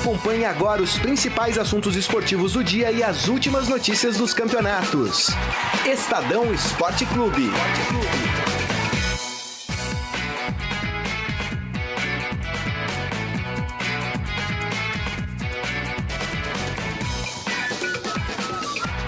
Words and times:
Acompanhe 0.00 0.46
agora 0.46 0.82
os 0.82 0.98
principais 0.98 1.58
assuntos 1.58 1.94
esportivos 1.94 2.54
do 2.54 2.64
dia 2.64 2.90
e 2.90 3.02
as 3.02 3.28
últimas 3.28 3.68
notícias 3.68 4.16
dos 4.16 4.32
campeonatos. 4.32 5.28
Estadão 5.84 6.54
Esporte 6.54 7.04
Clube. 7.04 7.50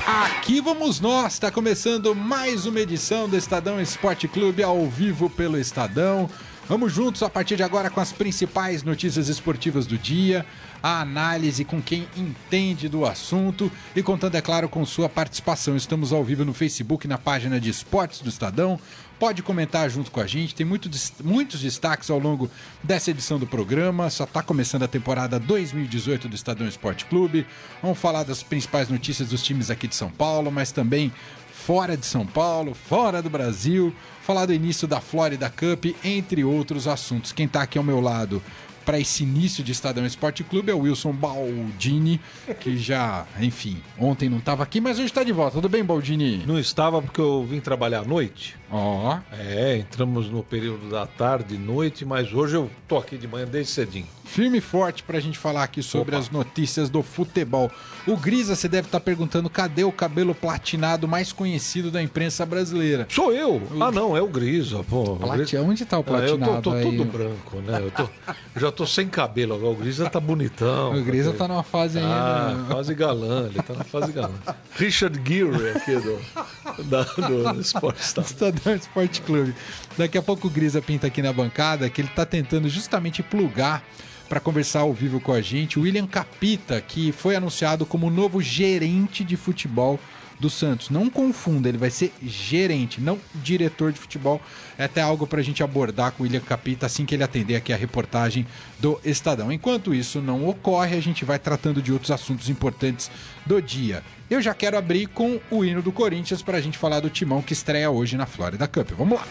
Aqui 0.07 0.61
vamos 0.61 1.01
nós, 1.01 1.33
está 1.33 1.51
começando 1.51 2.15
mais 2.15 2.67
uma 2.67 2.81
edição 2.81 3.27
do 3.27 3.37
Estadão 3.39 3.81
Esporte 3.81 4.29
Clube 4.29 4.63
ao 4.63 4.87
vivo 4.87 5.31
pelo 5.31 5.59
Estadão. 5.59 6.29
Vamos 6.69 6.93
juntos 6.93 7.23
a 7.25 7.29
partir 7.29 7.57
de 7.57 7.65
agora 7.65 7.91
com 7.91 8.01
as 8.01 8.13
principais 8.13 8.85
notícias 8.85 9.29
esportivas 9.29 9.85
do 9.85 9.99
dia, 9.99 10.47
a 10.81 11.01
análise 11.01 11.65
com 11.65 11.83
quem 11.83 12.07
entende 12.17 12.89
do 12.89 13.05
assunto 13.05 13.71
e 13.97 14.03
contando, 14.03 14.37
é 14.37 14.41
claro, 14.41 14.69
com 14.69 14.87
sua 14.87 15.09
participação. 15.09 15.77
Estamos 15.77 16.13
ao 16.13 16.23
vivo 16.23 16.45
no 16.45 16.55
Facebook, 16.55 17.09
na 17.09 17.19
página 17.19 17.61
de 17.61 17.69
esportes 17.69 18.21
do 18.21 18.29
Estadão. 18.29 18.79
Pode 19.19 19.43
comentar 19.43 19.91
junto 19.91 20.11
com 20.13 20.21
a 20.21 20.27
gente, 20.27 20.55
tem 20.55 20.65
muito, 20.65 20.89
muitos 21.25 21.61
destaques 21.61 22.11
ao 22.11 22.19
longo 22.19 22.49
dessa 22.83 23.11
edição 23.11 23.41
do 23.41 23.47
programa. 23.47 24.09
Só 24.09 24.23
está 24.23 24.41
começando 24.41 24.85
a 24.85 24.89
temporada 24.89 25.41
2018 25.41 26.29
do 26.29 26.37
Estadão 26.37 26.67
Esporte 26.67 27.07
Clube. 27.07 27.45
Vamos 27.83 27.99
falar 27.99 28.23
das 28.23 28.43
principais 28.43 28.89
notícias 28.89 29.29
dos 29.29 29.43
times 29.43 29.69
aqui 29.69 29.89
de 29.89 29.97
São 29.97 30.11
Paulo, 30.11 30.51
mas 30.51 30.71
também 30.71 31.13
fora 31.53 31.97
de 31.97 32.07
São 32.07 32.27
Paulo, 32.27 32.75
fora 32.75 33.21
do 33.21 33.31
Brasil, 33.31 33.95
falar 34.23 34.47
do 34.47 34.55
início 34.55 34.87
da 34.89 35.01
Florida 35.01 35.51
Cup, 35.51 35.87
entre 36.05 36.45
outros 36.45 36.87
assuntos. 36.87 37.33
Quem 37.33 37.47
está 37.47 37.63
aqui 37.63 37.77
ao 37.77 37.85
meu 37.85 38.01
lado 38.01 38.43
para 38.85 38.99
esse 38.99 39.23
início 39.23 39.63
de 39.63 39.73
Estadão 39.73 40.05
Esporte 40.05 40.43
Clube 40.43 40.71
é 40.71 40.75
o 40.75 40.81
Wilson 40.81 41.13
Baldini, 41.13 42.21
que 42.61 42.77
já, 42.77 43.27
enfim, 43.41 43.81
ontem 43.99 44.29
não 44.29 44.39
estava 44.39 44.63
aqui, 44.63 44.81
mas 44.81 44.99
hoje 44.99 45.07
está 45.07 45.23
de 45.23 45.33
volta. 45.33 45.53
Tudo 45.53 45.69
bem, 45.69 45.85
Baldini? 45.85 46.45
Não 46.47 46.59
estava 46.59 47.01
porque 47.01 47.21
eu 47.21 47.45
vim 47.45 47.61
trabalhar 47.61 48.01
à 48.01 48.05
noite. 48.05 48.57
Ó. 48.73 49.17
Oh. 49.17 49.35
É, 49.37 49.77
entramos 49.77 50.31
no 50.31 50.43
período 50.43 50.89
da 50.89 51.07
tarde, 51.07 51.59
noite, 51.59 52.05
mas 52.07 52.33
hoje 52.33 52.57
eu 52.57 52.71
tô 52.89 52.97
aqui 52.97 53.19
de 53.19 53.29
manhã 53.29 53.47
desde 53.47 53.71
cedinho. 53.71 54.07
Firme 54.25 54.59
e 54.59 54.61
forte 54.63 55.03
para 55.03 55.19
a 55.19 55.21
gente 55.21 55.39
falar 55.39 55.63
aqui 55.63 55.83
sobre 55.83 56.15
Opa. 56.15 56.25
as 56.25 56.31
notícias 56.31 56.89
do 56.89 57.03
futebol. 57.03 57.71
O 58.07 58.17
Grisa, 58.17 58.57
você 58.57 58.67
deve 58.67 58.89
estar 58.89 58.99
tá 58.99 59.05
perguntando 59.05 59.51
cadê 59.51 59.85
o 59.85 59.93
cabelo 59.93 60.35
platinado 60.35 61.07
mais 61.07 61.33
conhecido 61.33 61.91
da 61.91 62.03
imprensa 62.03 62.47
brasileira? 62.47 63.07
Sou 63.11 63.31
eu! 63.31 63.57
O... 63.57 63.83
Ah, 63.85 63.93
não, 63.93 64.17
é 64.17 64.23
o 64.23 64.29
Grisa, 64.29 64.83
pô. 64.85 65.17
Plati... 65.17 65.55
Onde 65.59 65.85
tá 65.85 65.99
o 65.99 66.05
platinado? 66.05 66.51
Ah, 66.51 66.57
eu 66.57 66.63
tô, 66.63 66.71
tô 66.71 66.81
todo 66.81 67.05
branco, 67.05 67.61
né? 67.61 67.79
Eu, 67.83 67.91
tô... 67.91 68.03
eu 68.05 68.09
já 68.61 68.73
tô 68.73 68.87
sem 68.87 69.07
cabelo 69.07 69.55
agora. 69.55 69.73
O 69.73 69.77
Grisa 69.77 70.09
tá 70.09 70.19
bonitão. 70.19 70.99
O 70.99 71.05
Grisa 71.05 71.35
tá 71.35 71.47
numa 71.47 71.63
fase 71.63 71.99
ainda. 71.99 72.11
Ah, 72.11 72.55
né? 72.55 72.75
fase 72.75 72.95
galã, 72.95 73.47
ele 73.49 73.63
tá 73.63 73.75
na 73.75 73.85
fase 73.85 74.13
galã. 74.13 74.35
Richard 74.77 75.21
Gere 75.23 75.71
aqui 75.77 75.95
do, 75.97 76.85
da, 76.85 77.03
do, 77.03 77.53
do 77.53 77.61
Sport 77.61 77.99
Star. 77.99 78.25
Esporte 78.71 79.21
Clube. 79.23 79.55
Daqui 79.97 80.17
a 80.17 80.23
pouco 80.23 80.47
o 80.47 80.51
Grisa 80.51 80.81
pinta 80.81 81.07
aqui 81.07 81.23
na 81.23 81.33
bancada 81.33 81.89
que 81.91 82.01
ele 82.01 82.09
tá 82.09 82.25
tentando 82.25 82.69
justamente 82.69 83.23
plugar 83.23 83.83
para 84.29 84.41
conversar 84.41 84.81
ao 84.81 84.93
vivo 84.93 85.21
com 85.21 85.33
a 85.33 85.43
gente 85.43 85.79
William 85.79 86.07
Capita, 86.07 86.81
que 86.81 87.13
foi 87.13 87.37
anunciado 87.37 87.85
como 87.85 88.11
novo 88.11 88.41
gerente 88.41 89.23
de 89.25 89.37
futebol 89.37 90.01
do 90.43 90.51
Santos. 90.51 90.91
Não 90.91 91.09
confunda, 91.09 91.69
ele 91.69 91.79
vai 91.79 91.89
ser 91.89 92.13
gerente, 92.21 93.01
não 93.01 93.19
diretor 93.37 93.93
de 93.93 93.99
futebol. 93.99 94.41
É 94.77 94.85
até 94.85 95.01
algo 95.01 95.27
para 95.27 95.41
a 95.41 95.43
gente 95.43 95.63
abordar 95.63 96.13
com 96.13 96.23
o 96.23 96.27
William 96.27 96.41
Capita 96.41 96.87
assim 96.87 97.07
que 97.07 97.15
ele 97.15 97.23
atender 97.23 97.55
aqui 97.55 97.73
a 97.73 97.77
reportagem 97.77 98.47
do 98.81 99.01
Estadão. 99.05 99.53
Enquanto 99.53 99.95
isso 99.95 100.21
não 100.21 100.47
ocorre, 100.49 100.97
a 100.97 101.01
gente 101.01 101.25
vai 101.25 101.39
tratando 101.39 101.81
de 101.81 101.93
outros 101.93 102.11
assuntos 102.11 102.51
importantes 102.51 103.11
do 103.47 103.63
dia. 103.63 104.03
Eu 104.29 104.43
já 104.43 104.53
quero 104.53 104.77
abrir 104.77 105.07
com 105.07 105.41
o 105.51 105.65
hino 105.65 105.81
do 105.81 105.93
Corinthians 105.93 106.43
para 106.43 106.59
a 106.59 106.61
gente 106.61 106.77
falar 106.77 107.01
do 107.01 107.09
timão 107.09 107.41
que 107.41 107.53
estreia 107.53 107.91
hoje 107.91 108.17
na 108.17 108.27
Florida 108.27 108.67
Cup. 108.67 108.91
Vamos 108.99 109.19
lá! 109.19 109.27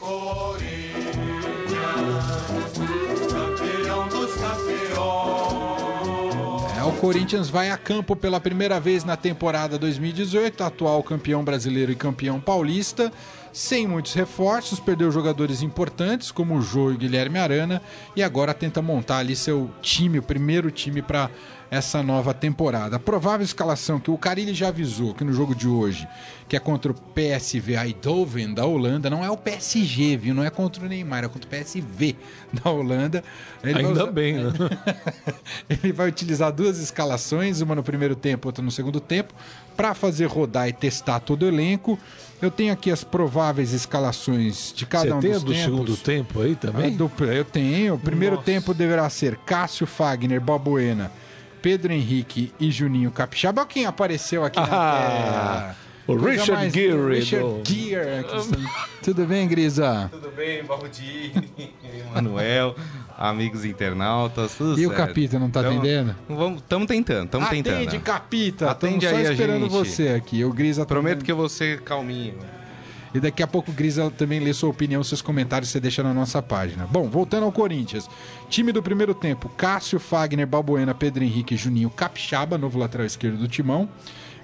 O 0.00 0.67
Corinthians 6.98 7.48
vai 7.48 7.70
a 7.70 7.78
campo 7.78 8.16
pela 8.16 8.40
primeira 8.40 8.80
vez 8.80 9.04
na 9.04 9.16
temporada 9.16 9.78
2018, 9.78 10.64
atual 10.64 11.00
campeão 11.00 11.44
brasileiro 11.44 11.92
e 11.92 11.94
campeão 11.94 12.40
paulista, 12.40 13.12
sem 13.52 13.86
muitos 13.86 14.14
reforços, 14.14 14.80
perdeu 14.80 15.10
jogadores 15.10 15.62
importantes 15.62 16.30
como 16.30 16.56
o 16.56 16.62
Jô 16.62 16.90
e 16.90 16.94
o 16.94 16.98
Guilherme 16.98 17.38
Arana 17.38 17.82
e 18.14 18.22
agora 18.22 18.54
tenta 18.54 18.80
montar 18.82 19.18
ali 19.18 19.34
seu 19.34 19.70
time, 19.80 20.18
o 20.18 20.22
primeiro 20.22 20.70
time 20.70 21.02
para 21.02 21.30
essa 21.70 22.02
nova 22.02 22.32
temporada. 22.32 22.96
A 22.96 22.98
provável 22.98 23.44
escalação 23.44 24.00
que 24.00 24.10
o 24.10 24.16
Carilli 24.16 24.54
já 24.54 24.68
avisou 24.68 25.14
que 25.14 25.24
no 25.24 25.32
jogo 25.32 25.54
de 25.54 25.68
hoje, 25.68 26.08
que 26.48 26.56
é 26.56 26.60
contra 26.60 26.92
o 26.92 26.94
PSV 26.94 27.76
Eindhoven 27.76 28.54
da 28.54 28.64
Holanda, 28.64 29.10
não 29.10 29.24
é 29.24 29.30
o 29.30 29.36
PSG, 29.36 30.16
viu? 30.16 30.34
Não 30.34 30.42
é 30.42 30.50
contra 30.50 30.84
o 30.84 30.88
Neymar, 30.88 31.24
é 31.24 31.28
contra 31.28 31.46
o 31.46 31.50
PSV 31.50 32.16
da 32.52 32.70
Holanda. 32.70 33.22
Ele 33.62 33.78
Ainda 33.78 34.04
usar... 34.04 34.12
bem, 34.12 34.34
né? 34.34 34.52
Ele 35.68 35.92
vai 35.92 36.08
utilizar 36.08 36.50
duas 36.52 36.78
escalações, 36.78 37.60
uma 37.60 37.74
no 37.74 37.82
primeiro 37.82 38.16
tempo, 38.16 38.48
outra 38.48 38.64
no 38.64 38.70
segundo 38.70 39.00
tempo, 39.00 39.34
para 39.76 39.94
fazer 39.94 40.26
rodar 40.26 40.68
e 40.68 40.72
testar 40.72 41.20
todo 41.20 41.42
o 41.42 41.48
elenco. 41.48 41.98
Eu 42.40 42.50
tenho 42.50 42.72
aqui 42.72 42.90
as 42.90 43.02
prováveis 43.02 43.72
escalações 43.72 44.72
de 44.74 44.86
cada 44.86 45.06
Você 45.06 45.12
um 45.14 45.20
tem 45.20 45.32
dos 45.32 45.42
do 45.42 45.52
tempos. 45.52 45.64
segundo 45.64 45.96
tempo 45.96 46.40
aí 46.40 46.54
também? 46.54 46.94
Ah, 46.94 46.96
do, 46.96 47.24
eu 47.24 47.44
tenho. 47.44 47.94
O 47.94 47.98
primeiro 47.98 48.36
Nossa. 48.36 48.46
tempo 48.46 48.72
deverá 48.72 49.10
ser 49.10 49.36
Cássio 49.38 49.86
Fagner, 49.86 50.40
Balbuena, 50.40 51.10
Pedro 51.60 51.92
Henrique 51.92 52.52
e 52.60 52.70
Juninho 52.70 53.10
Capixaba. 53.10 53.66
Quem 53.66 53.86
apareceu 53.86 54.44
aqui 54.44 54.60
ah, 54.60 54.62
na 54.62 54.68
tela. 54.68 55.76
O 56.08 56.16
Richard 56.16 56.52
mais... 56.52 56.72
Gere. 56.72 57.18
Richard 57.18 57.44
do... 57.44 57.62
Gere. 57.68 58.24
Tudo 59.02 59.26
bem, 59.26 59.46
Grisa? 59.46 60.08
Tudo 60.10 60.30
bem, 60.30 60.64
Baldini, 60.64 61.74
Manuel, 62.14 62.74
amigos 63.18 63.64
internautas, 63.64 64.54
tudo 64.56 64.74
E 64.78 64.84
certo. 64.84 64.92
o 64.92 64.96
Capita 64.96 65.38
não 65.38 65.50
tá 65.50 65.60
então, 65.60 65.72
atendendo? 65.72 66.14
Estamos 66.56 66.86
tentando, 66.86 67.24
estamos 67.24 67.48
tentando. 67.48 67.74
Atende, 67.82 67.98
Capita. 67.98 68.70
Atende 68.70 69.06
Tamo 69.06 69.18
aí 69.18 69.24
esperando 69.32 69.56
a 69.56 69.68
gente. 69.68 69.70
você 69.72 70.08
aqui. 70.10 70.44
O 70.44 70.52
Grisa 70.52 70.86
Prometo 70.86 71.24
que 71.24 71.32
eu 71.32 71.36
vou 71.36 71.48
ser 71.48 71.80
calminho. 71.82 72.34
E 73.14 73.18
daqui 73.20 73.42
a 73.42 73.46
pouco 73.46 73.70
o 73.70 73.74
Grisa 73.74 74.10
também 74.10 74.38
lê 74.38 74.52
sua 74.52 74.68
opinião, 74.68 75.02
seus 75.02 75.22
comentários 75.22 75.70
você 75.70 75.80
deixa 75.80 76.02
na 76.02 76.12
nossa 76.12 76.42
página. 76.42 76.86
Bom, 76.86 77.08
voltando 77.08 77.44
ao 77.44 77.50
Corinthians. 77.52 78.08
Time 78.50 78.70
do 78.70 78.82
primeiro 78.82 79.14
tempo: 79.14 79.48
Cássio, 79.56 79.98
Fagner, 79.98 80.46
Balbuena, 80.46 80.94
Pedro 80.94 81.24
Henrique, 81.24 81.56
Juninho, 81.56 81.88
Capixaba, 81.90 82.56
novo 82.58 82.78
lateral 82.78 83.06
esquerdo 83.06 83.38
do 83.38 83.48
Timão. 83.48 83.88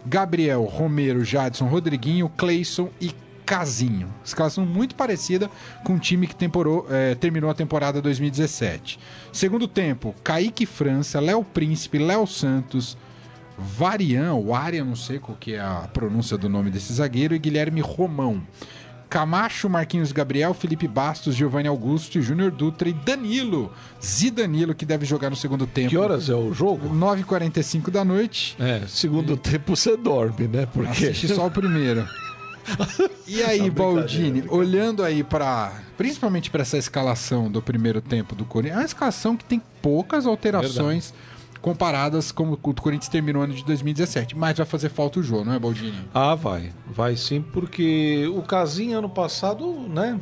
Gabriel, 0.07 0.65
Romero, 0.65 1.25
Jadson, 1.25 1.67
Rodriguinho, 1.67 2.29
Cleison 2.37 2.89
e 3.01 3.11
Casinho. 3.45 4.13
Escalação 4.25 4.65
muito 4.65 4.95
parecida 4.95 5.51
com 5.85 5.95
o 5.95 5.99
time 5.99 6.27
que 6.27 6.35
temporou, 6.35 6.87
é, 6.91 7.15
terminou 7.15 7.51
a 7.51 7.55
temporada 7.55 8.01
2017. 8.01 8.99
Segundo 9.33 9.69
tempo: 9.69 10.15
Kaique 10.23 10.67
França, 10.67 11.21
Léo 11.21 11.45
Príncipe, 11.45 11.99
Léo 11.99 12.27
Santos, 12.27 12.97
Varian, 13.59 14.35
ou 14.35 14.55
Arian, 14.55 14.85
não 14.85 14.97
sei 14.97 15.19
qual 15.19 15.37
que 15.39 15.55
é 15.55 15.61
a 15.61 15.89
pronúncia 15.93 16.37
do 16.37 16.49
nome 16.49 16.71
desse 16.71 16.93
zagueiro, 16.93 17.35
e 17.35 17.39
Guilherme 17.39 17.81
Romão. 17.81 18.43
Camacho, 19.09 19.69
Marquinhos 19.69 20.11
Gabriel, 20.11 20.53
Felipe 20.53 20.89
Bastos, 20.89 21.37
Giovanni 21.37 21.69
Augusto, 21.69 22.21
Júnior 22.21 22.51
Dutra 22.51 22.89
e 22.89 22.93
Danilo. 22.93 23.73
Zidanilo, 24.05 24.75
que 24.75 24.85
deve 24.85 25.07
jogar 25.07 25.31
no 25.31 25.37
segundo 25.37 25.69
tempo. 25.69 25.91
Que 25.91 25.97
horas 25.97 26.29
é 26.29 26.35
o 26.35 26.53
jogo? 26.53 26.89
9h45 26.93 27.91
da 27.91 28.05
noite. 28.05 28.57
É, 28.59 28.83
segundo 28.89 29.35
e... 29.35 29.37
tempo 29.37 29.77
você 29.77 29.97
dorme, 29.97 30.49
né? 30.49 30.67
Porque... 30.67 31.07
Assiste 31.07 31.29
só 31.29 31.47
o 31.47 31.51
primeiro. 31.51 32.09
E 33.27 33.43
aí, 33.43 33.71
Baldini, 33.71 34.45
olhando 34.49 35.03
aí 35.03 35.25
para 35.25 35.73
principalmente 35.97 36.51
para 36.51 36.61
essa 36.61 36.77
escalação 36.77 37.51
do 37.51 37.63
primeiro 37.63 38.03
tempo 38.03 38.35
do 38.35 38.45
Corinthians, 38.45 38.77
é 38.77 38.81
uma 38.81 38.85
escalação 38.85 39.35
que 39.35 39.45
tem 39.45 39.63
poucas 39.81 40.27
alterações. 40.27 41.11
Verdade 41.11 41.35
comparadas 41.65 42.31
como 42.31 42.53
o 42.63 42.75
Corinthians 42.75 43.09
terminou 43.09 43.41
no 43.41 43.45
ano 43.47 43.55
de 43.55 43.65
2017. 43.65 44.37
Mas 44.37 44.59
vai 44.59 44.67
fazer 44.67 44.91
falta 44.91 45.19
o 45.19 45.23
jogo, 45.23 45.47
não 45.47 45.55
é, 45.55 45.59
Baldini? 45.59 45.97
Ah, 46.13 46.35
vai. 46.35 46.71
Vai 46.87 47.17
sim, 47.17 47.41
porque 47.41 48.31
o 48.37 48.43
Casim 48.43 48.93
ano 48.93 49.09
passado, 49.09 49.67
né? 49.89 50.21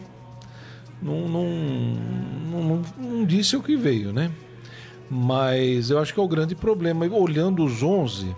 Não, 1.03 1.29
não, 1.29 1.49
não, 2.49 2.83
não, 2.97 3.25
disse 3.25 3.57
o 3.57 3.63
que 3.63 3.75
veio, 3.75 4.13
né? 4.13 4.31
Mas 5.11 5.91
eu 5.91 5.99
acho 5.99 6.15
que 6.15 6.21
é 6.21 6.23
o 6.23 6.29
grande 6.29 6.55
problema. 6.55 7.05
Olhando 7.07 7.65
os 7.65 7.83
11, 7.83 8.37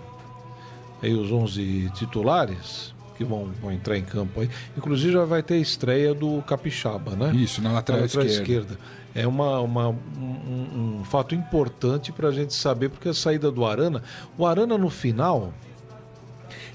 aí 1.03 1.13
os 1.13 1.31
11 1.31 1.91
titulares, 1.93 2.94
que 3.17 3.23
vão, 3.23 3.51
vão, 3.61 3.71
entrar 3.71 3.97
em 3.97 4.03
campo 4.03 4.41
aí. 4.41 4.49
Inclusive 4.77 5.13
já 5.13 5.25
vai 5.25 5.41
ter 5.41 5.55
a 5.55 5.57
estreia 5.57 6.13
do 6.13 6.41
Capixaba, 6.43 7.15
né? 7.15 7.33
Isso, 7.35 7.61
na 7.61 7.71
lateral, 7.71 8.01
na 8.01 8.05
lateral 8.05 8.25
esquerda. 8.25 8.73
esquerda. 8.73 8.79
É 9.13 9.25
uma, 9.25 9.59
uma 9.61 9.89
um, 9.89 10.99
um, 10.99 11.03
fato 11.05 11.33
importante 11.33 12.11
para 12.11 12.27
a 12.27 12.31
gente 12.31 12.53
saber, 12.53 12.89
porque 12.89 13.09
a 13.09 13.13
saída 13.13 13.49
do 13.49 13.65
Arana, 13.65 14.03
o 14.37 14.45
Arana 14.45 14.77
no 14.77 14.89
final, 14.89 15.53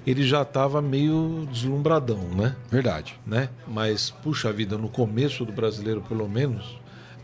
ele 0.07 0.27
já 0.27 0.43
estava 0.43 0.81
meio 0.81 1.47
deslumbradão, 1.53 2.23
né? 2.35 2.57
Verdade. 2.71 3.19
Né? 3.27 3.51
Mas, 3.69 4.11
puxa 4.11 4.53
vida, 4.53 4.79
no 4.79 4.89
começo 4.89 5.45
do 5.45 5.53
brasileiro, 5.53 6.01
pelo 6.03 6.29
menos, 6.29 6.79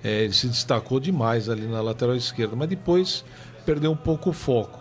É, 0.05 0.23
ele 0.23 0.35
se 0.35 0.47
destacou 0.47 1.01
demais 1.01 1.49
ali 1.49 1.67
na 1.67 1.81
lateral 1.81 2.15
esquerda, 2.15 2.55
mas 2.55 2.69
depois 2.69 3.25
perdeu 3.65 3.91
um 3.91 3.97
pouco 3.97 4.31
o 4.31 4.33
foco. 4.33 4.79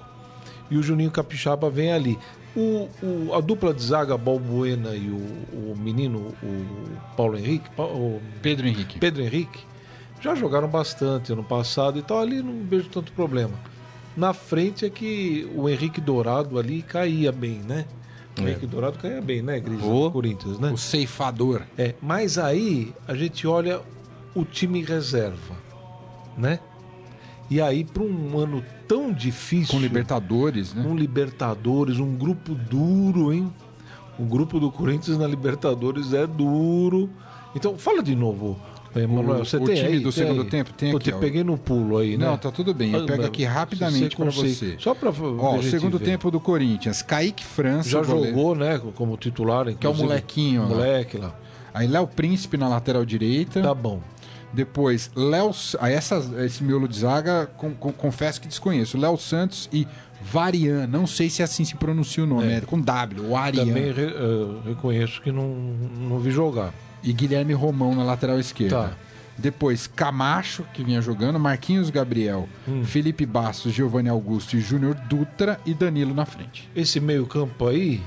E 0.70 0.78
o 0.78 0.84
Juninho 0.84 1.10
Capixaba 1.10 1.70
vem 1.70 1.92
ali. 1.92 2.20
O, 2.56 2.88
o- 3.04 3.34
a 3.34 3.42
dupla 3.42 3.74
de 3.74 3.84
zaga, 3.84 4.18
Balbuena 4.18 4.96
e 4.96 5.10
o, 5.10 5.72
o 5.72 5.76
menino, 5.78 6.34
o 6.42 7.16
Paulo 7.18 7.38
Henrique, 7.38 7.70
o 7.78 8.22
Pedro 8.42 8.68
Henrique. 8.68 8.98
Pedro 9.00 9.22
Henrique, 9.24 9.60
já 10.22 10.34
jogaram 10.36 10.68
bastante 10.68 11.34
ano 11.34 11.44
passado 11.44 12.00
e 12.00 12.02
tal, 12.02 12.20
ali 12.20 12.42
não 12.42 12.64
vejo 12.66 12.88
tanto 12.90 13.12
problema. 13.12 13.54
Na 14.16 14.34
frente 14.34 14.86
é 14.86 14.90
que 14.90 15.50
o 15.54 15.68
Henrique 15.68 16.00
Dourado 16.00 16.58
ali 16.58 16.82
caía 16.82 17.32
bem, 17.32 17.60
né? 17.68 17.86
O 18.38 18.42
Henrique 18.42 18.66
Dourado 18.66 18.98
caía 18.98 19.22
bem, 19.22 19.42
né, 19.42 19.60
Gris? 19.60 19.80
No 19.82 20.10
Corinthians, 20.12 20.58
né? 20.58 20.72
O 20.72 20.78
ceifador. 20.78 21.62
É, 21.78 21.94
mas 22.02 22.38
aí 22.38 22.94
a 23.08 23.14
gente 23.14 23.46
olha 23.46 23.82
o 24.34 24.46
time 24.46 24.82
reserva, 24.82 25.56
né? 26.38 26.60
E 27.50 27.62
aí, 27.62 27.84
para 27.84 28.02
um 28.04 28.38
ano 28.40 28.64
tão 28.88 29.12
difícil, 29.14 29.76
Com 29.76 29.80
Libertadores, 29.82 30.74
né? 30.74 30.84
um 30.88 30.96
Libertadores, 30.96 32.00
um 32.00 32.16
grupo 32.16 32.56
duro, 32.56 33.32
hein? 33.32 33.52
O 34.18 34.24
grupo 34.24 34.60
do 34.60 34.72
Corinthians 34.72 35.18
na 35.18 35.28
Libertadores 35.28 36.14
é 36.14 36.26
duro. 36.26 37.10
Então, 37.56 37.78
fala 37.78 38.02
de 38.02 38.16
novo, 38.16 38.58
Emanuel. 38.96 39.42
O- 39.42 39.46
Você 39.46 39.58
o 39.58 39.66
tem 39.66 39.76
time 39.76 39.88
aí? 39.90 40.00
do 40.00 40.12
Tem 40.12 40.24
segundo 40.24 40.42
aí? 40.42 40.48
tempo 40.50 40.74
tem 40.74 40.92
Pô, 40.92 40.98
aqui, 40.98 41.10
te 41.12 41.14
ó. 41.16 41.20
peguei 41.20 41.44
no 41.44 41.58
pulo 41.58 41.98
aí, 41.98 42.18
né? 42.18 42.26
Não, 42.26 42.38
tá 42.38 42.50
tudo 42.50 42.74
bem. 42.74 42.94
Eu 42.94 43.04
Ah, 43.04 43.06
pego 43.06 43.26
aqui 43.26 43.44
rapidamente 43.44 44.16
para 44.16 44.32
você. 44.32 44.76
Só 44.80 44.96
para 44.96 45.10
Ó, 45.10 45.58
o 45.58 45.64
segundo 45.64 46.00
tempo 46.00 46.32
do 46.32 46.40
Corinthians. 46.40 47.02
Kaique 47.02 47.44
França, 47.46 47.90
já 47.90 48.02
jogou, 48.04 48.56
né, 48.56 48.82
como 48.96 49.16
titular, 49.18 49.66
que 49.66 49.72
é 49.72 49.74
o 49.74 49.76
inclusive. 49.92 50.04
molequinho. 50.08 50.62
lá. 50.64 50.68
Moleque 50.70 51.18
lá. 51.18 51.36
Aí 51.74 51.88
Léo 51.88 52.08
Príncipe 52.08 52.56
na 52.58 52.70
lateral 52.70 53.04
direita. 53.06 53.62
Tá 53.62 53.74
bom. 53.74 54.00
Depois, 54.56 55.12
Léo. 55.16 55.52
Aí 55.80 55.94
essas, 55.94 56.32
esse 56.40 56.64
miolo 56.64 56.88
de 56.88 57.00
zaga, 57.00 57.46
com- 57.58 57.74
com- 57.74 57.92
confesso 57.92 58.40
que 58.40 58.48
desconheço. 58.48 58.98
Léo 58.98 59.18
Santos 59.18 59.70
e 59.74 59.86
Varian. 60.22 60.88
Não 60.88 61.06
sei 61.06 61.30
se 61.30 61.44
assim 61.44 61.66
se 61.66 61.76
pronuncia 61.76 62.24
o 62.24 62.28
nome. 62.28 62.52
É, 62.52 62.62
com 62.62 62.80
W, 62.80 63.30
o 63.30 63.36
Arian. 63.38 63.66
Também 63.66 63.92
re- 63.92 64.14
eh, 64.16 64.70
reconheço 64.70 65.22
que 65.22 65.32
não, 65.32 65.48
não 65.48 66.20
vi 66.20 66.32
jogar. 66.32 66.74
E 67.04 67.12
Guilherme 67.14 67.54
Romão 67.54 67.94
na 67.94 68.04
lateral 68.04 68.40
esquerda. 68.40 68.76
Tá. 68.90 68.92
Depois, 69.38 69.86
Camacho, 69.86 70.64
que 70.74 70.82
vinha 70.84 71.02
jogando, 71.02 71.38
Marquinhos 71.38 71.90
Gabriel, 71.90 72.48
Hum. 72.68 72.86
Felipe 72.86 73.26
Bastos, 73.26 73.74
Giovanni 73.74 74.08
Augusto 74.08 74.56
e 74.56 74.62
Júnior 74.62 74.96
Dutra 74.96 75.60
e 75.66 75.74
Danilo 75.74 76.14
na 76.14 76.26
frente. 76.26 76.70
Esse 76.74 77.02
meio 77.02 77.26
campo 77.26 77.68
aí, 77.68 78.02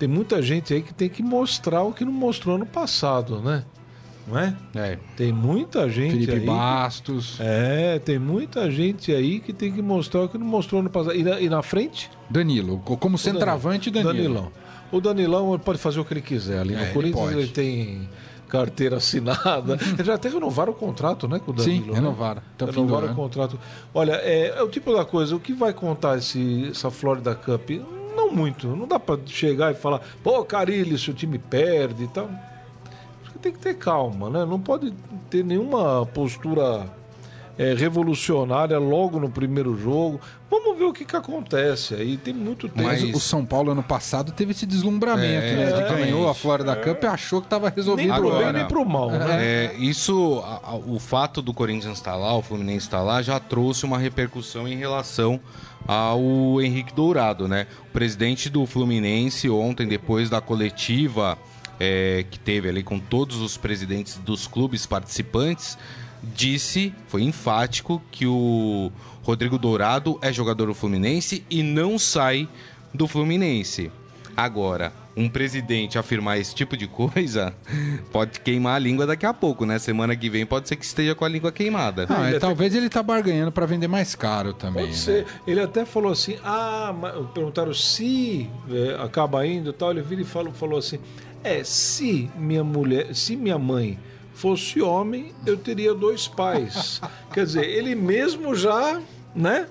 tem 0.00 0.08
muita 0.08 0.42
gente 0.42 0.74
aí 0.74 0.82
que 0.82 0.92
tem 0.92 1.08
que 1.08 1.22
mostrar 1.22 1.84
o 1.84 1.92
que 1.92 2.04
não 2.04 2.10
mostrou 2.12 2.58
no 2.58 2.66
passado, 2.66 3.40
né? 3.40 3.64
Não 4.26 4.38
é? 4.38 4.54
É. 4.74 4.98
Tem 5.16 5.32
muita 5.32 5.88
gente 5.90 6.12
Felipe 6.12 6.32
aí. 6.32 6.40
Bastos, 6.46 7.36
É, 7.40 7.98
tem 7.98 8.18
muita 8.18 8.70
gente 8.70 9.12
aí 9.12 9.38
que 9.40 9.52
tem 9.52 9.70
que 9.72 9.82
mostrar 9.82 10.22
o 10.22 10.28
que 10.28 10.38
não 10.38 10.46
mostrou 10.46 10.82
no 10.82 10.88
passado. 10.88 11.14
E 11.14 11.22
na, 11.22 11.40
e 11.40 11.48
na 11.48 11.62
frente? 11.62 12.10
Danilo. 12.30 12.78
co- 12.84 12.96
Como 12.96 13.18
centroavante, 13.18 13.90
Danilo. 13.90 14.12
Danilão. 14.14 14.52
O 14.90 15.00
Danilão 15.00 15.52
ele 15.54 15.62
pode 15.62 15.78
fazer 15.78 16.00
o 16.00 16.04
que 16.04 16.14
ele 16.14 16.22
quiser 16.22 16.58
ali. 16.60 16.74
É, 16.74 16.78
no 16.78 16.82
ele 16.84 16.92
Corinthians 16.92 17.24
pode. 17.24 17.38
ele, 17.38 17.48
tem 17.48 18.08
carteira 18.48 18.96
assinada. 18.98 19.74
Eles 19.94 20.06
já 20.06 20.14
até 20.14 20.28
renovaram 20.28 20.72
o 20.72 20.76
contrato, 20.76 21.26
né, 21.26 21.40
com 21.40 21.50
o 21.50 21.54
Danilo. 21.54 21.84
Sim, 21.86 21.90
né? 21.90 21.94
renovaram. 21.96 22.40
Fim 22.40 22.64
do 22.66 22.70
Renovaram 22.70 23.12
o 23.12 23.14
contrato. 23.16 23.58
Olha, 23.92 24.12
é, 24.22 24.54
é 24.56 24.62
o 24.62 24.68
tipo 24.68 24.94
da 24.94 25.04
coisa, 25.04 25.34
o 25.34 25.40
que 25.40 25.52
vai 25.52 25.72
contar 25.72 26.18
esse, 26.18 26.68
essa 26.70 26.88
Florida 26.90 27.34
Cup? 27.34 27.70
Não 28.16 28.30
muito. 28.32 28.68
Não 28.68 28.86
dá 28.86 29.00
pra 29.00 29.18
chegar 29.26 29.72
e 29.72 29.74
falar, 29.74 30.00
pô, 30.22 30.44
Carilli, 30.44 30.96
se 30.96 31.10
o 31.10 31.14
time 31.14 31.36
perde 31.38 32.04
e 32.04 32.08
tal. 32.08 32.30
Tem 33.44 33.52
que 33.52 33.58
ter 33.58 33.74
calma, 33.74 34.30
né? 34.30 34.44
Não 34.46 34.58
pode 34.58 34.90
ter 35.28 35.44
nenhuma 35.44 36.06
postura 36.06 36.86
é, 37.58 37.74
revolucionária 37.74 38.78
logo 38.78 39.20
no 39.20 39.28
primeiro 39.28 39.76
jogo. 39.76 40.18
Vamos 40.50 40.78
ver 40.78 40.84
o 40.84 40.92
que, 40.94 41.04
que 41.04 41.14
acontece 41.14 41.94
aí. 41.94 42.16
Tem 42.16 42.32
muito 42.32 42.70
tempo. 42.70 42.82
Mas 42.84 43.02
o 43.02 43.20
São 43.20 43.44
Paulo 43.44 43.72
ano 43.72 43.82
passado 43.82 44.32
teve 44.32 44.52
esse 44.52 44.64
deslumbramento, 44.64 45.26
É, 45.26 45.40
né? 45.40 45.52
Ele 45.52 45.62
exatamente. 45.64 46.04
ganhou 46.04 46.26
a 46.26 46.34
Florida 46.34 46.74
Cup 46.74 47.02
e 47.02 47.06
achou 47.06 47.40
que 47.42 47.46
estava 47.46 47.66
nem 47.66 47.76
resolvido. 47.76 48.14
pro 48.14 48.28
agora. 48.28 48.44
bem 48.44 48.52
nem 48.54 48.64
pro 48.66 48.84
mal, 48.86 49.10
né? 49.10 49.26
É, 49.44 49.74
isso, 49.78 50.42
a- 50.42 50.70
a- 50.70 50.74
o 50.76 50.98
fato 50.98 51.42
do 51.42 51.52
Corinthians 51.52 51.98
estar 51.98 52.16
lá, 52.16 52.34
o 52.34 52.40
Fluminense 52.40 52.86
estar 52.86 53.02
lá, 53.02 53.20
já 53.20 53.38
trouxe 53.38 53.84
uma 53.84 53.98
repercussão 53.98 54.66
em 54.66 54.74
relação 54.76 55.38
ao 55.86 56.62
Henrique 56.62 56.94
Dourado, 56.94 57.46
né? 57.46 57.66
O 57.90 57.92
presidente 57.92 58.48
do 58.48 58.64
Fluminense 58.64 59.50
ontem, 59.50 59.86
depois 59.86 60.30
da 60.30 60.40
coletiva 60.40 61.36
é, 61.78 62.24
que 62.30 62.38
teve 62.38 62.68
ali 62.68 62.82
com 62.82 62.98
todos 62.98 63.40
os 63.40 63.56
presidentes 63.56 64.16
dos 64.18 64.46
clubes 64.46 64.86
participantes, 64.86 65.76
disse, 66.22 66.94
foi 67.08 67.22
enfático, 67.22 68.02
que 68.10 68.26
o 68.26 68.90
Rodrigo 69.22 69.58
Dourado 69.58 70.18
é 70.22 70.32
jogador 70.32 70.66
do 70.66 70.74
Fluminense 70.74 71.44
e 71.50 71.62
não 71.62 71.98
sai 71.98 72.48
do 72.92 73.06
Fluminense. 73.06 73.90
Agora, 74.36 74.92
um 75.16 75.28
presidente 75.28 75.96
afirmar 75.96 76.38
esse 76.38 76.54
tipo 76.54 76.76
de 76.76 76.88
coisa 76.88 77.54
pode 78.10 78.40
queimar 78.40 78.76
a 78.76 78.78
língua 78.78 79.06
daqui 79.06 79.24
a 79.24 79.32
pouco, 79.32 79.64
né? 79.64 79.78
Semana 79.78 80.16
que 80.16 80.28
vem 80.28 80.44
pode 80.44 80.68
ser 80.68 80.76
que 80.76 80.84
esteja 80.84 81.14
com 81.14 81.24
a 81.24 81.28
língua 81.28 81.52
queimada. 81.52 82.02
É, 82.02 82.12
Ele 82.12 82.28
até- 82.30 82.38
talvez 82.40 82.74
ele 82.74 82.88
tá 82.88 83.02
barganhando 83.02 83.52
para 83.52 83.64
vender 83.64 83.86
mais 83.86 84.14
caro 84.16 84.52
também. 84.52 84.86
Pode 84.86 84.96
né? 84.96 84.98
ser. 84.98 85.26
Ele 85.46 85.60
até 85.60 85.84
falou 85.84 86.10
assim: 86.10 86.36
ah, 86.44 86.92
perguntaram 87.32 87.72
se 87.72 88.50
é, 88.68 89.02
acaba 89.02 89.46
indo 89.46 89.70
e 89.70 89.72
tal. 89.72 89.92
Ele 89.92 90.02
vira 90.02 90.22
e 90.22 90.24
falou, 90.24 90.52
falou 90.52 90.78
assim: 90.80 90.98
é, 91.44 91.62
se 91.62 92.28
minha 92.36 92.64
mulher, 92.64 93.14
se 93.14 93.36
minha 93.36 93.58
mãe 93.58 93.98
fosse 94.34 94.80
homem, 94.82 95.32
eu 95.46 95.56
teria 95.56 95.94
dois 95.94 96.26
pais. 96.26 97.00
Quer 97.32 97.44
dizer, 97.44 97.64
ele 97.68 97.94
mesmo 97.94 98.54
já, 98.54 99.00
né? 99.34 99.68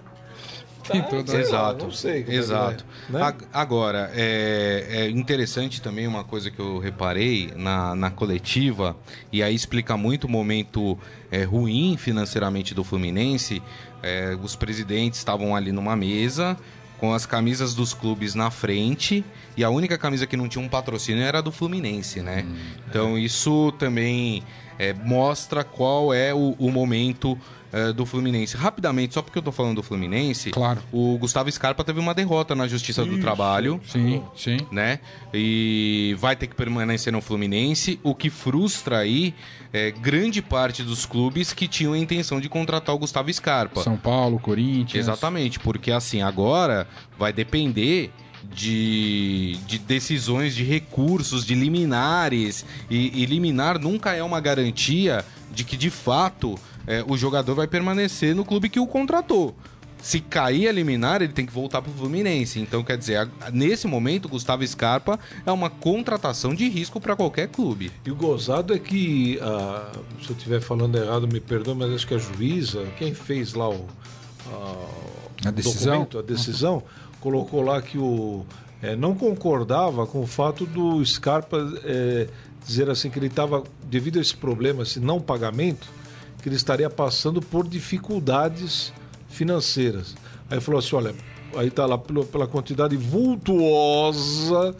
Tá, 0.87 0.95
lá, 0.95 1.39
Exato. 1.39 1.85
não 1.85 1.91
sei. 1.91 2.23
como 2.23 2.35
é 2.35 2.39
Exato. 2.39 2.85
vai, 3.09 3.21
né? 3.21 3.27
Ag- 3.27 3.45
Agora, 3.53 4.11
é, 4.13 4.85
é 4.89 5.09
interessante 5.09 5.81
também 5.81 6.05
uma 6.05 6.25
coisa 6.25 6.51
que 6.51 6.59
eu 6.59 6.77
reparei 6.77 7.53
na, 7.55 7.95
na 7.95 8.11
coletiva, 8.11 8.93
e 9.31 9.41
aí 9.41 9.55
explica 9.55 9.95
muito 9.95 10.25
o 10.25 10.29
momento 10.29 10.97
é, 11.31 11.43
ruim 11.43 11.95
financeiramente 11.97 12.73
do 12.73 12.83
Fluminense. 12.83 13.61
É, 14.01 14.37
os 14.43 14.57
presidentes 14.57 15.19
estavam 15.19 15.55
ali 15.55 15.71
numa 15.71 15.95
mesa 15.95 16.57
com 17.03 17.13
as 17.13 17.25
camisas 17.25 17.73
dos 17.73 17.93
clubes 17.93 18.33
na 18.33 18.49
frente 18.49 19.25
e 19.57 19.63
a 19.65 19.69
única 19.69 19.97
camisa 19.97 20.25
que 20.25 20.37
não 20.37 20.47
tinha 20.47 20.63
um 20.63 20.69
patrocínio 20.69 21.21
era 21.21 21.39
a 21.39 21.41
do 21.41 21.51
Fluminense, 21.51 22.21
né? 22.21 22.45
Então 22.89 23.19
isso 23.19 23.73
também 23.73 24.41
é, 24.79 24.93
mostra 24.93 25.63
qual 25.63 26.13
é 26.13 26.33
o, 26.33 26.55
o 26.59 26.71
momento 26.71 27.37
é, 27.71 27.91
do 27.91 28.05
Fluminense. 28.05 28.55
Rapidamente, 28.55 29.15
só 29.15 29.21
porque 29.21 29.37
eu 29.39 29.41
tô 29.41 29.51
falando 29.51 29.77
do 29.77 29.83
Fluminense, 29.83 30.51
Claro. 30.51 30.79
o 30.91 31.17
Gustavo 31.17 31.51
Scarpa 31.51 31.83
teve 31.83 31.99
uma 31.99 32.13
derrota 32.13 32.53
na 32.53 32.67
Justiça 32.67 33.03
do 33.03 33.19
Trabalho, 33.19 33.81
Sim, 33.87 34.21
sim. 34.35 34.57
né? 34.71 34.99
E 35.33 36.15
vai 36.19 36.35
ter 36.35 36.45
que 36.47 36.55
permanecer 36.55 37.11
no 37.11 37.19
Fluminense, 37.21 37.99
o 38.03 38.13
que 38.13 38.29
frustra 38.29 38.99
aí 38.99 39.33
é, 39.73 39.89
grande 39.89 40.39
parte 40.39 40.83
dos 40.83 41.05
clubes 41.05 41.51
que 41.51 41.67
tinham 41.67 41.93
a 41.93 41.97
intenção 41.97 42.39
de 42.39 42.47
contratar 42.47 42.93
o 42.93 42.99
Gustavo 42.99 43.33
Scarpa. 43.33 43.81
São 43.81 43.97
Paulo, 43.97 44.37
Corinthians. 44.39 45.05
Exatamente, 45.07 45.59
porque 45.59 45.91
assim, 45.91 46.21
agora 46.21 46.87
vai 47.17 47.33
depender 47.33 48.11
de, 48.53 49.57
de 49.67 49.77
decisões 49.79 50.55
de 50.55 50.63
recursos, 50.63 51.45
de 51.45 51.55
liminares. 51.55 52.65
E, 52.89 53.21
e 53.23 53.25
liminar 53.25 53.79
nunca 53.79 54.13
é 54.13 54.23
uma 54.23 54.39
garantia 54.39 55.23
de 55.51 55.63
que, 55.63 55.77
de 55.77 55.89
fato, 55.89 56.57
é, 56.87 57.03
o 57.07 57.15
jogador 57.17 57.55
vai 57.55 57.67
permanecer 57.67 58.35
no 58.35 58.43
clube 58.43 58.69
que 58.69 58.79
o 58.79 58.87
contratou. 58.87 59.55
Se 60.01 60.19
cair 60.19 60.67
a 60.67 60.71
liminar, 60.73 61.21
ele 61.21 61.31
tem 61.31 61.45
que 61.45 61.53
voltar 61.53 61.81
pro 61.81 61.89
Fluminense. 61.93 62.59
Então, 62.59 62.83
quer 62.83 62.97
dizer, 62.97 63.15
a- 63.19 63.51
nesse 63.53 63.87
momento, 63.87 64.25
o 64.25 64.29
Gustavo 64.29 64.67
Scarpa 64.67 65.17
é 65.45 65.51
uma 65.51 65.69
contratação 65.69 66.53
de 66.53 66.67
risco 66.67 66.99
para 66.99 67.15
qualquer 67.15 67.47
clube. 67.47 67.89
E 68.05 68.11
o 68.11 68.15
gozado 68.15 68.73
é 68.73 68.79
que, 68.79 69.39
ah, 69.41 69.91
se 70.21 70.29
eu 70.29 70.35
estiver 70.35 70.59
falando 70.59 70.97
errado, 70.97 71.25
me 71.25 71.39
perdoe, 71.39 71.73
mas 71.75 71.89
acho 71.93 72.05
que 72.05 72.13
a 72.15 72.17
juíza, 72.17 72.85
quem 72.97 73.13
fez 73.13 73.53
lá 73.53 73.69
o, 73.69 73.85
ah, 74.51 75.47
A 75.47 75.51
decisão? 75.51 76.05
a 76.17 76.21
decisão, 76.21 76.83
colocou 77.23 77.61
lá 77.61 77.81
que 77.81 77.97
o 77.97 78.45
eh, 78.81 78.97
não 78.97 79.15
concordava 79.15 80.05
com 80.05 80.21
o 80.21 80.27
fato 80.27 80.65
do 80.65 81.03
Scarpa 81.05 81.57
eh, 81.85 82.27
dizer 82.65 82.89
assim 82.89 83.09
que 83.09 83.17
ele 83.17 83.27
estava, 83.27 83.63
devido 83.85 84.19
a 84.19 84.21
esse 84.21 84.35
problema, 84.35 84.83
esse 84.83 84.99
não 84.99 85.21
pagamento, 85.21 85.87
que 86.41 86.49
ele 86.49 86.57
estaria 86.57 86.89
passando 86.89 87.41
por 87.41 87.65
dificuldades 87.65 88.91
financeiras. 89.29 90.15
Aí 90.49 90.59
falou 90.59 90.79
assim, 90.79 90.97
olha, 90.97 91.15
aí 91.55 91.71
tá 91.71 91.85
lá 91.85 91.97
pela 91.97 92.45
quantidade 92.45 92.97
vultuosa 92.97 94.75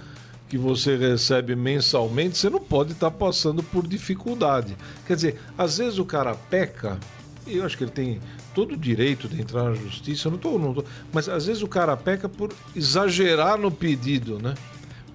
que 0.49 0.57
você 0.57 0.97
recebe 0.97 1.55
mensalmente, 1.55 2.37
você 2.37 2.49
não 2.49 2.59
pode 2.59 2.91
estar 2.91 3.09
passando 3.09 3.63
por 3.63 3.87
dificuldade. 3.87 4.75
Quer 5.07 5.15
dizer, 5.15 5.41
às 5.57 5.77
vezes 5.77 5.97
o 5.97 6.03
cara 6.03 6.35
peca, 6.35 6.99
eu 7.47 7.65
acho 7.65 7.77
que 7.77 7.83
ele 7.83 7.91
tem 7.91 8.19
todo 8.53 8.73
o 8.73 8.77
direito 8.77 9.27
de 9.27 9.41
entrar 9.41 9.63
na 9.63 9.73
justiça, 9.73 10.29
não 10.29 10.37
tô, 10.37 10.57
não 10.57 10.73
tô, 10.73 10.83
mas 11.11 11.27
às 11.27 11.45
vezes 11.45 11.61
o 11.61 11.67
cara 11.67 11.95
peca 11.97 12.29
por 12.29 12.53
exagerar 12.75 13.57
no 13.57 13.71
pedido, 13.71 14.39
né? 14.39 14.53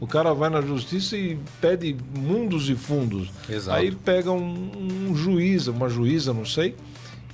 O 0.00 0.06
cara 0.06 0.32
vai 0.32 0.48
na 0.48 0.60
justiça 0.60 1.16
e 1.16 1.38
pede 1.60 1.96
mundos 2.16 2.70
e 2.70 2.76
fundos. 2.76 3.30
Exato. 3.48 3.78
Aí 3.78 3.90
pega 3.90 4.30
um, 4.30 5.08
um 5.10 5.14
juiz, 5.16 5.66
uma 5.66 5.88
juíza, 5.88 6.32
não 6.32 6.44
sei, 6.44 6.76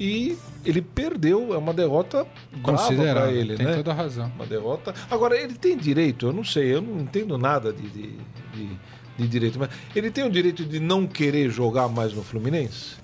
e 0.01 0.37
ele 0.65 0.81
perdeu. 0.81 1.53
É 1.55 1.59
uma 1.59 1.75
derrota 1.75 2.27
brava 2.53 2.95
para 2.95 3.33
ele, 3.33 3.57
Tem 3.57 3.67
né? 3.67 3.75
toda 3.75 3.91
a 3.91 3.95
razão. 3.95 4.33
Uma 4.35 4.47
derrota. 4.47 4.95
Agora, 5.11 5.37
ele 5.37 5.55
tem 5.55 5.77
direito, 5.77 6.27
eu 6.27 6.33
não 6.33 6.45
sei, 6.45 6.75
eu 6.75 6.81
não 6.81 7.01
entendo 7.01 7.37
nada 7.37 7.71
de, 7.71 7.83
de, 7.83 8.13
de, 8.55 8.69
de 9.19 9.29
direito, 9.29 9.59
mas 9.59 9.69
ele 9.95 10.11
tem 10.11 10.25
o 10.25 10.31
direito 10.31 10.65
de 10.65 10.81
não 10.81 11.07
querer 11.07 11.51
jogar 11.51 11.89
mais 11.89 12.15
no 12.15 12.23
Fluminense? 12.23 13.04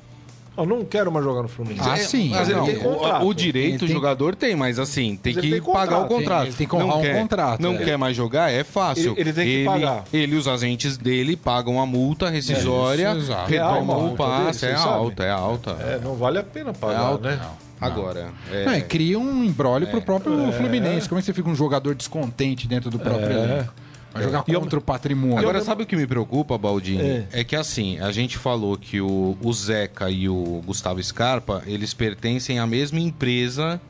Eu 0.60 0.66
não 0.66 0.84
quero 0.84 1.10
mais 1.10 1.24
jogar 1.24 1.42
no 1.42 1.48
Fluminense. 1.48 1.88
Ah, 1.88 1.96
sim. 1.96 2.30
Mas 2.30 2.48
ele 2.48 2.58
não, 2.58 2.66
tem 2.66 2.76
o- 2.76 2.80
contrato. 2.80 3.24
O, 3.24 3.28
o 3.28 3.34
direito 3.34 3.68
Ele 3.68 3.76
o 3.76 3.86
tem- 3.86 3.88
jogador 3.88 4.34
tem, 4.34 4.54
mas 4.56 4.78
assim, 4.78 5.16
tem 5.16 5.32
Mas 5.34 5.40
que 5.42 5.48
ele 5.52 5.60
tem 5.60 5.72
pagar 5.72 5.98
o 6.00 6.06
contrato, 6.08 6.38
tem- 6.40 6.48
ele 6.48 6.56
tem 6.56 6.66
que 6.68 6.74
honrar 6.76 6.88
não 6.88 6.98
um 6.98 7.02
quer, 7.02 7.20
contrato, 7.20 7.60
Não 7.62 7.74
é. 7.74 7.78
quer 7.78 7.96
mais 7.98 8.16
jogar, 8.16 8.50
é 8.52 8.62
fácil. 8.64 9.12
Ele- 9.12 9.20
ele 9.20 9.32
tem 9.32 9.46
que 9.46 9.64
pagar. 9.64 10.04
Ele 10.12 10.34
e 10.34 10.38
os 10.38 10.46
agentes 10.48 10.96
dele 10.96 11.36
pagam 11.36 11.80
a 11.80 11.86
multa 11.86 12.28
rescisória, 12.28 13.08
É 13.08 13.50
retomam 13.50 13.82
uma 13.82 14.12
o 14.12 14.16
passe. 14.16 14.66
É 14.66 14.74
alta, 14.74 15.24
é 15.24 15.30
alta. 15.30 15.70
É, 15.80 15.98
não 16.02 16.14
vale 16.14 16.38
a 16.38 16.42
pena 16.42 16.70
É 16.70 16.72
pagar, 16.74 16.98
alta. 17.00 17.30
né? 17.30 17.40
Agora, 17.80 18.28
é, 18.52 18.64
Não, 18.66 18.80
cria 18.82 19.18
um 19.18 19.42
embrólio 19.42 19.88
pro 19.88 20.02
próprio 20.02 20.52
Fluminense. 20.52 21.08
Como 21.08 21.18
é 21.18 21.22
que 21.22 21.26
você 21.26 21.32
fica 21.32 21.48
um 21.48 21.54
jogador 21.54 21.94
descontente 21.94 22.68
dentro 22.68 22.90
do 22.90 22.98
próprio 22.98 23.30
É. 23.30 23.32
elenco? 23.44 23.72
Vai 24.12 24.24
jogar 24.24 24.44
E 24.46 24.52
eu- 24.52 24.60
contra 24.60 24.78
o 24.78 24.82
patrimônio. 24.82 25.38
Agora, 25.38 25.60
sabe 25.62 25.84
o 25.84 25.86
que 25.86 25.96
me 25.96 26.06
preocupa, 26.06 26.58
Baldini? 26.58 27.02
É. 27.02 27.26
É. 27.32 27.44
que 27.44 27.54
assim, 27.54 27.98
a 28.00 28.10
gente 28.10 28.36
falou 28.36 28.76
que 28.76 29.00
o, 29.00 29.36
o 29.40 29.52
Zeca 29.52 30.10
e 30.10 30.28
o 30.28 30.62
Gustavo 30.66 31.02
Scarpa, 31.02 31.62
eles 31.66 31.94
pertencem 31.94 32.58
à 32.58 32.66
mesma 32.66 32.98
empresa 32.98 33.80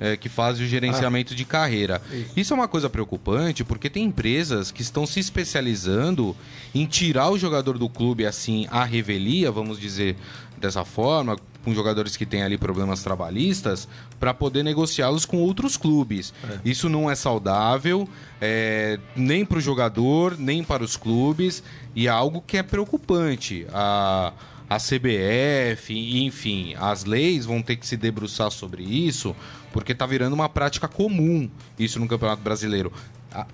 é, 0.00 0.16
que 0.16 0.28
faz 0.28 0.60
o 0.60 0.64
gerenciamento 0.66 1.34
de 1.34 1.44
carreira. 1.44 2.00
Isso. 2.36 2.52
é 2.52 2.56
uma 2.56 2.68
coisa 2.68 2.88
preocupante, 2.88 3.64
porque 3.64 3.90
tem 3.90 4.04
empresas 4.04 4.70
que 4.70 4.80
estão 4.82 5.04
se 5.06 5.18
especializando 5.18 6.36
em 6.74 6.86
tirar 6.86 7.30
o 7.30 7.38
jogador 7.38 7.76
do 7.78 7.88
clube, 7.88 8.24
assim, 8.24 8.66
à 8.70 8.84
revelia, 8.84 9.50
vamos 9.50 9.78
dizer 9.80 10.16
dessa 10.56 10.84
forma, 10.84 11.36
com 11.68 11.74
jogadores 11.74 12.16
que 12.16 12.24
têm 12.24 12.42
ali 12.42 12.56
problemas 12.56 13.02
trabalhistas, 13.02 13.86
para 14.18 14.32
poder 14.32 14.62
negociá-los 14.62 15.26
com 15.26 15.36
outros 15.36 15.76
clubes. 15.76 16.32
Isso 16.64 16.88
não 16.88 17.10
é 17.10 17.14
saudável, 17.14 18.08
é, 18.40 18.98
nem 19.14 19.44
para 19.44 19.58
o 19.58 19.60
jogador, 19.60 20.38
nem 20.38 20.64
para 20.64 20.82
os 20.82 20.96
clubes, 20.96 21.62
e 21.94 22.06
é 22.06 22.10
algo 22.10 22.42
que 22.46 22.56
é 22.56 22.62
preocupante. 22.62 23.66
A, 23.70 24.32
a 24.68 24.76
CBF, 24.78 25.92
enfim, 26.24 26.74
as 26.78 27.04
leis 27.04 27.44
vão 27.44 27.60
ter 27.60 27.76
que 27.76 27.86
se 27.86 27.96
debruçar 27.96 28.50
sobre 28.50 28.82
isso, 28.82 29.36
porque 29.70 29.94
tá 29.94 30.06
virando 30.06 30.32
uma 30.32 30.48
prática 30.48 30.88
comum 30.88 31.50
isso 31.78 32.00
no 32.00 32.08
Campeonato 32.08 32.40
Brasileiro. 32.40 32.90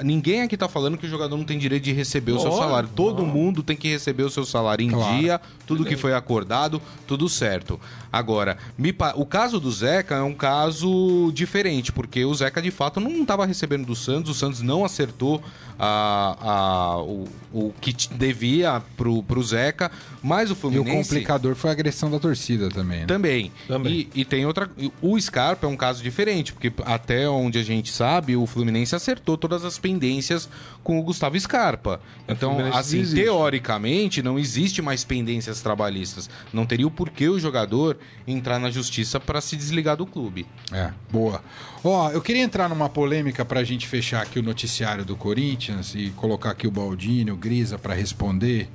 Ninguém 0.02 0.42
aqui 0.42 0.56
tá 0.56 0.68
falando 0.68 0.96
que 0.96 1.06
o 1.06 1.08
jogador 1.08 1.36
não 1.36 1.44
tem 1.44 1.58
direito 1.58 1.82
de 1.84 1.92
receber 1.92 2.32
o 2.32 2.38
seu 2.40 2.52
salário. 2.52 2.88
Todo 2.94 3.24
mundo 3.26 3.62
tem 3.62 3.76
que 3.76 3.88
receber 3.88 4.22
o 4.22 4.30
seu 4.30 4.44
salário 4.44 4.84
em 4.84 4.90
Claro. 4.90 5.16
dia, 5.18 5.40
tudo 5.66 5.84
que 5.84 5.96
foi 5.96 6.14
acordado, 6.14 6.80
tudo 7.06 7.28
certo. 7.28 7.80
Agora, 8.12 8.56
me 8.78 8.92
pa- 8.92 9.14
o 9.16 9.26
caso 9.26 9.58
do 9.58 9.70
Zeca 9.72 10.14
é 10.16 10.22
um 10.22 10.34
caso 10.34 11.32
diferente, 11.34 11.90
porque 11.92 12.24
o 12.24 12.32
Zeca 12.34 12.62
de 12.62 12.70
fato 12.70 13.00
não 13.00 13.22
estava 13.22 13.44
recebendo 13.44 13.84
do 13.86 13.96
Santos, 13.96 14.30
o 14.30 14.34
Santos 14.34 14.62
não 14.62 14.84
acertou 14.84 15.42
a, 15.76 16.36
a- 16.40 17.02
o, 17.02 17.28
o 17.52 17.72
que 17.80 17.92
devia 18.14 18.80
pro, 18.96 19.22
pro 19.24 19.42
Zeca, 19.42 19.90
mas 20.22 20.50
o 20.50 20.52
E 20.52 20.56
o 20.56 20.56
Fluminense... 20.56 21.08
complicador 21.08 21.54
foi 21.56 21.70
a 21.70 21.72
agressão 21.72 22.10
da 22.10 22.18
torcida 22.20 22.68
também. 22.68 23.00
Né? 23.00 23.06
Também. 23.06 23.52
Também. 23.66 24.08
E, 24.14 24.20
e 24.20 24.24
tem 24.24 24.46
outra. 24.46 24.70
O 25.02 25.20
Scarpa 25.20 25.66
é 25.66 25.68
um 25.68 25.76
caso 25.76 26.02
diferente, 26.02 26.52
porque 26.52 26.72
até 26.84 27.28
onde 27.28 27.58
a 27.58 27.62
gente 27.64 27.90
sabe, 27.90 28.36
o 28.36 28.46
Fluminense 28.46 28.94
acertou 28.94 29.36
todas 29.36 29.63
as 29.64 29.78
pendências 29.78 30.48
com 30.82 30.98
o 30.98 31.02
Gustavo 31.02 31.38
Scarpa. 31.38 32.00
Então, 32.28 32.58
assim, 32.72 32.98
desiste. 32.98 33.22
teoricamente, 33.22 34.22
não 34.22 34.38
existe 34.38 34.82
mais 34.82 35.04
pendências 35.04 35.60
trabalhistas. 35.60 36.28
Não 36.52 36.66
teria 36.66 36.86
o 36.86 36.90
porquê 36.90 37.28
o 37.28 37.38
jogador 37.38 37.98
entrar 38.26 38.58
na 38.58 38.70
justiça 38.70 39.18
para 39.18 39.40
se 39.40 39.56
desligar 39.56 39.96
do 39.96 40.06
clube. 40.06 40.46
É, 40.72 40.90
boa. 41.10 41.42
Ó, 41.82 42.10
eu 42.10 42.20
queria 42.20 42.42
entrar 42.42 42.68
numa 42.68 42.88
polêmica 42.88 43.44
pra 43.44 43.62
gente 43.64 43.86
fechar 43.86 44.22
aqui 44.22 44.38
o 44.38 44.42
noticiário 44.42 45.04
do 45.04 45.16
Corinthians 45.16 45.94
e 45.94 46.10
colocar 46.16 46.50
aqui 46.50 46.66
o 46.66 46.70
Baldini, 46.70 47.30
o 47.30 47.36
Grisa 47.36 47.78
pra 47.78 47.94
responder. 47.94 48.68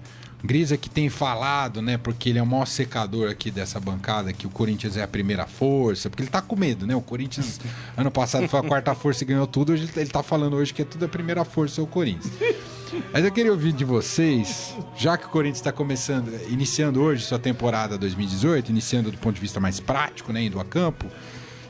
Grisa 0.44 0.78
que 0.78 0.90
tem 0.90 1.10
falado, 1.10 1.82
né, 1.82 1.98
porque 1.98 2.30
ele 2.30 2.40
é 2.40 2.42
o 2.42 2.46
maior 2.46 2.66
secador 2.66 3.30
aqui 3.30 3.52
dessa 3.52 3.80
bancada, 3.80 4.32
que 4.32 4.48
o 4.48 4.50
Corinthians 4.50 4.96
é 4.96 5.04
a 5.04 5.08
primeira 5.08 5.46
força, 5.46 6.10
porque 6.10 6.24
ele 6.24 6.30
tá 6.30 6.42
com 6.42 6.56
medo, 6.56 6.88
né? 6.88 6.96
O 6.96 7.02
Corinthians 7.02 7.60
ano 7.98 8.10
passado 8.10 8.48
foi 8.48 8.60
a 8.60 8.64
quarta 8.64 8.96
força 8.96 9.24
e 9.24 9.28
ganhou 9.28 9.46
tudo, 9.46 9.74
hoje 9.74 9.90
ele 9.98 10.10
tá 10.10 10.24
falando 10.24 10.56
hoje 10.56 10.74
que 10.74 10.82
é 10.82 10.86
tudo 10.86 11.04
a 11.04 11.10
primeira 11.10 11.44
força 11.44 11.82
é 11.82 11.84
o 11.84 11.88
Corinthians. 11.88 12.32
Mas 13.12 13.26
eu 13.26 13.32
queria 13.32 13.52
ouvir 13.52 13.74
de 13.74 13.84
vocês, 13.84 14.76
já 14.96 15.18
que 15.18 15.26
o 15.26 15.30
Corinthians 15.30 15.60
está 15.60 15.72
começando, 15.72 16.32
iniciando 16.50 17.02
hoje 17.02 17.26
sua 17.26 17.38
temporada 17.38 17.98
2018, 17.98 18.70
iniciando 18.70 19.12
do 19.12 19.18
ponto 19.18 19.36
de 19.36 19.42
vista 19.42 19.60
mais 19.60 19.80
prático, 19.80 20.32
né, 20.32 20.44
indo 20.44 20.60
a 20.60 20.66
campo, 20.66 21.06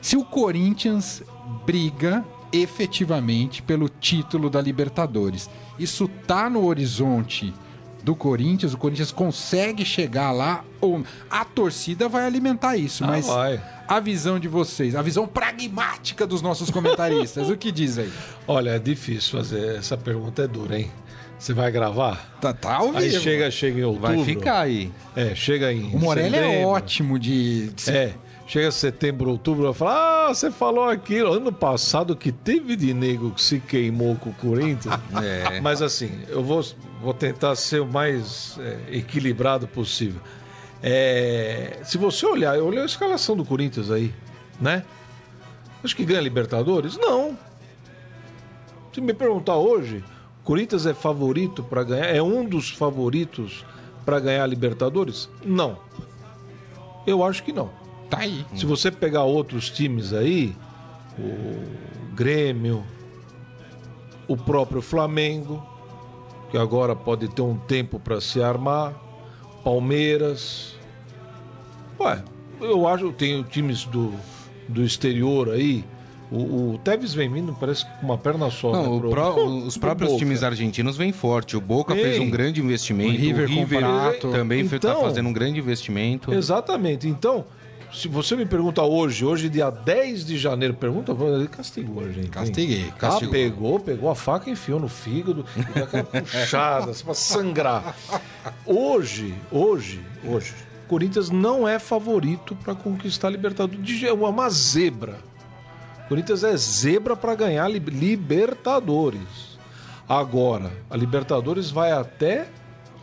se 0.00 0.16
o 0.16 0.24
Corinthians 0.24 1.22
briga 1.66 2.24
efetivamente 2.52 3.62
pelo 3.62 3.88
título 3.88 4.48
da 4.48 4.60
Libertadores. 4.60 5.48
Isso 5.78 6.08
tá 6.26 6.48
no 6.50 6.64
horizonte 6.64 7.52
do 8.02 8.14
Corinthians, 8.14 8.72
o 8.74 8.78
Corinthians 8.78 9.12
consegue 9.12 9.84
chegar 9.84 10.32
lá 10.32 10.64
ou 10.80 11.02
a 11.30 11.44
torcida 11.44 12.08
vai 12.08 12.24
alimentar 12.24 12.76
isso, 12.76 13.04
Ah, 13.04 13.08
mas 13.08 13.26
vai. 13.26 13.60
a 13.86 14.00
visão 14.00 14.38
de 14.38 14.48
vocês, 14.48 14.94
a 14.96 15.02
visão 15.02 15.26
pragmática 15.26 16.26
dos 16.26 16.40
nossos 16.42 16.70
comentaristas, 16.70 17.48
o 17.50 17.56
que 17.56 17.70
diz 17.70 17.98
aí? 17.98 18.10
Olha, 18.48 18.70
é 18.70 18.78
difícil 18.78 19.38
fazer. 19.38 19.76
Essa 19.76 19.96
pergunta 19.96 20.42
é 20.42 20.46
dura, 20.48 20.78
hein? 20.78 20.90
Você 21.38 21.54
vai 21.54 21.70
gravar? 21.70 22.36
Tá, 22.40 22.52
tá 22.52 22.74
ao 22.76 22.94
Aí 22.96 23.08
vivo. 23.08 23.22
chega, 23.22 23.50
chega 23.50 23.80
em 23.80 23.84
outubro. 23.84 24.14
Vai 24.16 24.24
ficar 24.24 24.60
aí. 24.60 24.92
É, 25.16 25.34
chega 25.34 25.72
em. 25.72 25.94
O 25.94 25.98
Morelli 25.98 26.36
é 26.36 26.66
ótimo 26.66 27.18
de. 27.18 27.70
É. 27.88 28.12
Chega 28.46 28.70
setembro, 28.72 29.30
outubro, 29.30 29.62
vai 29.64 29.72
falar: 29.72 30.26
Ah, 30.30 30.34
você 30.34 30.50
falou 30.50 30.84
aquilo. 30.88 31.32
Ano 31.32 31.50
passado 31.52 32.14
que 32.14 32.30
teve 32.32 32.76
de 32.76 32.92
nego 32.92 33.30
que 33.30 33.40
se 33.40 33.58
queimou 33.58 34.16
com 34.16 34.30
o 34.30 34.34
Corinthians. 34.34 34.94
É. 35.22 35.60
Mas 35.60 35.80
assim, 35.80 36.10
eu 36.28 36.42
vou, 36.44 36.62
vou 37.00 37.14
tentar 37.14 37.54
ser 37.56 37.80
o 37.80 37.86
mais 37.86 38.58
é, 38.58 38.96
equilibrado 38.96 39.66
possível. 39.66 40.20
É, 40.82 41.80
se 41.84 41.98
você 41.98 42.26
olhar, 42.26 42.56
eu 42.56 42.66
olhei 42.66 42.82
a 42.82 42.86
escalação 42.86 43.36
do 43.36 43.44
Corinthians 43.44 43.90
aí, 43.90 44.14
né? 44.60 44.84
Acho 45.82 45.96
que 45.96 46.04
ganha 46.04 46.20
Libertadores? 46.20 46.96
Não. 46.96 47.38
Se 48.92 49.00
me 49.00 49.14
perguntar 49.14 49.56
hoje, 49.56 50.04
Corinthians 50.44 50.86
é 50.86 50.94
favorito 50.94 51.62
para 51.62 51.82
ganhar? 51.82 52.06
É 52.06 52.22
um 52.22 52.44
dos 52.44 52.70
favoritos 52.70 53.64
para 54.04 54.20
ganhar 54.20 54.44
a 54.44 54.46
Libertadores? 54.46 55.28
Não. 55.44 55.78
Eu 57.06 57.24
acho 57.24 57.42
que 57.42 57.52
não. 57.52 57.70
Tá 58.08 58.18
aí. 58.18 58.44
Se 58.56 58.66
você 58.66 58.90
pegar 58.90 59.22
outros 59.22 59.70
times 59.70 60.12
aí, 60.12 60.54
o 61.18 62.14
Grêmio, 62.14 62.84
o 64.26 64.36
próprio 64.36 64.82
Flamengo, 64.82 65.64
que 66.50 66.58
agora 66.58 66.94
pode 66.96 67.28
ter 67.28 67.42
um 67.42 67.56
tempo 67.56 67.98
para 68.00 68.20
se 68.20 68.42
armar, 68.42 68.92
Palmeiras. 69.64 70.74
Ué, 71.98 72.22
eu 72.60 72.86
acho 72.88 73.08
que 73.08 73.14
tem 73.18 73.42
times 73.42 73.84
do, 73.84 74.12
do 74.68 74.82
exterior 74.82 75.50
aí. 75.50 75.84
O, 76.30 76.74
o 76.74 76.80
Tevez 76.84 77.12
vem 77.12 77.28
vindo, 77.30 77.52
parece 77.58 77.84
que 77.84 77.90
com 77.98 78.06
uma 78.06 78.16
perna 78.16 78.50
só. 78.50 78.70
Não, 78.72 78.82
né, 78.82 78.88
o 78.88 79.00
pro- 79.00 79.10
pró- 79.10 79.34
os 79.66 79.76
próprios 79.76 80.12
Boca. 80.12 80.24
times 80.24 80.42
argentinos 80.44 80.96
vêm 80.96 81.12
forte. 81.12 81.56
O 81.56 81.60
Boca 81.60 81.92
fez 81.94 82.18
Vem. 82.18 82.26
um 82.26 82.30
grande 82.30 82.60
investimento. 82.60 83.10
O 83.14 83.16
River 83.16 83.48
com 83.52 83.66
Prato. 83.66 84.30
também 84.30 84.60
está 84.60 84.76
Então- 84.76 85.00
fazendo 85.02 85.28
um 85.28 85.32
grande 85.32 85.58
investimento. 85.58 86.32
Exatamente. 86.32 87.08
Então, 87.08 87.44
se 87.92 88.08
você 88.08 88.36
me 88.36 88.46
pergunta 88.46 88.82
hoje, 88.82 89.24
hoje 89.24 89.48
dia 89.48 89.70
10 89.70 90.24
de 90.26 90.38
janeiro, 90.38 90.74
pergunta, 90.74 91.12
ele 91.12 91.48
castigou 91.48 92.04
a 92.04 92.08
gente. 92.10 92.28
Castiguei, 92.28 92.86
Ah, 92.88 92.92
castigou. 92.98 93.32
pegou, 93.32 93.80
pegou 93.80 94.10
a 94.10 94.14
faca 94.14 94.48
e 94.48 94.52
enfiou 94.52 94.78
no 94.80 94.88
fígado 94.88 95.44
e 95.56 95.62
deu 95.64 95.84
aquela 95.84 96.04
puxada, 96.22 96.90
assim, 96.92 97.04
pra 97.04 97.14
sangrar. 97.14 97.96
Hoje, 98.64 99.34
hoje, 99.50 100.00
hoje, 100.24 100.54
Corinthians 100.88 101.30
não 101.30 101.66
é 101.68 101.78
favorito 101.78 102.54
para 102.56 102.74
conquistar 102.74 103.28
a 103.28 103.30
Libertadores. 103.30 104.02
É 104.02 104.12
uma 104.12 104.48
zebra. 104.50 105.18
Corinthians 106.08 106.42
é 106.42 106.56
zebra 106.56 107.14
para 107.16 107.34
ganhar 107.34 107.68
Libertadores. 107.68 109.58
Agora, 110.08 110.72
a 110.88 110.96
Libertadores 110.96 111.70
vai 111.70 111.92
até 111.92 112.48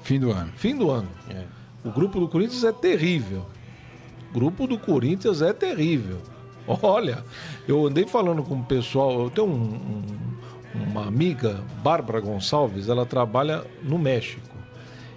Fim 0.03 0.19
do 0.19 0.31
ano. 0.31 0.51
fim 0.55 0.75
do 0.75 0.89
ano. 0.89 1.07
O 1.83 1.89
grupo 1.91 2.19
do 2.19 2.27
Corinthians 2.27 2.63
é 2.63 2.71
terrível. 2.71 3.45
O 4.37 4.39
grupo 4.39 4.67
do 4.67 4.77
Corinthians 4.77 5.41
é 5.41 5.51
terrível. 5.51 6.19
Olha, 6.67 7.23
eu 7.67 7.87
andei 7.87 8.05
falando 8.05 8.43
com 8.43 8.53
o 8.53 8.63
pessoal. 8.63 9.19
Eu 9.23 9.29
tenho 9.31 9.47
um- 9.47 10.03
um- 10.75 10.83
uma 10.91 11.07
amiga, 11.07 11.59
Bárbara 11.81 12.19
Gonçalves, 12.19 12.87
ela 12.87 13.03
trabalha 13.03 13.63
no 13.81 13.97
México. 13.97 14.55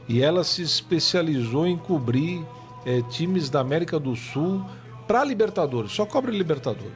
E 0.08 0.22
ela 0.22 0.42
se 0.42 0.62
especializou 0.62 1.66
em 1.66 1.76
cobrir 1.76 2.42
eh, 2.86 3.02
times 3.10 3.50
da 3.50 3.60
América 3.60 4.00
do 4.00 4.16
Sul 4.16 4.64
para 5.06 5.22
Libertadores, 5.22 5.92
só 5.92 6.06
cobre 6.06 6.32
Libertadores. 6.34 6.94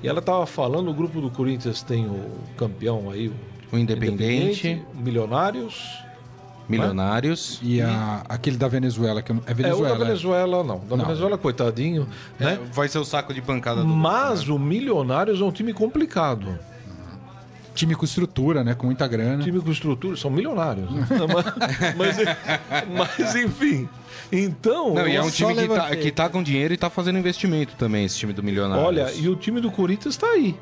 E 0.00 0.06
ela 0.06 0.20
estava 0.20 0.46
falando: 0.46 0.88
o 0.92 0.94
grupo 0.94 1.20
do 1.20 1.28
Corinthians 1.28 1.82
tem 1.82 2.06
o 2.06 2.20
campeão 2.56 3.10
aí, 3.10 3.26
o 3.28 3.32
O 3.72 3.76
O 3.76 3.78
Independente, 3.80 4.80
Milionários. 4.94 5.82
Milionários. 6.68 7.60
E 7.62 7.80
a, 7.80 8.22
aquele 8.28 8.56
da 8.56 8.68
Venezuela, 8.68 9.22
que 9.22 9.30
eu 9.32 9.36
não- 9.36 9.42
é 9.46 9.50
É, 9.50 9.52
o 9.52 9.56
Venezuela. 9.56 9.98
da 9.98 10.04
Venezuela 10.04 10.64
não. 10.64 10.78
Da 10.80 10.96
Não. 10.96 11.04
Venezuela, 11.04 11.38
coitadinho, 11.38 12.08
né? 12.38 12.54
É, 12.62 12.72
vai 12.74 12.88
ser 12.88 12.98
o 12.98 13.04
saco 13.04 13.32
de 13.32 13.40
pancada 13.42 13.82
do 13.82 13.86
Mas 13.86 14.48
o 14.48 14.58
Milionários 14.58 15.40
é 15.40 15.44
um 15.44 15.52
time 15.52 15.72
complicado. 15.72 16.58
Time 17.74 17.94
com 17.94 18.04
estrutura, 18.06 18.64
né? 18.64 18.74
Com 18.74 18.86
muita 18.86 19.06
grana. 19.06 19.42
time 19.44 19.60
com 19.60 19.70
estrutura, 19.70 20.16
são 20.16 20.30
milionários. 20.30 20.88
né? 20.90 21.06
mas, 21.94 22.16
mas, 22.16 23.18
mas, 23.18 23.34
enfim. 23.36 23.86
Então, 24.32 24.94
Não, 24.94 25.06
e 25.06 25.14
é 25.14 25.22
um 25.22 25.30
time 25.30 25.54
que 25.54 25.68
tá, 25.68 25.96
que 25.96 26.10
tá 26.10 26.28
com 26.28 26.42
dinheiro 26.42 26.72
e 26.74 26.76
tá 26.76 26.88
fazendo 26.90 27.18
investimento 27.18 27.74
também, 27.76 28.04
esse 28.06 28.16
time 28.18 28.32
do 28.32 28.42
Milionários. 28.42 28.86
olha, 28.86 29.12
e 29.12 29.28
o 29.28 29.36
time 29.36 29.60
do 29.60 29.70
Corinthians 29.70 30.16
tá 30.16 30.26
aí. 30.26 30.56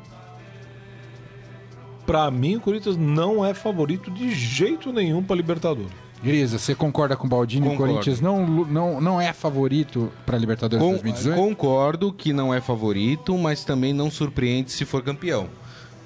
Pra 2.05 2.29
mim, 2.29 2.55
o 2.57 2.61
Corinthians 2.61 2.95
não 2.97 3.43
é 3.45 3.53
favorito 3.53 4.11
de 4.11 4.31
jeito 4.31 4.93
nenhum 4.93 5.23
pra 5.23 5.35
Libertadores. 5.35 5.91
Grisa, 6.23 6.57
você 6.57 6.73
concorda 6.73 7.15
com 7.15 7.27
o 7.27 7.29
Baldini? 7.29 7.67
O. 7.67 7.75
Corinthians 7.75 8.19
não, 8.21 8.45
não, 8.47 8.99
não 9.01 9.21
é 9.21 9.31
favorito 9.33 10.11
para 10.25 10.37
Libertadores 10.37 10.83
Com- 10.83 10.91
2018? 10.93 11.35
concordo 11.37 12.11
que 12.13 12.31
não 12.33 12.53
é 12.53 12.61
favorito, 12.61 13.37
mas 13.37 13.63
também 13.63 13.93
não 13.93 14.09
surpreende 14.09 14.71
se 14.71 14.85
for 14.85 15.03
campeão. 15.03 15.47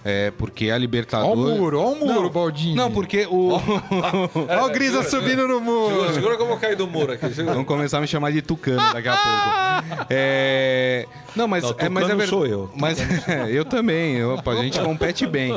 É, 0.04 0.32
porque 0.38 0.70
a 0.70 0.74
Ó 0.74 0.78
o 0.78 0.80
Libertadores... 0.80 1.60
muro, 1.60 1.80
ó 1.80 1.92
o 1.92 1.96
muro, 2.00 2.22
Não, 2.24 2.30
Baldini. 2.30 2.76
Não, 2.76 2.92
porque 2.92 3.26
o... 3.30 3.52
Ó 3.60 4.66
o 4.66 4.70
Grisa 4.70 5.04
subindo 5.04 5.48
no 5.48 5.60
muro. 5.60 6.14
Segura 6.14 6.38
que 6.38 6.42
eu 6.42 6.48
vou 6.48 6.58
cair 6.58 6.76
do 6.76 6.88
muro 6.88 7.12
aqui. 7.14 7.28
Vão 7.44 7.66
começar 7.66 7.98
a 7.98 8.02
me 8.02 8.08
chamar 8.08 8.32
de 8.32 8.42
Tucano 8.42 8.94
daqui 8.94 9.08
a 9.10 9.18
pouco. 9.18 9.70
É... 10.10 11.06
Não, 11.36 11.48
mas 11.48 11.64
Não, 11.64 11.76
é, 11.78 11.90
mas 11.90 12.04
é 12.04 12.08
Tucano 12.08 12.20
ver- 12.20 12.28
sou 12.28 12.46
eu. 12.46 12.72
Mas 12.76 12.98
eu 13.50 13.64
também. 13.66 14.16
Eu, 14.16 14.40
a 14.44 14.56
gente 14.56 14.80
compete 14.80 15.26
bem. 15.26 15.54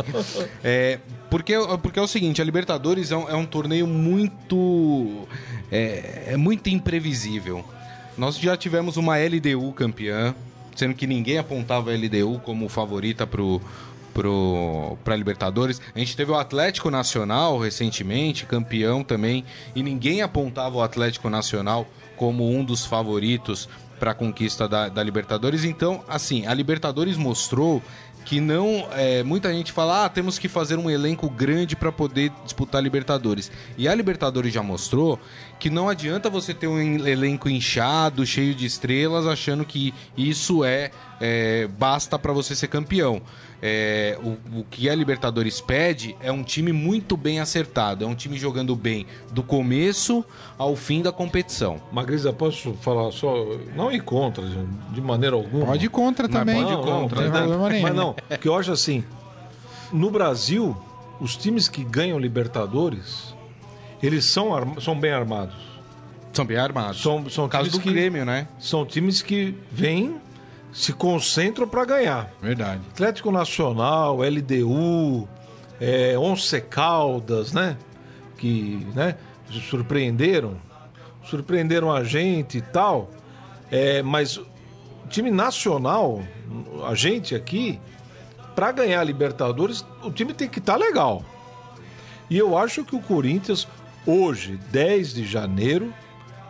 É, 0.62 0.98
porque, 1.30 1.54
porque 1.82 1.98
é 1.98 2.02
o 2.02 2.06
seguinte, 2.06 2.40
a 2.40 2.44
Libertadores 2.44 3.10
é 3.10 3.16
um, 3.16 3.28
é 3.28 3.34
um 3.34 3.46
torneio 3.46 3.86
muito 3.86 5.26
é, 5.72 6.24
é 6.32 6.36
muito 6.36 6.68
imprevisível. 6.68 7.64
Nós 8.18 8.36
já 8.38 8.56
tivemos 8.58 8.98
uma 8.98 9.16
LDU 9.16 9.72
campeã, 9.72 10.34
sendo 10.76 10.94
que 10.94 11.06
ninguém 11.06 11.38
apontava 11.38 11.90
a 11.90 11.94
LDU 11.94 12.40
como 12.44 12.68
favorita 12.68 13.26
pro 13.26 13.60
para 14.12 15.16
Libertadores. 15.16 15.80
A 15.94 15.98
gente 15.98 16.16
teve 16.16 16.30
o 16.30 16.36
Atlético 16.36 16.90
Nacional 16.90 17.58
recentemente, 17.58 18.46
campeão 18.46 19.02
também, 19.02 19.44
e 19.74 19.82
ninguém 19.82 20.22
apontava 20.22 20.76
o 20.76 20.82
Atlético 20.82 21.30
Nacional 21.30 21.86
como 22.16 22.48
um 22.50 22.64
dos 22.64 22.84
favoritos 22.84 23.68
para 23.98 24.10
a 24.10 24.14
conquista 24.14 24.68
da, 24.68 24.88
da 24.88 25.02
Libertadores. 25.02 25.64
Então, 25.64 26.04
assim, 26.08 26.46
a 26.46 26.54
Libertadores 26.54 27.16
mostrou 27.16 27.82
que 28.24 28.40
não. 28.40 28.86
é, 28.92 29.22
muita 29.22 29.52
gente 29.52 29.72
fala, 29.72 30.04
ah, 30.04 30.08
temos 30.08 30.38
que 30.38 30.48
fazer 30.48 30.78
um 30.78 30.88
elenco 30.88 31.28
grande 31.28 31.74
para 31.74 31.90
poder 31.90 32.30
disputar 32.44 32.80
a 32.80 32.82
Libertadores. 32.82 33.50
E 33.76 33.88
a 33.88 33.94
Libertadores 33.94 34.52
já 34.52 34.62
mostrou 34.62 35.18
que 35.58 35.68
não 35.70 35.88
adianta 35.88 36.30
você 36.30 36.54
ter 36.54 36.66
um 36.68 36.80
en- 36.80 37.06
elenco 37.08 37.48
inchado, 37.48 38.24
cheio 38.24 38.54
de 38.54 38.64
estrelas, 38.66 39.26
achando 39.26 39.64
que 39.64 39.92
isso 40.16 40.64
é, 40.64 40.90
é, 41.20 41.68
basta 41.78 42.18
para 42.18 42.32
você 42.32 42.54
ser 42.54 42.68
campeão. 42.68 43.22
É, 43.64 44.18
o, 44.20 44.60
o 44.60 44.64
que 44.68 44.90
a 44.90 44.94
Libertadores 44.94 45.60
pede 45.60 46.16
é 46.20 46.32
um 46.32 46.42
time 46.42 46.72
muito 46.72 47.16
bem 47.16 47.38
acertado, 47.38 48.04
é 48.04 48.08
um 48.08 48.14
time 48.14 48.36
jogando 48.36 48.74
bem 48.74 49.06
do 49.30 49.40
começo 49.40 50.24
ao 50.58 50.74
fim 50.74 51.00
da 51.00 51.12
competição. 51.12 51.80
Magrisa, 51.92 52.32
posso 52.32 52.72
falar 52.74 53.12
só. 53.12 53.32
Não 53.76 53.92
ir 53.92 54.02
contra, 54.02 54.44
de 54.90 55.00
maneira 55.00 55.36
alguma. 55.36 55.66
Pode 55.66 55.86
ir 55.86 55.90
contra 55.90 56.26
Mas 56.26 56.36
também. 56.36 56.56
pode 56.56 56.72
ir 56.72 56.76
Não, 56.76 56.82
contra, 56.82 57.20
Não 57.20 57.22
tem 57.22 57.30
né? 57.30 57.38
problema 57.46 57.68
nenhum. 57.68 57.82
Mas 57.82 57.94
não, 57.94 58.14
porque 58.14 58.48
eu 58.48 58.56
acho 58.56 58.72
assim, 58.72 59.04
no 59.92 60.10
Brasil, 60.10 60.76
os 61.20 61.36
times 61.36 61.68
que 61.68 61.84
ganham 61.84 62.18
Libertadores, 62.18 63.32
eles 64.02 64.24
são, 64.24 64.50
são 64.80 64.98
bem 64.98 65.12
armados. 65.12 65.54
São 66.32 66.44
bem 66.44 66.56
armados. 66.56 67.00
São, 67.00 67.28
são 67.30 67.48
caso 67.48 67.64
times 67.70 67.78
do 67.78 67.82
que, 67.84 67.92
Grêmio, 67.92 68.24
né? 68.24 68.48
São 68.58 68.84
times 68.84 69.22
que 69.22 69.54
vêm, 69.70 70.16
se 70.72 70.92
concentram 70.92 71.68
para 71.68 71.84
ganhar. 71.84 72.30
Verdade. 72.40 72.80
Atlético 72.90 73.30
Nacional, 73.30 74.18
LDU, 74.18 75.28
é, 75.80 76.18
Once 76.18 76.60
Caldas, 76.62 77.52
né? 77.52 77.76
Que 78.38 78.86
né, 78.94 79.16
surpreenderam, 79.68 80.56
surpreenderam 81.24 81.92
a 81.92 82.02
gente 82.02 82.58
e 82.58 82.62
tal. 82.62 83.10
É, 83.70 84.02
mas 84.02 84.36
o 84.36 84.46
time 85.08 85.30
nacional, 85.30 86.22
a 86.86 86.94
gente 86.94 87.34
aqui, 87.34 87.78
para 88.54 88.72
ganhar 88.72 89.00
a 89.00 89.04
Libertadores, 89.04 89.84
o 90.02 90.10
time 90.10 90.32
tem 90.32 90.48
que 90.48 90.58
estar 90.58 90.76
legal. 90.76 91.22
E 92.28 92.38
eu 92.38 92.56
acho 92.56 92.84
que 92.84 92.96
o 92.96 93.00
Corinthians, 93.00 93.68
hoje, 94.06 94.58
10 94.70 95.14
de 95.14 95.24
janeiro, 95.24 95.92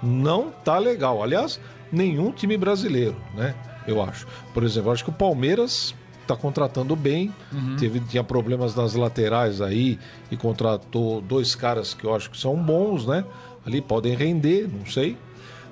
não 0.03 0.51
tá 0.51 0.79
legal. 0.79 1.23
Aliás, 1.23 1.61
nenhum 1.91 2.31
time 2.33 2.57
brasileiro, 2.57 3.17
né? 3.35 3.55
Eu 3.87 4.03
acho. 4.03 4.27
Por 4.55 4.63
exemplo, 4.65 4.89
eu 4.89 4.93
acho 4.93 5.05
que 5.05 5.11
o 5.11 5.13
Palmeiras 5.15 5.95
tá 6.27 6.37
contratando 6.37 6.95
bem. 6.95 7.33
Teve, 7.79 8.01
tinha 8.01 8.23
problemas 8.25 8.75
nas 8.75 8.95
laterais 8.95 9.61
aí 9.61 9.99
e 10.31 10.37
contratou 10.37 11.21
dois 11.21 11.55
caras 11.55 11.95
que 11.95 12.05
eu 12.05 12.15
acho 12.15 12.31
que 12.31 12.39
são 12.39 12.55
bons, 12.57 13.07
né? 13.07 13.25
Ali 13.67 13.81
podem 13.81 14.15
render, 14.15 14.69
não 14.73 14.87
sei. 14.87 15.17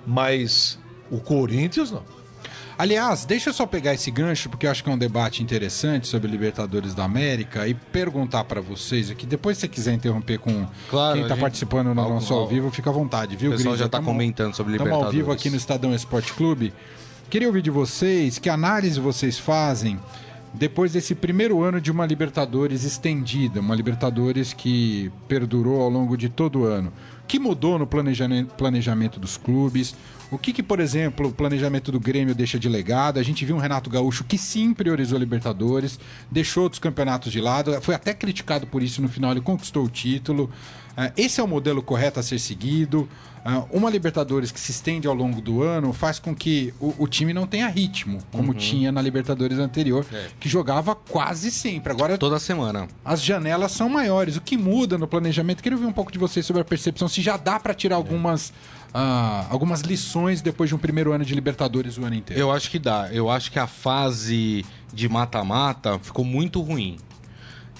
Mas 0.06 0.78
o 1.10 1.18
Corinthians 1.18 1.90
não. 1.90 2.02
Aliás, 2.78 3.26
deixa 3.26 3.50
eu 3.50 3.52
só 3.52 3.66
pegar 3.66 3.92
esse 3.92 4.10
gancho, 4.10 4.48
porque 4.48 4.66
eu 4.66 4.70
acho 4.70 4.82
que 4.82 4.88
é 4.88 4.92
um 4.92 4.96
debate 4.96 5.42
interessante 5.42 6.08
sobre 6.08 6.30
Libertadores 6.30 6.94
da 6.94 7.04
América 7.04 7.68
e 7.68 7.74
perguntar 7.74 8.44
pra 8.44 8.62
vocês 8.62 9.10
aqui. 9.10 9.26
Depois, 9.26 9.58
se 9.58 9.62
você 9.62 9.68
quiser 9.68 9.92
interromper 9.92 10.38
com 10.38 10.66
Claro, 10.88 11.14
quem 11.18 11.24
tá 11.28 11.34
gente- 11.34 11.40
participando 11.42 11.94
no 11.94 12.00
Ao- 12.00 12.08
nosso 12.08 12.32
ao 12.32 12.48
vivo, 12.48 12.70
fica 12.70 12.88
à 12.88 12.92
vontade, 12.92 13.36
viu, 13.36 13.50
O 13.50 13.54
pessoal 13.54 13.72
Grisa? 13.74 13.84
já 13.84 13.88
tá 13.90 13.98
Tamo- 13.98 14.10
comentando 14.12 14.54
sobre 14.54 14.72
Estamos 14.72 14.88
Libertadores. 14.92 15.06
ao 15.06 15.12
vivo 15.26 15.30
aqui 15.30 15.50
no 15.50 15.56
Estadão 15.56 15.94
Esporte 15.94 16.32
Clube. 16.32 16.72
Queria 17.30 17.46
ouvir 17.46 17.62
de 17.62 17.70
vocês 17.70 18.40
que 18.40 18.50
análise 18.50 18.98
vocês 18.98 19.38
fazem 19.38 20.00
depois 20.52 20.94
desse 20.94 21.14
primeiro 21.14 21.62
ano 21.62 21.80
de 21.80 21.88
uma 21.88 22.04
Libertadores 22.04 22.82
estendida, 22.82 23.60
uma 23.60 23.72
Libertadores 23.72 24.52
que 24.52 25.12
perdurou 25.28 25.80
ao 25.80 25.88
longo 25.88 26.16
de 26.16 26.28
todo 26.28 26.62
o 26.62 26.64
ano. 26.64 26.92
O 27.22 27.26
que 27.28 27.38
mudou 27.38 27.78
no 27.78 27.86
planejamento, 27.86 29.20
dos 29.20 29.36
clubes? 29.36 29.94
O 30.28 30.36
que, 30.36 30.52
que, 30.52 30.60
por 30.60 30.80
exemplo, 30.80 31.28
o 31.28 31.32
planejamento 31.32 31.92
do 31.92 32.00
Grêmio 32.00 32.34
deixa 32.34 32.58
de 32.58 32.68
legado? 32.68 33.20
A 33.20 33.22
gente 33.22 33.44
viu 33.44 33.54
um 33.54 33.60
Renato 33.60 33.88
Gaúcho 33.88 34.24
que 34.24 34.36
sim 34.36 34.74
priorizou 34.74 35.16
Libertadores, 35.16 36.00
deixou 36.28 36.64
outros 36.64 36.80
campeonatos 36.80 37.30
de 37.30 37.40
lado, 37.40 37.80
foi 37.80 37.94
até 37.94 38.12
criticado 38.12 38.66
por 38.66 38.82
isso 38.82 39.00
no 39.00 39.08
final, 39.08 39.30
ele 39.30 39.40
conquistou 39.40 39.84
o 39.84 39.88
título. 39.88 40.50
Ah, 40.96 41.12
Esse 41.16 41.40
é 41.40 41.44
o 41.44 41.48
modelo 41.48 41.80
correto 41.80 42.18
a 42.18 42.24
ser 42.24 42.40
seguido. 42.40 43.08
Ah, 43.44 43.64
Uma 43.70 43.88
Libertadores 43.90 44.52
que 44.52 44.60
se 44.60 44.70
estende 44.70 45.06
ao 45.08 45.14
longo 45.14 45.40
do 45.40 45.62
ano 45.62 45.92
faz 45.92 46.18
com 46.18 46.34
que 46.34 46.74
o, 46.80 46.94
o 46.98 47.08
time 47.08 47.32
não 47.32 47.46
tenha 47.46 47.68
ritmo, 47.68 48.18
como 48.30 48.52
tinha 48.54 48.92
na 48.92 49.00
Libertadores 49.00 49.58
anterior, 49.58 50.04
que 50.38 50.48
jogava 50.48 50.94
quase 50.94 51.50
sempre. 51.50 51.92
Agora 51.92 52.18
Toda 52.18 52.38
semana. 52.38 52.86
as 53.04 53.22
janelas 53.22 53.72
são 53.72 53.88
maiores. 53.88 54.36
O 54.36 54.40
que 54.40 54.56
muda 54.56 54.98
no 54.98 55.06
planejamento? 55.08 55.62
Queria 55.62 55.76
ouvir 55.76 55.88
um 55.88 55.92
pouco 55.92 56.12
de 56.12 56.18
vocês 56.18 56.44
sobre 56.44 56.62
a 56.62 56.64
percepção, 56.64 57.08
se 57.08 57.22
já 57.22 57.36
dá 57.36 57.58
para 57.58 57.72
tirar 57.72 57.96
algumas, 57.96 58.52
ah, 58.92 59.46
algumas 59.50 59.80
lições 59.80 60.42
depois 60.42 60.68
de 60.68 60.74
um 60.74 60.78
primeiro 60.78 61.12
ano 61.12 61.24
de 61.24 61.34
Libertadores 61.34 61.96
o 61.98 62.04
ano 62.04 62.14
inteiro. 62.16 62.40
Eu 62.40 62.50
acho 62.52 62.70
que 62.70 62.78
dá. 62.78 63.08
Eu 63.12 63.30
acho 63.30 63.50
que 63.50 63.58
a 63.58 63.66
fase 63.66 64.64
de 64.92 65.08
mata-mata 65.08 65.98
ficou 65.98 66.24
muito 66.24 66.60
ruim. 66.60 66.98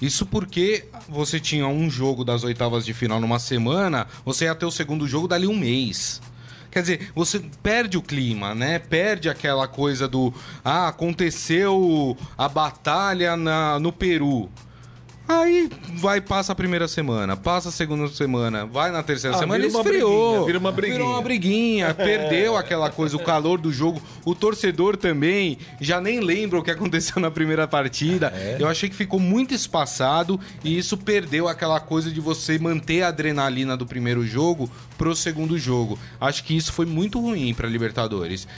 Isso 0.01 0.25
porque 0.25 0.87
você 1.09 1.39
tinha 1.39 1.67
um 1.67 1.91
jogo 1.91 2.25
das 2.25 2.43
oitavas 2.43 2.85
de 2.85 2.95
final 2.95 3.21
numa 3.21 3.39
semana, 3.39 4.07
você 4.25 4.47
ia 4.47 4.55
ter 4.55 4.67
o 4.67 4.71
segundo 4.71 5.07
jogo 5.07 5.29
dali 5.29 5.47
um 5.47 5.57
mês. 5.57 6.21
Quer 6.71 6.83
dizer, 6.83 7.11
você 7.15 7.41
perde 7.63 7.99
o 7.99 8.03
clima, 8.03 8.55
né? 8.55 8.79
Perde 8.79 9.29
aquela 9.29 9.67
coisa 9.67 10.07
do. 10.07 10.33
Ah, 10.65 10.89
aconteceu 10.89 12.17
a 12.39 12.49
batalha 12.49 13.37
na, 13.37 13.79
no 13.81 13.93
Peru. 13.93 14.49
Aí 15.31 15.71
vai, 15.95 16.21
passa 16.21 16.51
a 16.51 16.55
primeira 16.57 16.89
semana, 16.89 17.37
passa 17.37 17.69
a 17.69 17.73
segunda 17.73 18.09
semana, 18.09 18.67
vai 18.67 18.91
na 18.91 19.01
terceira 19.01 19.37
Ah, 19.37 19.39
semana 19.39 19.65
e 19.65 19.69
uma 19.69 19.81
esfriou. 19.81 20.11
briguinha, 20.33 20.47
vira 20.47 20.59
uma 20.59 20.73
briguinha. 20.73 20.99
Virou 20.99 21.13
uma 21.13 21.23
briguinha, 21.23 21.95
perdeu 21.95 22.57
aquela 22.57 22.91
coisa, 22.91 23.17
o 23.17 23.21
calor 23.23 23.61
do 23.61 23.73
jogo. 23.73 24.03
O 24.25 24.35
torcedor 24.35 24.97
também 24.97 25.57
já 25.81 26.01
nem 26.01 26.19
lembra 26.19 26.59
o 26.59 26.63
que 26.65 26.71
aconteceu 26.73 27.21
na 27.23 27.31
primeira 27.31 27.69
partida. 27.69 28.33
Eu 28.59 28.67
achei 28.67 28.89
que 28.89 28.97
ficou 28.97 29.21
muito 29.21 29.55
espaçado 29.55 30.41
e 30.65 30.77
isso 30.77 30.97
perdeu 30.97 31.47
aquela 31.47 31.79
coisa 31.79 32.11
de 32.11 32.21
você 32.21 32.59
manter 32.59 33.03
a 33.03 33.09
adrenalina 33.09 33.77
do 33.77 33.87
primeiro 33.87 34.27
jogo 34.27 34.69
pro 34.99 35.15
segundo 35.15 35.57
jogo. 35.57 35.97
Acho 36.21 36.43
que 36.43 36.57
isso 36.57 36.73
foi 36.73 36.87
muito 36.87 37.21
ruim 37.21 37.55
pra 37.55 37.69
Libertadores. 37.69 38.49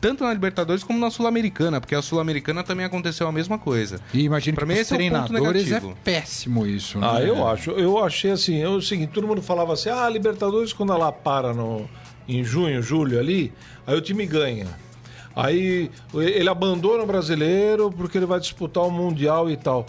Tanto 0.00 0.24
na 0.24 0.32
Libertadores 0.32 0.82
como 0.82 0.98
na 0.98 1.08
Sul-Americana, 1.10 1.80
porque 1.80 1.94
a 1.94 2.02
Sul-Americana 2.02 2.64
também 2.64 2.84
aconteceu 2.84 3.28
a 3.28 3.32
mesma 3.32 3.58
coisa. 3.58 4.00
E 4.12 4.22
imagino 4.24 4.56
Pra 4.56 4.66
que 4.66 4.72
mim 4.72 4.74
os 4.74 4.80
esse 4.80 4.92
é 4.92 4.96
o 4.96 4.98
ponto 5.10 5.28
treinadores 5.28 5.62
é 5.62 5.64
negativo. 5.66 5.96
Péssimo 6.20 6.66
isso. 6.66 6.98
Ah, 7.02 7.20
né? 7.20 7.28
eu 7.28 7.46
acho. 7.46 7.70
Eu 7.72 8.02
achei 8.02 8.30
assim, 8.30 8.60
é 8.60 8.68
o 8.68 8.80
seguinte, 8.80 9.10
todo 9.12 9.26
mundo 9.26 9.42
falava 9.42 9.72
assim, 9.72 9.88
ah, 9.88 10.08
Libertadores 10.08 10.72
quando 10.72 10.92
ela 10.92 11.10
para 11.12 11.52
no, 11.52 11.88
em 12.28 12.42
junho, 12.44 12.82
julho 12.82 13.18
ali, 13.18 13.52
aí 13.86 13.96
o 13.96 14.00
time 14.00 14.26
ganha. 14.26 14.66
Aí 15.34 15.90
ele 16.14 16.48
abandona 16.48 17.02
o 17.02 17.06
brasileiro 17.06 17.90
porque 17.90 18.16
ele 18.16 18.26
vai 18.26 18.40
disputar 18.40 18.84
o 18.84 18.90
Mundial 18.90 19.50
e 19.50 19.56
tal. 19.56 19.84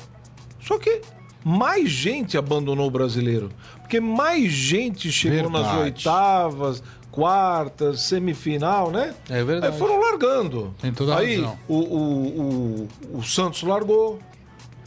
Só 0.62 0.78
que 0.78 1.02
mais 1.44 1.90
gente 1.90 2.38
abandonou 2.38 2.88
o 2.88 2.92
brasileiro. 2.92 3.50
Porque 3.80 4.02
mais 4.02 4.52
gente 4.52 5.10
chegou 5.10 5.50
nas 5.50 5.62
Verdade. 5.62 5.84
oitavas, 5.84 6.84
quartas, 7.10 8.02
semifinal, 8.02 8.92
né? 8.92 9.16
É 9.30 9.42
verdade. 9.44 9.72
Aí 9.74 9.80
foram 9.80 10.00
largando. 10.02 10.76
Tem 10.82 10.92
toda 10.92 11.16
a 11.16 11.20
Aí 11.20 11.38
razão. 11.38 11.58
o, 11.70 11.76
o, 11.76 12.88
o, 13.14 13.18
o 13.20 13.24
Santos 13.24 13.64
largou, 13.64 14.20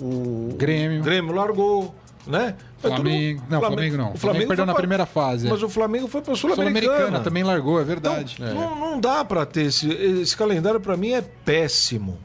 o 0.00 0.54
Grêmio. 0.56 1.02
Grêmio 1.02 1.34
largou, 1.34 1.94
né? 2.26 2.54
Foi 2.78 2.90
tudo- 2.90 3.02
Flamengo. 3.02 3.42
Não, 3.48 3.60
Flamengo 3.60 3.96
não. 3.96 4.04
O 4.04 4.06
Flamengo 4.06 4.18
Flamengo 4.18 4.46
perdeu 4.48 4.66
na 4.66 4.72
pra- 4.72 4.80
primeira 4.80 5.06
fase. 5.06 5.48
Mas 5.48 5.62
o 5.62 5.68
Flamengo 5.68 6.08
foi 6.08 6.22
para 6.22 6.34
Sul-Americana. 6.34 6.80
Sul-Americana 6.86 7.20
também 7.24 7.42
largou, 7.42 7.80
é 7.80 7.84
verdade. 7.84 8.36
Então, 8.38 8.54
não, 8.54 8.76
não 8.92 9.00
dá 9.00 9.24
para 9.24 9.44
ter 9.44 9.66
esse, 9.66 9.88
esse 9.90 10.36
calendário 10.36 10.80
para 10.80 10.96
mim 10.96 11.10
é 11.12 11.20
péssimo, 11.20 12.18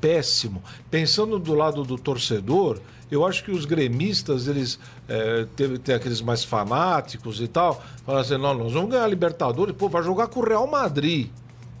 péssimo. 0.00 0.62
Pensando 0.90 1.38
do 1.38 1.54
lado 1.54 1.84
do 1.84 1.96
torcedor, 1.98 2.80
eu 3.10 3.26
acho 3.26 3.44
que 3.44 3.50
os 3.50 3.64
gremistas 3.66 4.48
eles 4.48 4.78
é, 5.08 5.46
teve 5.54 5.78
tem 5.78 5.94
aqueles 5.94 6.22
mais 6.22 6.42
fanáticos 6.42 7.40
e 7.40 7.46
tal, 7.46 7.82
falam 8.06 8.20
assim, 8.22 8.38
não, 8.38 8.54
nós 8.54 8.72
vamos 8.72 8.90
ganhar 8.90 9.04
a 9.04 9.08
Libertadores, 9.08 9.74
pô, 9.76 9.88
vai 9.88 10.02
jogar 10.02 10.28
com 10.28 10.40
o 10.40 10.44
Real 10.44 10.66
Madrid, 10.66 11.28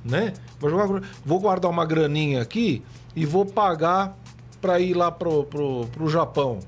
né? 0.04 0.34
Vai 0.60 0.70
jogar 0.70 0.86
com... 0.88 1.00
vou 1.24 1.40
guardar 1.40 1.70
uma 1.70 1.86
graninha 1.86 2.42
aqui 2.42 2.82
e 3.16 3.24
vou 3.24 3.46
pagar 3.46 4.16
para 4.62 4.80
ir 4.80 4.94
lá 4.94 5.10
pro, 5.10 5.44
pro, 5.44 5.86
pro 5.92 6.08
Japão. 6.08 6.60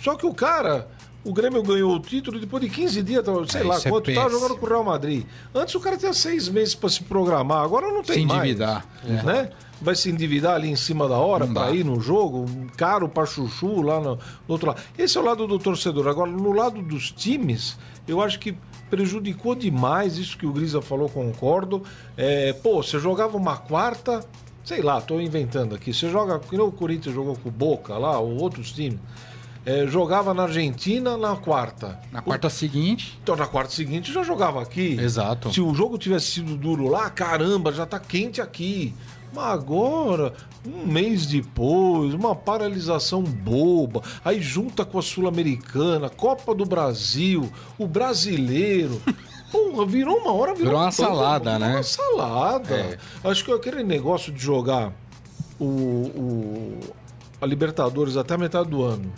Só 0.00 0.14
que 0.16 0.24
o 0.24 0.32
cara, 0.32 0.88
o 1.24 1.32
Grêmio 1.32 1.62
ganhou 1.62 1.94
o 1.94 1.98
título 2.00 2.38
depois 2.38 2.62
de 2.62 2.70
15 2.70 3.02
dias, 3.02 3.24
tava- 3.24 3.46
sei 3.48 3.60
É, 3.62 3.64
lá 3.64 3.76
isso 3.76 3.88
é 3.88 3.90
quanto, 3.90 4.14
tava 4.14 4.30
jogando 4.30 4.56
com 4.56 4.64
o 4.64 4.68
Real 4.68 4.84
Madrid. 4.84 5.26
Antes 5.54 5.74
o 5.74 5.80
cara 5.80 5.96
tinha 5.96 6.14
seis 6.14 6.48
meses 6.48 6.74
para 6.76 6.88
se 6.88 7.02
programar, 7.02 7.62
agora 7.64 7.88
não 7.88 8.02
tem 8.02 8.20
Se 8.20 8.26
mais. 8.26 8.40
endividar, 8.44 8.86
é. 9.04 9.22
Né? 9.24 9.50
Vai 9.80 9.94
se 9.94 10.10
endividar 10.10 10.54
ali 10.54 10.68
em 10.68 10.74
cima 10.76 11.06
da 11.08 11.18
hora 11.18 11.46
para 11.46 11.70
ir 11.72 11.84
no 11.84 12.00
jogo, 12.00 12.46
caro 12.76 13.08
para 13.08 13.26
chuchu 13.26 13.80
lá 13.82 14.00
no, 14.00 14.14
no 14.16 14.20
outro 14.48 14.68
lado. 14.68 14.80
Esse 14.96 15.16
é 15.18 15.20
o 15.20 15.24
lado 15.24 15.46
do 15.46 15.56
torcedor. 15.58 16.08
Agora, 16.08 16.28
no 16.30 16.50
lado 16.52 16.82
dos 16.82 17.12
times, 17.12 17.78
eu 18.06 18.20
acho 18.20 18.40
que 18.40 18.56
prejudicou 18.90 19.54
demais 19.54 20.16
isso 20.18 20.36
que 20.36 20.46
o 20.46 20.52
Grisa 20.52 20.80
falou, 20.82 21.08
concordo. 21.08 21.82
É, 22.16 22.52
pô, 22.54 22.82
você 22.82 22.98
jogava 22.98 23.36
uma 23.36 23.56
quarta, 23.56 24.24
sei 24.68 24.82
lá, 24.82 25.00
tô 25.00 25.18
inventando 25.18 25.74
aqui. 25.74 25.94
Você 25.94 26.10
joga, 26.10 26.38
que 26.38 26.60
o 26.60 26.70
Corinthians 26.70 27.14
jogou 27.14 27.34
com 27.34 27.48
o 27.48 27.52
Boca 27.52 27.96
lá, 27.96 28.18
ou 28.20 28.36
outros 28.36 28.70
times. 28.70 29.00
É, 29.64 29.86
jogava 29.86 30.34
na 30.34 30.42
Argentina 30.42 31.16
na 31.16 31.36
quarta. 31.36 31.98
Na 32.12 32.20
quarta 32.20 32.50
seguinte, 32.50 33.18
Então 33.22 33.34
na 33.34 33.46
quarta 33.46 33.72
seguinte 33.72 34.12
já 34.12 34.22
jogava 34.22 34.60
aqui. 34.60 34.98
Exato. 35.00 35.50
Se 35.52 35.60
o 35.62 35.74
jogo 35.74 35.96
tivesse 35.96 36.32
sido 36.32 36.54
duro 36.54 36.86
lá, 36.86 37.08
caramba, 37.08 37.72
já 37.72 37.86
tá 37.86 37.98
quente 37.98 38.42
aqui. 38.42 38.94
Mas 39.32 39.44
agora, 39.46 40.34
um 40.66 40.86
mês 40.86 41.26
depois, 41.26 42.12
uma 42.12 42.34
paralisação 42.34 43.22
boba, 43.22 44.02
aí 44.22 44.40
junta 44.40 44.84
com 44.84 44.98
a 44.98 45.02
Sul-Americana, 45.02 46.10
Copa 46.10 46.54
do 46.54 46.66
Brasil, 46.66 47.50
o 47.78 47.86
brasileiro. 47.86 49.00
Porra, 49.50 49.86
virou 49.86 50.16
uma 50.18 50.32
hora, 50.32 50.52
virou, 50.54 50.66
Virou 50.70 50.80
uma 50.82 50.90
salada, 50.92 51.52
virou 51.54 51.68
né? 51.68 51.74
Uma 51.76 51.82
salada. 51.82 52.74
É. 52.74 52.98
Acho 53.24 53.44
que 53.44 53.52
aquele 53.52 53.82
negócio 53.82 54.32
de 54.32 54.38
jogar 54.40 54.92
o, 55.58 55.64
o- 55.64 56.80
a 57.40 57.46
Libertadores 57.46 58.16
até 58.16 58.34
a 58.34 58.38
metade 58.38 58.68
do 58.68 58.82
ano 58.82 59.10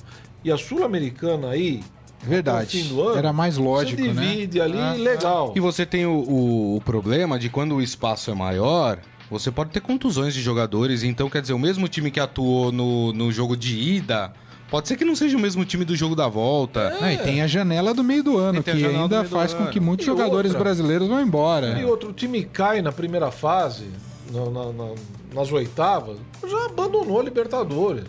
e 0.45 0.51
a 0.53 0.57
Sul-Americana 0.57 1.51
aí. 1.51 1.83
Verdade. 2.23 2.81
ano, 3.01 3.17
Era 3.17 3.33
mais 3.33 3.57
lógico, 3.57 4.01
você 4.03 4.13
né? 4.13 4.23
divide 4.23 4.61
ali, 4.61 4.79
Ah, 4.79 4.93
legal. 4.93 5.53
E 5.57 5.61
você 5.61 5.87
tem 5.87 6.05
o, 6.05 6.13
o- 6.19 6.77
o 6.77 6.81
problema 6.83 7.39
de 7.39 7.49
quando 7.49 7.75
o 7.77 7.81
espaço 7.83 8.31
é 8.31 8.35
maior, 8.35 8.99
você 9.31 9.51
pode 9.51 9.71
ter 9.71 9.81
contusões 9.81 10.35
de 10.35 10.43
jogadores. 10.43 11.03
Então, 11.03 11.31
quer 11.31 11.41
dizer, 11.41 11.55
o 11.55 11.59
mesmo 11.59 11.89
time 11.89 12.11
que 12.11 12.21
atuou 12.21 12.71
no, 12.71 13.11
no 13.15 13.33
jogo 13.33 13.57
de 13.57 13.75
ida, 13.79 14.33
pode 14.71 14.89
ser 14.89 14.97
que 14.97 15.05
não 15.05 15.15
seja 15.17 15.37
o 15.37 15.41
mesmo 15.41 15.65
time 15.65 15.85
do 15.85 15.95
jogo 15.97 16.15
da 16.15 16.29
volta. 16.29 16.97
Ah, 17.01 17.13
e 17.13 17.19
tem 17.19 17.43
a 17.43 17.47
janela 17.47 17.93
do 17.93 18.05
meio 18.05 18.23
do 18.23 18.39
ano, 18.39 18.63
que 18.63 18.71
ainda 18.71 19.25
faz 19.25 19.53
com 19.53 19.65
ano. 19.65 19.73
que 19.73 19.81
muitos 19.81 20.05
E 20.05 20.07
jogadores 20.07 20.53
outra. 20.53 20.65
brasileiros 20.65 21.09
vão 21.09 21.21
embora. 21.21 21.79
E 21.79 21.85
outro 21.85 22.13
time 22.13 22.45
cai 22.45 22.81
na 22.81 22.93
primeira 22.93 23.31
fase, 23.31 23.87
na- 24.33 24.49
na- 24.51 24.73
na- 24.73 24.95
nas 25.35 25.51
oitavas, 25.53 26.17
já 26.49 26.67
abandonou 26.67 27.21
a 27.21 27.23
Libertadores. 27.23 28.05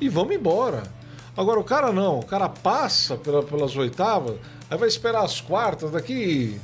E 0.00 0.08
vamos 0.08 0.34
embora. 0.34 0.82
Agora 1.36 1.58
o 1.58 1.64
cara 1.64 1.90
não, 1.92 2.18
o 2.18 2.24
cara 2.24 2.48
passa 2.48 3.16
pela- 3.16 3.42
pelas 3.42 3.74
oitavas, 3.76 4.34
aí 4.70 4.76
vai 4.76 4.88
esperar 4.88 5.24
as 5.24 5.40
quartas 5.40 5.90
daqui 5.90 6.56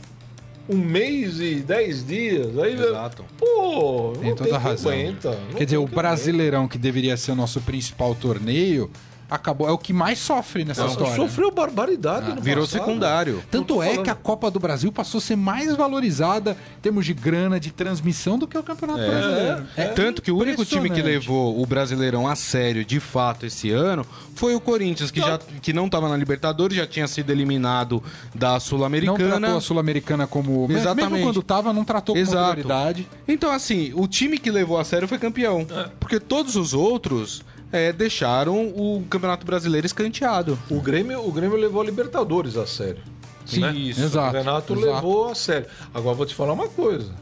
um 0.69 0.77
mês 0.77 1.41
e 1.41 1.55
dez 1.61 2.05
dias. 2.07 2.59
Aí, 2.59 2.75
Exato. 2.75 3.25
Pô, 3.39 4.13
Tem 4.21 4.29
não 4.29 4.37
toda 4.37 4.51
tem 4.51 4.55
a 4.59 4.61
razão. 4.61 4.93
que 4.93 4.99
aguenta. 4.99 5.31
não 5.31 5.47
Quer 5.53 5.55
tem 5.57 5.65
dizer, 5.67 5.77
o 5.79 5.87
que 5.89 5.95
Brasileirão, 5.95 6.69
que 6.69 6.77
deveria 6.77 7.17
ser 7.17 7.33
o 7.33 7.35
nosso 7.35 7.61
principal 7.63 8.15
torneio, 8.15 8.91
acabou. 9.31 9.69
É 9.69 9.73
o 9.73 9.79
que 9.79 9.93
mais 9.93 10.19
sofre 10.19 10.65
nessa 10.65 10.83
aguenta. 10.85 11.03
história. 11.03 11.17
Sofreu 11.23 11.51
barbaridade 11.51 12.35
no 12.35 12.41
Virou 12.41 12.65
passado. 12.65 12.81
secundário. 12.81 13.43
Tanto 13.51 13.83
é 13.83 13.89
falando. 13.91 14.05
que 14.05 14.11
a 14.11 14.15
Copa 14.15 14.51
do 14.51 14.59
Brasil 14.59 14.91
passou 14.93 15.19
a 15.19 15.23
ser 15.23 15.37
mais 15.37 15.75
valorizada 15.77 16.57
em 16.79 16.81
termos 16.81 17.05
de 17.07 17.15
grana, 17.15 17.59
de 17.61 17.71
transmissão, 17.71 18.39
do 18.39 18.47
que 18.47 18.57
o 18.57 18.63
Campeonato 18.63 19.01
Brasileiro. 19.01 19.67
é. 19.77 19.85
Tanto 19.89 20.23
que 20.23 20.31
o 20.31 20.37
único 20.39 20.65
time 20.65 20.89
que 20.91 21.03
levou 21.03 21.61
o 21.61 21.67
Brasileirão 21.67 22.27
a 22.27 22.35
sério, 22.35 22.85
de 22.85 23.01
fato, 23.01 23.47
esse 23.47 23.71
ano, 23.71 24.07
foi 24.35 24.55
o 24.55 24.61
Corinthians, 24.61 25.11
que, 25.11 25.21
já, 25.21 25.39
que 25.61 25.73
não 25.73 25.87
estava 25.87 26.09
na 26.09 26.17
Libertadores, 26.17 26.77
já 26.77 26.87
tinha 26.87 27.07
sido 27.07 27.31
eliminado 27.31 28.03
da 28.35 28.53
Não 28.53 28.61
Sul-Americana. 28.61 29.39
tratou 29.41 29.57
a 29.59 29.61
Sul-Americana 29.61 30.27
como. 30.27 30.67
Exatamente. 30.71 31.11
Mesmo 31.13 31.27
quando 31.27 31.43
tava, 31.43 31.73
não 31.73 31.85
tratou 31.85 32.15
com 32.15 32.25
prioridade. 32.25 33.09
Então, 33.27 33.51
assim, 33.51 33.93
o 33.95 34.07
time 34.07 34.39
que 34.39 34.51
levou 34.51 34.79
a 34.79 34.85
sério 34.85 35.07
foi 35.09 35.19
campeão. 35.19 35.67
Porque 36.01 36.19
todos 36.19 36.57
os 36.57 36.73
outros 36.75 37.43
é, 37.73 37.93
deixaram 37.93 38.69
o 38.69 39.05
Campeonato 39.09 39.45
Brasileiro 39.45 39.87
escanteado. 39.87 40.59
O 40.71 40.81
Grêmio, 40.81 41.27
o 41.27 41.33
Grêmio 41.33 41.57
levou 41.57 41.83
a 41.83 41.85
Libertadores 41.85 42.57
a 42.57 42.67
sério. 42.67 43.03
Sim, 43.45 43.61
né? 43.61 43.75
exato. 43.77 44.37
O 44.37 44.39
Renato 44.39 44.73
exato. 44.75 44.95
levou 44.95 45.29
a 45.31 45.35
sério. 45.35 45.67
Agora 45.93 46.15
vou 46.15 46.27
te 46.27 46.35
falar 46.35 46.53
uma 46.53 46.69
coisa. 46.69 47.13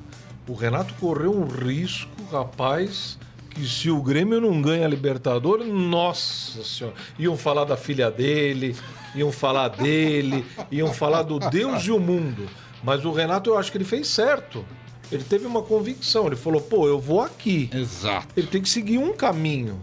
O 0.49 0.55
Renato 0.55 0.95
correu 0.95 1.33
um 1.37 1.47
risco, 1.47 2.11
rapaz, 2.31 3.19
que 3.51 3.67
se 3.67 3.91
o 3.91 4.01
Grêmio 4.01 4.41
não 4.41 4.61
ganha 4.61 4.87
a 4.87 4.89
Libertadores, 4.89 5.67
nossa 5.67 6.63
senhora. 6.63 6.97
Iam 7.19 7.37
falar 7.37 7.65
da 7.65 7.77
filha 7.77 8.11
dele, 8.11 8.77
iam 9.15 9.33
falar 9.33 9.69
dele, 9.69 10.45
iam 10.71 10.93
falar 10.93 11.23
do 11.23 11.39
Deus 11.39 11.85
e 11.85 11.91
o 11.91 11.99
mundo. 11.99 12.49
Mas 12.83 13.05
o 13.05 13.11
Renato, 13.11 13.51
eu 13.51 13.59
acho 13.59 13.73
que 13.73 13.79
ele 13.79 13.85
fez 13.85 14.07
certo. 14.09 14.65
Ele 15.11 15.25
teve 15.25 15.47
uma 15.47 15.63
convicção. 15.63 16.27
Ele 16.27 16.37
falou, 16.37 16.61
pô, 16.61 16.87
eu 16.87 17.01
vou 17.01 17.21
aqui. 17.21 17.71
Exato. 17.73 18.29
Ele 18.37 18.47
tem 18.47 18.61
que 18.61 18.69
seguir 18.69 18.99
um 18.99 19.13
caminho, 19.13 19.81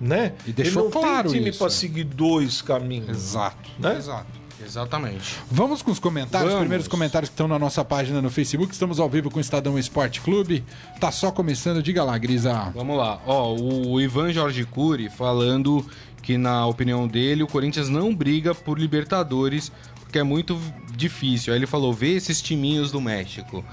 né? 0.00 0.32
E 0.46 0.52
deixou 0.52 0.86
ele 0.86 0.94
não 0.94 1.02
claro 1.02 1.30
tem 1.30 1.40
time 1.40 1.52
para 1.52 1.70
seguir 1.70 2.04
dois 2.04 2.62
caminhos. 2.62 3.08
Exato. 3.08 3.70
Né? 3.78 3.96
Exato. 3.96 4.46
Exatamente. 4.64 5.36
Vamos 5.50 5.82
com 5.82 5.90
os 5.90 5.98
comentários, 5.98 6.48
os 6.48 6.52
Vamos. 6.54 6.60
primeiros 6.60 6.88
comentários 6.88 7.28
que 7.28 7.34
estão 7.34 7.46
na 7.46 7.58
nossa 7.58 7.84
página 7.84 8.22
no 8.22 8.30
Facebook. 8.30 8.72
Estamos 8.72 8.98
ao 8.98 9.08
vivo 9.08 9.30
com 9.30 9.38
o 9.38 9.40
Estadão 9.40 9.78
Esporte 9.78 10.20
Clube. 10.20 10.64
Tá 10.98 11.12
só 11.12 11.30
começando, 11.30 11.82
diga 11.82 12.02
lá, 12.02 12.16
Grisa. 12.16 12.72
Vamos 12.74 12.96
lá. 12.96 13.20
Ó, 13.26 13.54
o 13.54 14.00
Ivan 14.00 14.32
Jorge 14.32 14.64
Cury 14.64 15.10
falando 15.10 15.84
que, 16.22 16.38
na 16.38 16.66
opinião 16.66 17.06
dele, 17.06 17.42
o 17.42 17.46
Corinthians 17.46 17.88
não 17.88 18.14
briga 18.14 18.54
por 18.54 18.78
Libertadores 18.78 19.70
porque 20.00 20.18
é 20.18 20.22
muito 20.22 20.58
difícil. 20.96 21.52
Aí 21.52 21.58
ele 21.58 21.66
falou: 21.66 21.92
vê 21.92 22.14
esses 22.14 22.40
timinhos 22.40 22.90
do 22.90 23.00
México. 23.00 23.64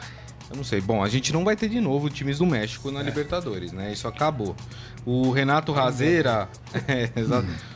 Eu 0.50 0.58
não 0.58 0.64
sei. 0.64 0.82
Bom, 0.82 1.04
a 1.04 1.10
gente 1.10 1.32
não 1.34 1.44
vai 1.44 1.56
ter 1.56 1.70
de 1.70 1.80
novo 1.80 2.10
times 2.10 2.38
do 2.38 2.46
México 2.46 2.92
na 2.92 3.02
Libertadores, 3.02 3.72
né? 3.72 3.92
Isso 3.92 4.08
acabou. 4.08 4.56
O 5.06 5.32
Renato 5.32 5.72
Razeira. 5.72 6.50
É. 6.88 7.10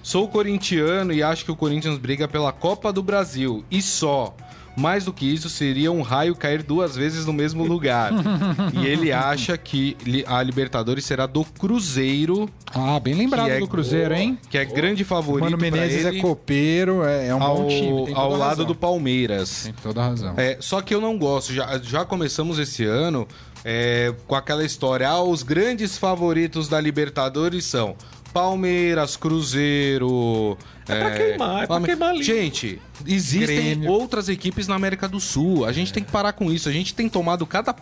Sou 0.01 0.27
corintiano 0.27 1.13
e 1.13 1.21
acho 1.21 1.45
que 1.45 1.51
o 1.51 1.55
Corinthians 1.55 1.97
briga 1.97 2.27
pela 2.27 2.51
Copa 2.51 2.91
do 2.91 3.01
Brasil. 3.01 3.63
E 3.69 3.81
só. 3.81 4.35
Mais 4.77 5.05
do 5.05 5.11
que 5.11 5.25
isso, 5.25 5.49
seria 5.49 5.91
um 5.91 6.01
raio 6.01 6.35
cair 6.35 6.61
duas 6.61 6.95
vezes 6.95 7.25
no 7.25 7.33
mesmo 7.33 7.65
lugar. 7.65 8.11
e 8.79 8.85
ele 8.85 9.11
acha 9.11 9.57
que 9.57 9.97
a 10.27 10.41
Libertadores 10.43 11.03
será 11.03 11.25
do 11.25 11.43
Cruzeiro, 11.43 12.47
Ah, 12.73 12.99
bem 12.99 13.15
lembrado 13.15 13.49
é 13.49 13.59
do 13.59 13.67
Cruzeiro, 13.67 14.13
hein? 14.13 14.37
que 14.49 14.57
é 14.57 14.65
grande 14.65 15.03
favorito 15.03 15.45
Mano 15.45 15.57
Menezes 15.57 16.05
é 16.05 16.19
copeiro, 16.19 17.03
é, 17.03 17.27
é 17.27 17.35
um 17.35 17.41
ao, 17.41 17.57
bom 17.57 17.67
time. 17.67 18.13
Ao 18.13 18.31
lado 18.31 18.49
razão. 18.49 18.65
do 18.65 18.75
Palmeiras. 18.75 19.63
Tem 19.63 19.73
toda 19.81 20.01
a 20.01 20.07
razão. 20.09 20.33
É, 20.37 20.57
só 20.59 20.81
que 20.81 20.93
eu 20.93 21.01
não 21.01 21.17
gosto. 21.17 21.53
Já, 21.53 21.79
já 21.79 22.05
começamos 22.05 22.59
esse 22.59 22.85
ano 22.85 23.27
é, 23.65 24.13
com 24.27 24.35
aquela 24.35 24.63
história. 24.63 25.09
Ah, 25.09 25.21
os 25.21 25.43
grandes 25.43 25.97
favoritos 25.97 26.67
da 26.67 26.79
Libertadores 26.79 27.65
são 27.65 27.95
Palmeiras, 28.37 29.15
Cruzeiro. 29.17 30.57
É, 30.87 30.99
pra 30.99 31.11
queimar, 31.11 31.63
é 31.63 31.67
pra 31.67 31.81
queimar 31.81 32.09
ali. 32.09 32.23
Gente, 32.23 32.79
existem 33.05 33.47
Grêmio. 33.47 33.91
outras 33.91 34.29
equipes 34.29 34.67
na 34.67 34.75
América 34.75 35.07
do 35.07 35.19
Sul. 35.19 35.65
A 35.65 35.71
gente 35.71 35.91
tem 35.91 36.03
que 36.03 36.11
parar 36.11 36.33
com 36.33 36.51
isso. 36.51 36.69
A 36.69 36.71
gente 36.71 36.93
tem 36.93 37.09
tomado 37.09 37.45
cada 37.45 37.75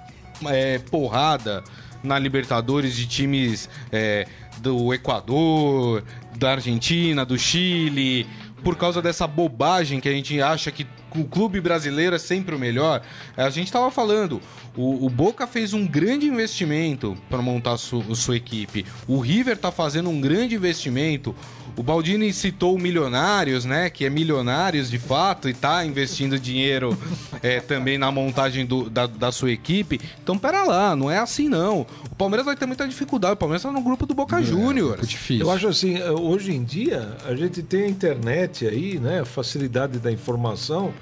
é, 0.48 0.80
porrada 0.80 1.64
na 2.02 2.18
Libertadores 2.18 2.96
de 2.96 3.06
times 3.06 3.70
é, 3.92 4.28
do 4.60 4.94
Equador, 4.94 6.04
da 6.38 6.52
Argentina, 6.52 7.26
do 7.26 7.38
Chile, 7.38 8.26
por 8.64 8.76
causa 8.76 9.02
dessa 9.02 9.28
bobagem 9.28 10.00
que 10.00 10.08
a 10.08 10.12
gente 10.12 10.42
acha 10.42 10.72
que 10.72 10.88
o 11.18 11.26
clube 11.26 11.62
brasileiro 11.62 12.16
é 12.16 12.20
sempre 12.20 12.56
o 12.56 12.60
melhor. 12.60 13.02
A 13.36 13.50
gente 13.50 13.68
estava 13.68 13.90
falando, 13.92 14.42
o, 14.76 15.06
o, 15.06 15.10
Boca 15.10 15.48
fez 15.48 15.74
um 15.74 15.88
grande 15.88 16.26
investimento 16.26 17.18
para 17.30 17.42
montar 17.42 17.78
su, 17.78 18.16
sua 18.16 18.36
equipe. 18.36 18.86
O 19.08 19.20
River 19.20 19.56
está 19.56 19.72
fazendo 19.72 20.10
um 20.10 20.20
grande 20.20 20.56
investimento. 20.56 21.34
O 21.78 21.84
Baldini 21.84 22.32
citou 22.32 22.76
o 22.76 22.80
Milionários, 22.80 23.66
né? 23.66 23.90
Que 23.90 24.06
é 24.06 24.10
milionários 24.10 24.90
de 24.90 24.98
fato 24.98 25.48
e 25.48 25.52
está 25.52 25.86
investindo 25.86 26.40
dinheiro 26.40 26.98
é, 27.44 27.60
também 27.60 27.98
na 27.98 28.12
montagem 28.12 28.66
do, 28.66 28.90
da, 28.90 29.08
da, 29.08 29.32
sua 29.32 29.52
equipe. 29.52 30.00
Então, 30.24 30.38
pera 30.38 30.64
lá, 30.64 30.96
não 30.96 31.12
é 31.12 31.18
assim 31.18 31.50
não. 31.50 31.86
O 32.10 32.16
Palmeiras 32.16 32.46
vai 32.46 32.56
ter 32.56 32.66
muita 32.66 32.88
dificuldade. 32.88 33.34
O 33.34 33.38
Palmeiras 33.38 33.62
está 33.62 33.72
no 33.72 33.84
grupo 33.84 34.06
do 34.06 34.14
Boca 34.14 34.40
é, 34.40 34.44
Júnior. 34.44 35.00
É 35.02 35.06
difícil. 35.06 35.46
Eu 35.46 35.52
acho 35.52 35.68
assim, 35.68 36.02
hoje 36.02 36.54
em 36.54 36.64
dia, 36.64 37.18
a 37.26 37.36
gente 37.36 37.62
tem 37.62 37.84
a 37.84 37.90
internet 37.90 38.66
aí, 38.66 38.98
né? 38.98 39.22
A 39.22 39.26
facilidade 39.26 40.00
da 40.00 40.12
informação. 40.12 40.94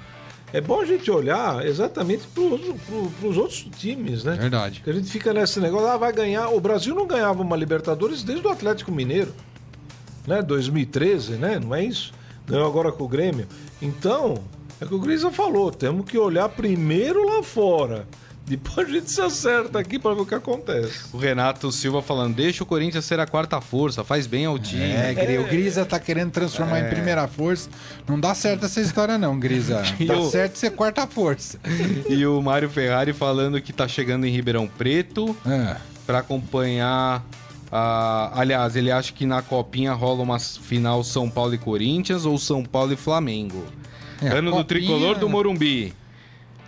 É 0.54 0.60
bom 0.60 0.80
a 0.80 0.84
gente 0.84 1.10
olhar 1.10 1.66
exatamente 1.66 2.28
para 2.28 3.28
os 3.28 3.36
outros 3.36 3.66
times, 3.76 4.22
né? 4.22 4.36
Verdade. 4.36 4.82
Que 4.84 4.88
a 4.88 4.92
gente 4.92 5.10
fica 5.10 5.32
nesse 5.32 5.58
negócio, 5.58 5.88
ah, 5.88 5.96
vai 5.96 6.12
ganhar. 6.12 6.48
O 6.50 6.60
Brasil 6.60 6.94
não 6.94 7.08
ganhava 7.08 7.42
uma 7.42 7.56
Libertadores 7.56 8.22
desde 8.22 8.46
o 8.46 8.50
Atlético 8.50 8.92
Mineiro, 8.92 9.34
né? 10.24 10.40
2013, 10.40 11.32
né? 11.32 11.58
Não 11.58 11.74
é 11.74 11.82
isso? 11.82 12.12
Ganhou 12.46 12.68
agora 12.68 12.92
com 12.92 13.02
o 13.02 13.08
Grêmio. 13.08 13.48
Então, 13.82 14.44
é 14.80 14.84
o 14.84 14.88
que 14.88 14.94
o 14.94 15.00
Grisa 15.00 15.28
falou, 15.32 15.72
temos 15.72 16.08
que 16.08 16.16
olhar 16.16 16.48
primeiro 16.48 17.26
lá 17.26 17.42
fora. 17.42 18.06
Depois 18.46 18.86
a 18.86 18.90
gente 18.90 19.10
se 19.10 19.20
acerta 19.22 19.78
aqui 19.78 19.98
para 19.98 20.14
ver 20.14 20.20
o 20.20 20.26
que 20.26 20.34
acontece. 20.34 21.06
O 21.12 21.16
Renato 21.16 21.72
Silva 21.72 22.02
falando: 22.02 22.34
deixa 22.34 22.62
o 22.62 22.66
Corinthians 22.66 23.04
ser 23.06 23.18
a 23.18 23.26
quarta 23.26 23.58
força, 23.60 24.04
faz 24.04 24.26
bem 24.26 24.44
ao 24.44 24.58
time. 24.58 24.82
É, 24.82 25.40
o 25.40 25.44
Grisa 25.48 25.84
tá 25.86 25.98
querendo 25.98 26.30
transformar 26.30 26.80
é. 26.80 26.86
em 26.86 26.90
primeira 26.90 27.26
força. 27.26 27.70
Não 28.06 28.20
dá 28.20 28.34
certo 28.34 28.66
essa 28.66 28.82
história, 28.82 29.16
não, 29.16 29.38
Grisa. 29.40 29.82
dá 30.06 30.18
o... 30.18 30.30
certo 30.30 30.58
ser 30.58 30.72
quarta 30.72 31.06
força. 31.06 31.58
e 32.06 32.26
o 32.26 32.40
Mário 32.42 32.68
Ferrari 32.68 33.14
falando 33.14 33.60
que 33.62 33.72
tá 33.72 33.88
chegando 33.88 34.26
em 34.26 34.30
Ribeirão 34.30 34.68
Preto 34.68 35.34
é. 35.46 35.76
para 36.06 36.18
acompanhar. 36.18 37.24
Aliás, 38.32 38.76
ele 38.76 38.90
acha 38.92 39.12
que 39.12 39.26
na 39.26 39.42
Copinha 39.42 39.92
rola 39.94 40.22
uma 40.22 40.38
final 40.38 41.02
São 41.02 41.28
Paulo 41.28 41.54
e 41.54 41.58
Corinthians 41.58 42.24
ou 42.24 42.38
São 42.38 42.62
Paulo 42.62 42.92
e 42.92 42.96
Flamengo. 42.96 43.64
É, 44.22 44.28
ano 44.28 44.50
Copinha... 44.50 44.52
do 44.52 44.64
tricolor 44.64 45.18
do 45.18 45.28
Morumbi. 45.28 45.92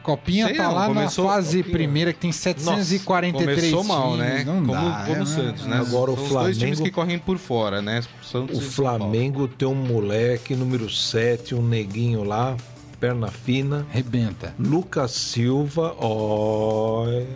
Copinha 0.06 0.46
Sei 0.46 0.54
tá 0.54 0.62
não, 0.62 0.74
lá 0.74 0.86
começou, 0.86 1.24
na 1.24 1.32
fase 1.32 1.58
Copinha. 1.58 1.76
primeira, 1.76 2.12
que 2.12 2.20
tem 2.20 2.30
743 2.30 3.72
Nossa, 3.72 3.76
começou 3.76 3.84
mal, 3.84 4.16
né? 4.16 4.44
Não 4.46 4.64
como, 4.64 4.72
dá, 4.72 5.04
como 5.04 5.16
é, 5.16 5.22
o 5.22 5.26
Santos, 5.26 5.66
né? 5.66 5.78
Agora 5.78 6.12
o 6.12 6.16
São 6.16 6.26
Flamengo... 6.26 6.44
dois 6.44 6.58
times 6.58 6.80
que 6.80 6.90
correm 6.92 7.18
por 7.18 7.38
fora, 7.38 7.82
né? 7.82 8.02
Santos 8.22 8.56
o 8.56 8.60
Flamengo 8.60 9.48
tem 9.48 9.66
um 9.66 9.74
moleque, 9.74 10.54
número 10.54 10.88
7, 10.88 11.56
um 11.56 11.62
neguinho 11.62 12.22
lá, 12.22 12.56
perna 13.00 13.26
fina. 13.26 13.84
Rebenta. 13.90 14.54
Lucas 14.60 15.10
Silva, 15.10 15.96
olha... 15.98 17.26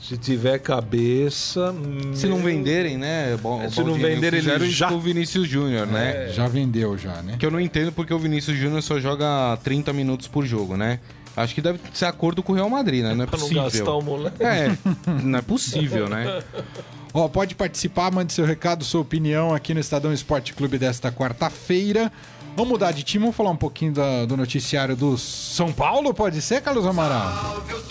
Se 0.00 0.16
tiver 0.16 0.58
cabeça. 0.60 1.74
Se 2.14 2.26
meu... 2.26 2.36
não 2.36 2.42
venderem, 2.42 2.96
né? 2.96 3.36
Bom, 3.42 3.60
é, 3.60 3.68
se 3.68 3.82
não 3.82 3.94
venderem, 3.94 4.40
ele 4.40 4.70
já. 4.70 4.90
o 4.90 5.00
Vinícius 5.00 5.46
Júnior, 5.46 5.86
né? 5.86 6.28
É. 6.28 6.32
Já 6.32 6.46
vendeu, 6.46 6.96
já, 6.96 7.20
né? 7.20 7.36
Que 7.38 7.44
eu 7.44 7.50
não 7.50 7.60
entendo 7.60 7.92
porque 7.92 8.14
o 8.14 8.18
Vinícius 8.18 8.56
Júnior 8.56 8.80
só 8.80 8.98
joga 9.00 9.58
30 9.62 9.92
minutos 9.92 10.28
por 10.28 10.46
jogo, 10.46 10.76
né? 10.76 11.00
Acho 11.42 11.54
que 11.54 11.62
deve 11.62 11.80
ser 11.92 12.06
acordo 12.06 12.42
com 12.42 12.52
o 12.52 12.54
Real 12.54 12.68
Madrid, 12.68 13.02
né? 13.02 13.14
Não 13.14 13.24
é 13.24 13.26
possível. 13.26 13.62
Não 13.62 13.64
gastar 13.64 13.92
o 13.92 14.02
moleque. 14.02 14.42
É, 14.42 14.76
não 15.22 15.38
é 15.38 15.42
possível, 15.42 16.08
né? 16.08 16.42
Ó, 17.12 17.26
pode 17.28 17.54
participar, 17.54 18.10
mande 18.12 18.32
seu 18.32 18.44
recado, 18.44 18.84
sua 18.84 19.00
opinião 19.00 19.54
aqui 19.54 19.72
no 19.72 19.80
Estadão 19.80 20.12
Esporte 20.12 20.52
Clube 20.52 20.78
desta 20.78 21.10
quarta-feira. 21.10 22.12
Vamos 22.54 22.72
mudar 22.72 22.90
de 22.90 23.04
time, 23.04 23.22
vamos 23.22 23.36
falar 23.36 23.50
um 23.50 23.56
pouquinho 23.56 23.92
da, 23.92 24.24
do 24.26 24.36
noticiário 24.36 24.96
do 24.96 25.16
São 25.16 25.72
Paulo, 25.72 26.12
pode 26.12 26.42
ser, 26.42 26.60
Carlos 26.60 26.84
Amaral? 26.84 27.42
Salve 27.42 27.72
o 27.74 27.82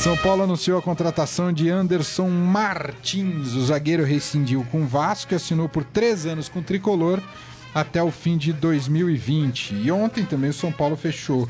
São 0.00 0.16
Paulo 0.16 0.44
anunciou 0.44 0.78
a 0.78 0.82
contratação 0.82 1.52
de 1.52 1.68
Anderson 1.68 2.30
Martins. 2.30 3.52
O 3.52 3.66
zagueiro 3.66 4.02
rescindiu 4.02 4.66
com 4.72 4.80
o 4.80 4.86
Vasco 4.86 5.34
e 5.34 5.36
assinou 5.36 5.68
por 5.68 5.84
três 5.84 6.24
anos 6.24 6.48
com 6.48 6.60
o 6.60 6.62
tricolor 6.62 7.20
até 7.74 8.02
o 8.02 8.10
fim 8.10 8.38
de 8.38 8.50
2020. 8.50 9.74
E 9.74 9.92
ontem 9.92 10.24
também 10.24 10.48
o 10.48 10.54
São 10.54 10.72
Paulo 10.72 10.96
fechou 10.96 11.46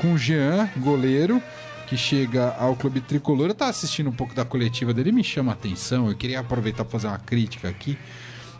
com 0.00 0.16
Jean, 0.16 0.70
goleiro, 0.76 1.42
que 1.88 1.96
chega 1.96 2.54
ao 2.56 2.76
clube 2.76 3.00
tricolor. 3.00 3.46
Eu 3.46 3.52
estava 3.52 3.72
assistindo 3.72 4.10
um 4.10 4.14
pouco 4.14 4.32
da 4.32 4.44
coletiva 4.44 4.94
dele, 4.94 5.10
me 5.10 5.24
chama 5.24 5.50
a 5.50 5.54
atenção. 5.54 6.08
Eu 6.08 6.14
queria 6.14 6.38
aproveitar 6.38 6.84
para 6.84 6.92
fazer 6.92 7.08
uma 7.08 7.18
crítica 7.18 7.68
aqui. 7.68 7.98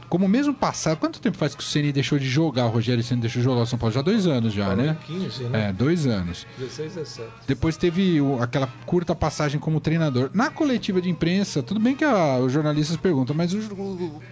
Como 0.09 0.27
mesmo 0.27 0.55
passado, 0.55 0.97
quanto 0.97 1.21
tempo 1.21 1.37
faz 1.37 1.55
que 1.55 1.61
o 1.61 1.65
Ceni 1.65 1.93
deixou 1.93 2.19
de 2.19 2.27
jogar? 2.27 2.65
O 2.67 2.71
Rogério 2.71 3.05
Ceni 3.05 3.21
deixou 3.21 3.41
de 3.41 3.45
jogar 3.45 3.63
o 3.63 3.67
São 3.67 3.79
Paulo? 3.79 3.95
Já 3.95 4.01
dois 4.01 4.27
anos 4.27 4.55
já, 4.55 4.75
né? 4.75 4.97
15, 5.07 5.45
né? 5.45 5.69
É, 5.69 5.73
dois 5.73 6.07
anos. 6.07 6.47
16, 6.59 6.95
17. 6.95 7.29
Depois 7.47 7.77
teve 7.77 8.21
o, 8.21 8.43
aquela 8.43 8.67
curta 8.87 9.15
passagem 9.15 9.61
como 9.61 9.81
treinador. 9.81 10.31
Na 10.33 10.51
coletiva 10.51 11.01
de 11.01 11.11
imprensa, 11.11 11.63
tudo 11.63 11.79
bem 11.79 11.95
que 11.95 12.05
a, 12.05 12.39
os 12.39 12.51
jornalistas 12.51 12.97
perguntam, 12.97 13.37
mas 13.37 13.53
o, 13.53 13.59
o, 13.59 13.83
o 13.83 14.23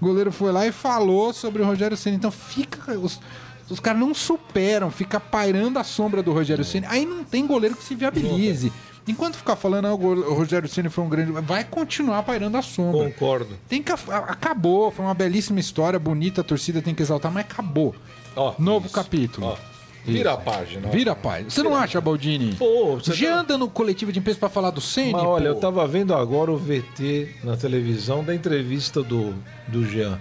goleiro 0.00 0.32
foi 0.32 0.50
lá 0.50 0.66
e 0.66 0.72
falou 0.72 1.34
sobre 1.34 1.60
o 1.60 1.66
Rogério 1.66 1.96
Ceni. 1.96 2.16
Então 2.16 2.30
fica. 2.30 2.98
Os, 2.98 3.20
os 3.68 3.80
caras 3.80 4.00
não 4.00 4.14
superam, 4.14 4.90
fica 4.90 5.20
pairando 5.20 5.78
a 5.78 5.84
sombra 5.84 6.22
do 6.22 6.32
Rogério 6.32 6.64
Ceni. 6.64 6.86
Aí 6.88 7.04
não 7.04 7.24
tem 7.24 7.46
goleiro 7.46 7.76
que 7.76 7.84
se 7.84 7.94
viabilize. 7.94 8.72
Enquanto 9.06 9.36
ficar 9.36 9.56
falando, 9.56 9.86
ah, 9.86 9.94
o 9.94 10.34
Rogério 10.34 10.68
Ceni 10.68 10.88
foi 10.88 11.04
um 11.04 11.08
grande. 11.08 11.30
Vai 11.32 11.64
continuar 11.64 12.22
pairando 12.22 12.56
a 12.56 12.62
sombra. 12.62 13.04
Concordo. 13.04 13.58
Tem 13.68 13.82
que. 13.82 13.92
Acabou, 13.92 14.90
foi 14.90 15.04
uma 15.04 15.14
belíssima 15.14 15.60
história, 15.60 15.98
bonita, 15.98 16.40
a 16.40 16.44
torcida 16.44 16.80
tem 16.80 16.94
que 16.94 17.02
exaltar, 17.02 17.30
mas 17.30 17.44
acabou. 17.44 17.94
Ó, 18.34 18.54
Novo 18.58 18.86
isso. 18.86 18.94
capítulo. 18.94 19.48
Ó. 19.48 19.56
Vira 20.06 20.34
a 20.34 20.36
página. 20.36 20.88
Vira 20.90 21.12
a 21.12 21.16
página. 21.16 21.48
Você 21.48 21.62
não 21.62 21.74
acha, 21.74 21.98
Baldini? 21.98 22.54
Pô, 22.56 22.96
você 22.96 23.14
Já 23.14 23.30
tá... 23.30 23.40
anda 23.40 23.58
no 23.58 23.70
coletivo 23.70 24.12
de 24.12 24.18
imprensa 24.18 24.38
pra 24.38 24.50
falar 24.50 24.70
do 24.70 24.80
Ceni? 24.80 25.12
Mas 25.12 25.22
olha, 25.22 25.50
pô. 25.50 25.56
eu 25.56 25.60
tava 25.60 25.86
vendo 25.86 26.14
agora 26.14 26.52
o 26.52 26.58
VT 26.58 27.36
na 27.42 27.56
televisão 27.56 28.22
da 28.22 28.34
entrevista 28.34 29.02
do, 29.02 29.34
do 29.66 29.86
Jean. 29.86 30.20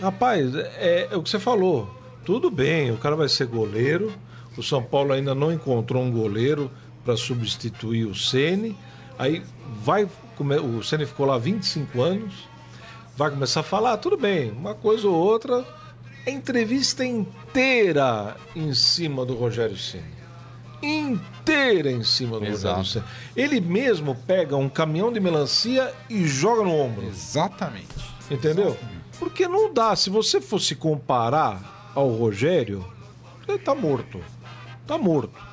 Rapaz, 0.00 0.54
é, 0.54 1.08
é 1.10 1.16
o 1.16 1.22
que 1.22 1.30
você 1.30 1.40
falou 1.40 2.02
tudo 2.24 2.50
bem, 2.50 2.90
o 2.90 2.96
cara 2.96 3.16
vai 3.16 3.28
ser 3.28 3.46
goleiro. 3.46 4.12
O 4.56 4.62
São 4.62 4.82
Paulo 4.82 5.12
ainda 5.12 5.34
não 5.34 5.52
encontrou 5.52 6.02
um 6.02 6.10
goleiro 6.10 6.70
para 7.04 7.16
substituir 7.16 8.06
o 8.06 8.14
Ceni. 8.14 8.76
Aí 9.18 9.42
vai 9.82 10.04
o 10.04 10.82
Ceni 10.82 11.06
ficou 11.06 11.26
lá 11.26 11.38
25 11.38 12.02
anos. 12.02 12.34
Vai 13.16 13.30
começar 13.30 13.60
a 13.60 13.62
falar, 13.62 13.92
ah, 13.92 13.96
tudo 13.96 14.16
bem, 14.16 14.50
uma 14.50 14.74
coisa 14.74 15.06
ou 15.06 15.14
outra. 15.14 15.64
A 16.26 16.30
entrevista 16.30 17.04
inteira 17.04 18.36
em 18.56 18.72
cima 18.74 19.24
do 19.24 19.34
Rogério 19.34 19.76
Ceni 19.76 20.22
inteira 20.82 21.90
em 21.90 22.02
cima 22.02 22.38
do 22.38 22.46
Exato. 22.46 22.78
Rogério 22.78 23.04
Ceni. 23.04 23.04
Ele 23.36 23.60
mesmo 23.60 24.14
pega 24.26 24.56
um 24.56 24.68
caminhão 24.68 25.12
de 25.12 25.20
melancia 25.20 25.94
e 26.10 26.26
joga 26.26 26.62
no 26.64 26.74
ombro. 26.74 27.06
Exatamente. 27.06 27.86
Entendeu? 28.30 28.70
Exatamente. 28.70 29.02
Porque 29.18 29.46
não 29.46 29.72
dá. 29.72 29.94
Se 29.94 30.10
você 30.10 30.40
fosse 30.40 30.74
comparar 30.74 31.92
ao 31.94 32.08
Rogério, 32.08 32.84
ele 33.46 33.58
tá 33.58 33.74
morto. 33.74 34.20
Tá 34.86 34.98
morto. 34.98 35.51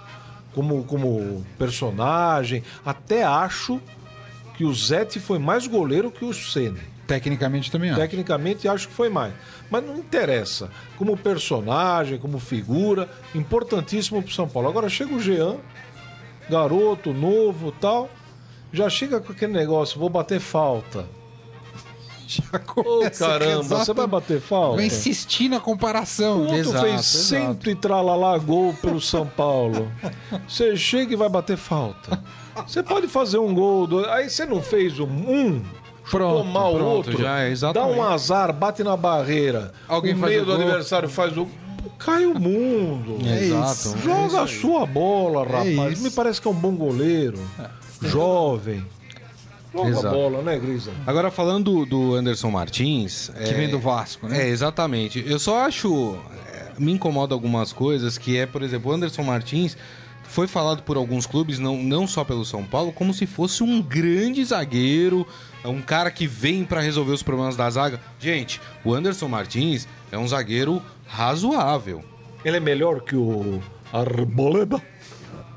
Como, 0.54 0.84
como 0.84 1.46
personagem, 1.58 2.64
até 2.86 3.24
acho 3.24 3.80
que 4.56 4.66
o 4.66 4.74
Zete 4.74 5.20
foi 5.20 5.40
mais 5.40 5.68
goleiro 5.68 6.12
que 6.12 6.26
o 6.26 6.34
Ceni. 6.34 6.82
Tecnicamente 7.08 7.72
também 7.72 7.90
acho. 7.90 8.00
Tecnicamente 8.00 8.68
acho 8.68 8.88
que 8.88 8.94
foi 8.94 9.10
mais. 9.10 9.34
Mas 9.70 9.84
não 9.84 9.98
interessa. 9.98 10.70
Como 10.98 11.18
personagem, 11.18 12.20
como 12.20 12.40
figura, 12.40 13.10
importantíssimo 13.34 14.22
pro 14.22 14.32
São 14.32 14.48
Paulo. 14.48 14.70
Agora 14.70 14.90
chega 14.90 15.14
o 15.14 15.20
Jean, 15.20 15.58
garoto, 16.50 17.14
novo 17.14 17.72
tal, 17.72 18.10
já 18.72 18.90
chega 18.90 19.20
com 19.20 19.32
aquele 19.32 19.54
negócio, 19.54 20.00
vou 20.00 20.10
bater 20.10 20.40
falta 20.40 21.19
começa. 22.65 23.26
Oh, 23.26 23.30
caramba, 23.30 23.63
você 23.63 23.94
vai 23.94 24.08
bater 24.08 24.39
falta? 24.39 24.78
Vai 24.78 24.86
insistir 24.86 25.50
na 25.50 25.60
comparação. 25.60 26.48
O 26.48 26.56
exato, 26.56 26.86
fez 26.86 27.06
cento 27.06 27.70
e 27.70 27.76
tralalá 27.76 28.38
gol 28.38 28.74
pelo 28.76 29.02
São 29.02 29.26
Paulo. 29.26 29.92
Você 30.48 30.78
chega 30.78 31.13
e 31.13 31.15
vai 31.15 31.30
bater 31.30 31.58
falta. 31.58 32.22
Você 32.68 32.84
pode 32.84 33.08
fazer 33.08 33.38
um 33.38 33.54
gol, 33.54 33.88
aí 34.10 34.30
você 34.30 34.46
não 34.46 34.62
fez 34.62 35.00
um, 35.00 35.06
um 35.06 35.62
pronto, 36.10 36.46
mal 36.46 36.74
pronto, 36.74 36.86
outro, 36.86 37.22
já, 37.22 37.39
é 37.39 37.56
dá 37.74 37.86
um 37.86 38.04
azar, 38.04 38.54
bate 38.54 38.84
na 38.84 38.98
barreira. 38.98 39.72
Alguém 39.88 40.13
no 40.13 40.28
meio 40.28 40.42
do 40.42 40.48
gol. 40.48 40.56
aniversário 40.56 41.08
faz 41.08 41.38
o 41.38 41.48
cai 41.98 42.26
o 42.26 42.38
mundo. 42.38 43.18
É 43.26 43.44
Exato. 43.46 43.98
Joga 44.00 44.38
é 44.38 44.42
a 44.42 44.48
sua 44.48 44.86
bola, 44.86 45.42
é 45.42 45.74
rapaz. 45.76 46.00
É 46.00 46.04
Me 46.04 46.12
parece 46.12 46.42
que 46.42 46.48
é 46.48 46.52
um 46.52 46.56
bom 46.56 46.76
goleiro. 46.76 47.39
É. 47.60 47.70
Jovem. 48.08 48.86
Longa 49.74 49.90
Exato. 49.90 50.16
bola, 50.16 50.42
né, 50.42 50.58
Grisa? 50.58 50.92
Agora, 51.06 51.30
falando 51.30 51.86
do, 51.86 52.16
Anderson 52.16 52.50
Martins. 52.50 53.30
Que 53.30 53.52
é, 53.52 53.54
vem 53.54 53.70
do 53.70 53.80
Vasco, 53.80 54.28
né? 54.28 54.44
É, 54.44 54.48
exatamente. 54.50 55.24
Eu 55.28 55.38
só 55.38 55.66
acho. 55.66 56.18
É, 56.48 56.72
me 56.80 56.92
incomoda 56.92 57.36
algumas 57.36 57.72
coisas, 57.72 58.18
que 58.18 58.38
é, 58.38 58.46
por 58.46 58.64
exemplo, 58.64 58.92
o 58.92 58.96
Anderson 58.96 59.24
Martins 59.24 59.78
foi 60.24 60.48
falado 60.48 60.84
por 60.84 60.96
alguns 60.96 61.26
clubes, 61.26 61.58
não, 61.58 61.78
não 61.78 62.08
só 62.08 62.24
pelo 62.24 62.46
São 62.46 62.64
Paulo, 62.64 62.94
como 62.94 63.14
se 63.14 63.26
fosse 63.26 63.64
um 63.64 63.82
grande 63.82 64.46
zagueiro, 64.46 65.28
um 65.66 65.82
cara 65.82 66.12
que 66.12 66.28
vem 66.28 66.64
para 66.64 66.82
resolver 66.82 67.12
os 67.12 67.24
problemas 67.24 67.56
da 67.56 67.70
zaga. 67.70 68.00
Gente, 68.20 68.62
o 68.86 68.94
Anderson 68.94 69.28
Martins 69.28 69.88
é 70.12 70.18
um 70.18 70.28
zagueiro 70.28 70.82
razoável. 71.08 72.04
Ele 72.46 72.58
é 72.58 72.60
melhor 72.60 73.02
que 73.02 73.16
o 73.16 73.60
Arboleda? 73.92 74.82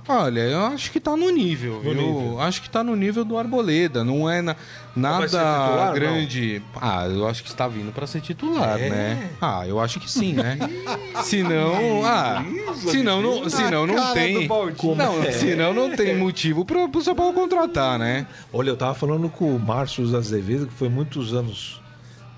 Olha, 0.08 0.40
eu 0.40 0.66
acho 0.66 0.90
que 0.90 0.98
tá 0.98 1.16
no 1.16 1.30
nível, 1.30 1.74
No 1.74 1.80
viu? 1.80 1.94
nível. 1.94 2.40
Acho 2.40 2.60
que 2.60 2.68
tá 2.68 2.82
no 2.82 2.96
nível 2.96 3.24
do 3.24 3.38
Arboleda, 3.38 4.02
não 4.02 4.28
é 4.28 4.42
na- 4.42 4.56
nada 4.96 5.26
titular, 5.26 5.94
grande. 5.94 6.60
Ah, 6.80 7.06
eu 7.06 7.26
acho 7.28 7.42
que 7.44 7.48
está 7.48 7.68
vindo 7.68 7.92
pra 7.92 8.04
ser 8.06 8.20
titular, 8.20 8.80
É? 8.80 8.90
né? 8.90 9.30
Ah, 9.40 9.64
eu 9.66 9.78
acho 9.78 10.00
que 10.00 10.10
sim, 10.10 10.32
né? 10.32 10.58
senão, 11.22 12.04
ah, 12.04 12.44
senão 12.90 13.22
não, 13.22 13.48
senão 13.48 13.86
não 13.86 13.94
cara 13.94 14.12
tem. 14.14 14.40
do 14.42 14.48
Baldinho. 14.48 14.94
Não, 14.96 15.22
senão 15.32 15.72
não 15.72 15.94
tem 15.94 16.16
motivo 16.18 16.64
para 16.64 16.78
o 16.84 17.00
São 17.02 17.14
Paulo 17.14 17.32
contratar, 17.32 17.96
né? 17.96 18.26
Olha, 18.52 18.70
eu 18.70 18.76
tava 18.76 18.94
falando 18.94 19.28
com 19.28 19.54
o 19.54 19.58
Márcio 19.60 20.04
Azevedo, 20.16 20.66
que 20.66 20.74
foi 20.74 20.88
muitos 20.88 21.32
anos 21.32 21.80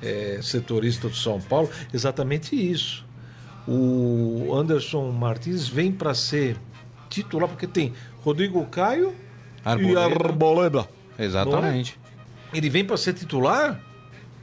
é, 0.03 0.38
setorista 0.42 1.09
do 1.09 1.16
São 1.16 1.40
Paulo, 1.40 1.70
exatamente 1.94 2.55
isso. 2.55 3.07
O 3.66 4.53
Anderson 4.55 5.11
Martins 5.12 5.66
vem 5.66 5.90
para 5.90 6.12
ser 6.12 6.59
titular, 7.14 7.48
porque 7.48 7.66
tem 7.66 7.92
Rodrigo 8.22 8.64
Caio 8.66 9.14
e 9.64 9.68
Arboleda. 9.68 10.00
Arboleda. 10.24 10.88
Exatamente. 11.18 11.98
Ele 12.53 12.68
vem 12.70 12.85
para 12.85 12.96
ser 12.96 13.14
titular? 13.14 13.81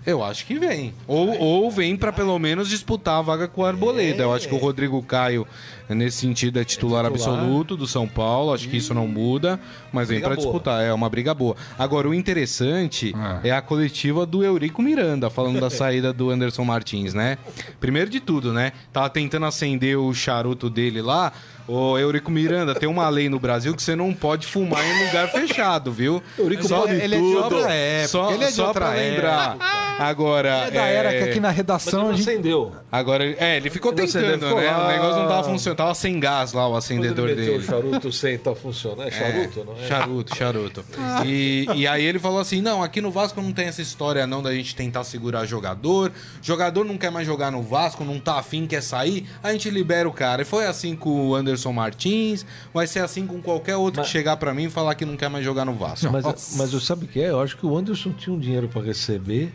Eu 0.03 0.23
acho 0.23 0.47
que 0.47 0.57
vem. 0.57 0.95
Ou, 1.07 1.37
ou 1.39 1.69
vem 1.69 1.95
para 1.95 2.11
pelo 2.11 2.37
menos 2.39 2.67
disputar 2.67 3.19
a 3.19 3.21
vaga 3.21 3.47
com 3.47 3.61
o 3.61 3.65
Arboleda. 3.65 4.23
Eu 4.23 4.33
acho 4.33 4.47
que 4.47 4.55
o 4.55 4.57
Rodrigo 4.57 4.99
Caio, 5.03 5.45
nesse 5.87 6.17
sentido, 6.17 6.59
é 6.59 6.63
titular, 6.63 7.05
É 7.05 7.11
titular. 7.11 7.37
absoluto 7.37 7.77
do 7.77 7.85
São 7.85 8.07
Paulo. 8.07 8.51
Acho 8.51 8.67
que 8.67 8.77
isso 8.77 8.95
não 8.95 9.07
muda, 9.07 9.59
mas 9.93 10.07
vem 10.07 10.17
Briga 10.17 10.29
para 10.29 10.35
boa. 10.37 10.47
disputar. 10.47 10.81
É 10.83 10.91
uma 10.91 11.07
briga 11.07 11.35
boa. 11.35 11.55
Agora, 11.77 12.09
o 12.09 12.15
interessante 12.15 13.13
Ah. 13.15 13.41
é 13.43 13.51
a 13.51 13.61
coletiva 13.61 14.25
do 14.25 14.43
Eurico 14.43 14.81
Miranda, 14.81 15.29
falando 15.29 15.59
da 15.59 15.69
saída 15.69 16.11
do 16.11 16.31
Anderson 16.31 16.65
Martins, 16.65 17.13
né? 17.13 17.37
Primeiro 17.79 18.09
de 18.09 18.19
tudo, 18.19 18.51
né? 18.51 18.71
Tava 18.91 19.07
tentando 19.07 19.45
acender 19.45 19.99
o 19.99 20.11
charuto 20.15 20.67
dele 20.67 20.99
lá. 20.99 21.31
Ô, 21.67 21.97
Eurico 21.97 22.29
Miranda, 22.31 22.73
tem 22.75 22.87
uma 22.89 23.07
lei 23.09 23.29
no 23.29 23.39
Brasil 23.39 23.73
que 23.75 23.81
você 23.81 23.95
não 23.95 24.13
pode 24.13 24.47
fumar 24.47 24.83
em 24.85 25.05
lugar 25.07 25.29
fechado, 25.29 25.91
viu? 25.91 26.21
Eurico 26.37 26.67
Só- 26.67 26.81
pode 26.81 26.93
ele 26.95 27.15
é 27.15 27.17
de 27.19 27.23
tudo. 27.23 27.55
outra 27.55 27.73
época. 27.73 28.07
Só, 28.07 28.31
ele 28.31 28.43
é 28.43 28.47
de 28.47 28.53
só 28.53 28.67
outra 28.67 28.81
pra 28.87 28.93
lembrar. 28.93 29.57
Agora. 29.99 30.49
É 30.67 30.71
da 30.71 30.81
era 30.85 31.09
que 31.11 31.29
aqui 31.29 31.39
na 31.39 31.49
Mas 31.49 31.57
redação 31.57 31.99
ele 32.01 32.09
não 32.09 32.17
gente 32.17 32.29
acendeu. 32.29 32.71
Agora, 32.91 33.23
é, 33.25 33.57
ele 33.57 33.69
ficou 33.69 33.91
Ele 33.91 34.01
tentando, 34.01 34.25
acendeu, 34.25 34.47
ficou 34.49 34.61
né? 34.61 34.71
lá. 34.71 34.85
O 34.85 34.91
negócio 34.91 35.21
não 35.21 35.27
tava 35.27 35.43
funcionando, 35.43 35.77
tava 35.77 35.93
sem 35.95 36.19
gás 36.19 36.53
lá 36.53 36.67
o 36.67 36.75
acendedor 36.75 37.29
ele 37.29 37.41
dele. 37.41 37.57
o 37.57 37.63
charuto 37.63 38.11
sem 38.11 38.37
tá 38.37 38.55
funcionando. 38.55 39.03
É 39.07 39.11
charuto, 39.11 39.63
não 39.65 39.73
é? 39.77 39.87
Charuto, 39.87 40.35
charuto. 40.35 40.85
E, 41.25 41.67
e 41.75 41.87
aí 41.87 42.03
ele 42.03 42.19
falou 42.19 42.39
assim: 42.39 42.61
não, 42.61 42.81
aqui 42.81 42.99
no 43.01 43.11
Vasco 43.11 43.41
não 43.41 43.51
tem 43.51 43.67
essa 43.67 43.81
história 43.81 44.25
não 44.25 44.41
da 44.41 44.53
gente 44.53 44.75
tentar 44.75 45.03
segurar 45.03 45.45
jogador. 45.45 46.11
Jogador 46.41 46.83
não 46.83 46.97
quer 46.97 47.11
mais 47.11 47.27
jogar 47.27 47.51
no 47.51 47.61
Vasco, 47.61 48.03
não 48.03 48.19
tá 48.19 48.39
afim, 48.39 48.65
quer 48.65 48.81
sair, 48.81 49.27
a 49.43 49.51
gente 49.51 49.69
libera 49.69 50.07
o 50.09 50.13
cara. 50.13 50.41
E 50.41 50.45
foi 50.45 50.65
assim 50.65 50.95
com 50.95 51.29
o 51.29 51.35
Anderson 51.51 51.73
Martins, 51.73 52.45
vai 52.73 52.87
ser 52.87 52.99
assim 52.99 53.27
com 53.27 53.41
qualquer 53.41 53.75
outro 53.75 53.99
Mas- 54.01 54.07
que 54.07 54.11
chegar 54.13 54.37
pra 54.37 54.53
mim 54.53 54.63
e 54.65 54.69
falar 54.69 54.95
que 54.95 55.05
não 55.05 55.15
quer 55.17 55.29
mais 55.29 55.43
jogar 55.43 55.65
no 55.65 55.73
Vasco. 55.73 56.09
Mas, 56.11 56.23
Nossa. 56.23 56.57
mas 56.57 56.73
eu 56.73 56.79
sabe 56.79 57.05
o 57.05 57.07
que 57.07 57.21
é? 57.21 57.29
Eu 57.29 57.41
acho 57.41 57.57
que 57.57 57.65
o 57.65 57.77
Anderson 57.77 58.11
tinha 58.13 58.33
um 58.35 58.39
dinheiro 58.39 58.67
para 58.67 58.81
receber, 58.81 59.51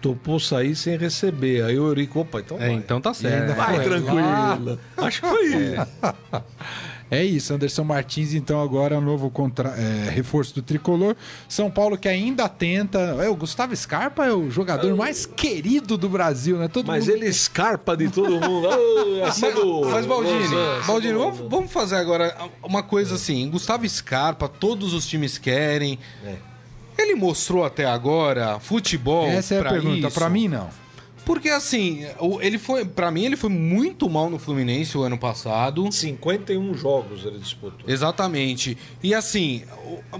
topou 0.00 0.40
sair 0.40 0.74
sem 0.74 0.96
receber. 0.96 1.62
Aí 1.64 1.78
o 1.78 1.86
Eurico, 1.88 2.20
opa, 2.20 2.40
então 2.40 2.56
É, 2.58 2.60
vai. 2.68 2.72
então 2.72 3.00
tá 3.00 3.10
ainda 3.10 3.18
certo. 3.28 3.54
Vai 3.56 3.74
Foi 3.76 3.84
tranquilo. 3.84 4.78
Acho 4.96 5.20
que 5.22 5.28
foi 5.28 5.46
isso. 5.46 5.86
É 7.10 7.24
isso, 7.24 7.52
Anderson 7.52 7.82
Martins, 7.82 8.34
então 8.34 8.62
agora 8.62 8.94
é 8.94 8.98
o 8.98 9.00
novo 9.00 9.30
contra... 9.30 9.70
é, 9.70 10.10
reforço 10.10 10.54
do 10.54 10.62
tricolor. 10.62 11.16
São 11.48 11.70
Paulo 11.70 11.98
que 11.98 12.08
ainda 12.08 12.48
tenta. 12.48 12.98
É, 13.20 13.28
o 13.28 13.34
Gustavo 13.34 13.74
Scarpa 13.74 14.26
é 14.26 14.32
o 14.32 14.48
jogador 14.50 14.96
mais 14.96 15.26
querido 15.26 15.98
do 15.98 16.08
Brasil, 16.08 16.56
né? 16.56 16.68
Todo 16.68 16.86
Mas 16.86 17.06
mundo... 17.06 17.16
ele 17.16 17.26
escarpa 17.26 17.96
de 17.96 18.08
todo 18.08 18.40
mundo. 18.40 18.68
Ah, 19.20 19.28
essa 19.28 19.50
do- 19.52 19.82
Mas, 19.90 20.06
Baldini, 20.06 20.38
Nossa, 20.38 20.78
essa 20.78 20.86
Baldini 20.86 21.12
vamos, 21.14 21.38
vamos 21.50 21.72
fazer 21.72 21.96
agora 21.96 22.34
uma 22.62 22.82
coisa 22.82 23.16
assim. 23.16 23.50
Gustavo 23.50 23.86
Scarpa, 23.88 24.48
todos 24.48 24.94
os 24.94 25.06
times 25.06 25.36
querem. 25.36 25.98
É. 26.24 26.36
Ele 26.96 27.14
mostrou 27.14 27.64
até 27.64 27.84
agora 27.86 28.58
futebol. 28.60 29.26
Essa 29.26 29.56
é 29.56 29.60
a 29.60 29.64
pergunta. 29.64 30.10
Pra 30.10 30.28
mim, 30.28 30.48
não. 30.48 30.68
Porque 31.30 31.48
assim, 31.48 32.04
ele 32.40 32.58
foi, 32.58 32.84
para 32.84 33.08
mim 33.08 33.24
ele 33.24 33.36
foi 33.36 33.50
muito 33.50 34.10
mal 34.10 34.28
no 34.28 34.36
Fluminense 34.36 34.98
o 34.98 35.02
ano 35.04 35.16
passado. 35.16 35.86
51 35.88 36.74
jogos 36.74 37.24
ele 37.24 37.38
disputou. 37.38 37.88
Exatamente. 37.88 38.76
E 39.00 39.14
assim, 39.14 39.62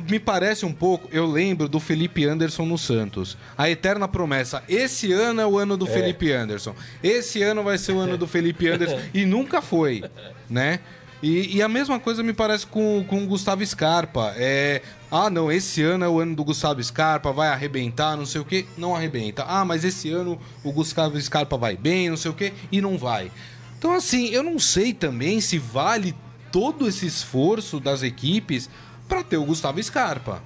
me 0.08 0.20
parece 0.20 0.64
um 0.64 0.72
pouco, 0.72 1.08
eu 1.10 1.26
lembro 1.26 1.68
do 1.68 1.80
Felipe 1.80 2.24
Anderson 2.24 2.64
no 2.64 2.78
Santos. 2.78 3.36
A 3.58 3.68
eterna 3.68 4.06
promessa. 4.06 4.62
Esse 4.68 5.12
ano 5.12 5.40
é 5.40 5.46
o 5.46 5.58
ano 5.58 5.76
do 5.76 5.84
Felipe 5.84 6.30
Anderson. 6.30 6.76
Esse 7.02 7.42
ano 7.42 7.64
vai 7.64 7.76
ser 7.76 7.90
o 7.90 7.98
ano 7.98 8.16
do 8.16 8.28
Felipe 8.30 8.68
Anderson. 8.68 9.00
e 9.12 9.26
nunca 9.26 9.60
foi, 9.60 10.04
né? 10.48 10.78
E, 11.20 11.56
e 11.56 11.60
a 11.60 11.68
mesma 11.68 11.98
coisa 11.98 12.22
me 12.22 12.32
parece 12.32 12.68
com, 12.68 13.04
com 13.08 13.24
o 13.24 13.26
Gustavo 13.26 13.66
Scarpa. 13.66 14.32
É, 14.36 14.80
ah, 15.10 15.28
não, 15.28 15.50
esse 15.50 15.82
ano 15.82 16.04
é 16.04 16.08
o 16.08 16.20
ano 16.20 16.34
do 16.36 16.44
Gustavo 16.44 16.82
Scarpa, 16.82 17.32
vai 17.32 17.48
arrebentar, 17.48 18.16
não 18.16 18.24
sei 18.26 18.40
o 18.40 18.44
que, 18.44 18.66
não 18.78 18.94
arrebenta. 18.94 19.44
Ah, 19.46 19.64
mas 19.64 19.84
esse 19.84 20.10
ano 20.10 20.38
o 20.62 20.72
Gustavo 20.72 21.20
Scarpa 21.20 21.56
vai 21.56 21.76
bem, 21.76 22.10
não 22.10 22.16
sei 22.16 22.30
o 22.30 22.34
que, 22.34 22.52
e 22.70 22.80
não 22.80 22.96
vai. 22.96 23.30
Então, 23.78 23.92
assim, 23.94 24.28
eu 24.28 24.42
não 24.42 24.58
sei 24.58 24.92
também 24.92 25.40
se 25.40 25.58
vale 25.58 26.14
todo 26.52 26.86
esse 26.88 27.06
esforço 27.06 27.80
das 27.80 28.02
equipes 28.02 28.68
para 29.08 29.24
ter 29.24 29.36
o 29.36 29.44
Gustavo 29.44 29.82
Scarpa. 29.82 30.42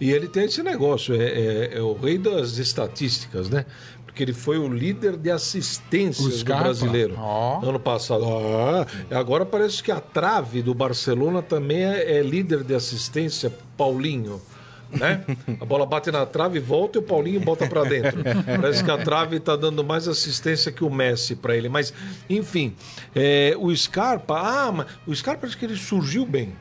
E 0.00 0.10
ele 0.10 0.28
tem 0.28 0.46
esse 0.46 0.62
negócio, 0.62 1.14
é, 1.14 1.24
é- 1.26 1.70
é 1.76 1.80
o 1.82 1.92
rei 1.92 2.16
das 2.16 2.56
estatísticas, 2.56 3.50
né? 3.50 3.66
Porque 4.10 4.24
ele 4.24 4.32
foi 4.32 4.58
o 4.58 4.66
líder 4.66 5.16
de 5.16 5.30
assistências 5.30 6.42
do 6.42 6.44
brasileiro 6.44 7.14
Ó. 7.16 7.60
ano 7.64 7.78
passado. 7.78 8.24
Ah, 8.26 8.84
agora 9.16 9.46
parece 9.46 9.80
que 9.80 9.92
a 9.92 10.00
trave 10.00 10.62
do 10.62 10.74
Barcelona 10.74 11.40
também 11.40 11.84
é, 11.84 12.18
é 12.18 12.22
líder 12.22 12.64
de 12.64 12.74
assistência, 12.74 13.52
Paulinho. 13.76 14.42
Né? 14.90 15.24
A 15.60 15.64
bola 15.64 15.86
bate 15.86 16.10
na 16.10 16.26
trave, 16.26 16.58
volta 16.58 16.98
e 16.98 17.00
o 17.00 17.02
Paulinho 17.02 17.38
bota 17.38 17.68
pra 17.68 17.84
dentro. 17.84 18.20
Parece 18.60 18.82
que 18.82 18.90
a 18.90 18.98
trave 18.98 19.38
tá 19.38 19.54
dando 19.54 19.84
mais 19.84 20.08
assistência 20.08 20.72
que 20.72 20.82
o 20.82 20.90
Messi 20.90 21.36
pra 21.36 21.56
ele. 21.56 21.68
Mas, 21.68 21.94
enfim, 22.28 22.74
é, 23.14 23.54
o 23.56 23.74
Scarpa, 23.74 24.40
ah, 24.40 24.72
mas 24.72 24.86
o 25.06 25.14
Scarpa 25.14 25.46
acho 25.46 25.56
que 25.56 25.64
ele 25.64 25.76
surgiu 25.76 26.26
bem. 26.26 26.52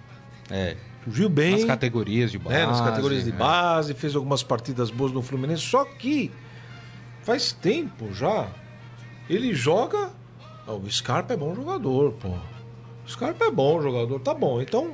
É. 0.52 0.76
Surgiu 1.04 1.30
bem 1.30 1.54
Nas 1.54 1.64
categorias 1.64 2.30
de 2.32 2.38
base. 2.38 2.56
né, 2.56 2.66
nas 2.68 2.82
categorias 2.82 3.24
de 3.24 3.32
né? 3.32 3.38
base, 3.38 3.96
fez 3.96 4.16
algumas 4.16 4.44
partidas 4.44 4.92
boas 4.92 5.12
no 5.12 5.24
Fluminense, 5.24 5.64
só 5.64 5.84
que 5.84 6.30
faz 7.24 7.52
tempo 7.52 8.14
já. 8.14 8.48
Ele 9.30 9.54
joga. 9.54 10.10
Ah, 10.68 10.74
O 10.74 10.90
Scarpa 10.92 11.34
é 11.34 11.38
bom 11.38 11.54
jogador, 11.56 12.14
pô. 12.14 12.30
O 12.30 13.10
Scarpa 13.10 13.46
é 13.46 13.52
bom 13.52 13.82
jogador, 13.82 14.20
tá 14.20 14.34
bom. 14.34 14.62
Então, 14.62 14.92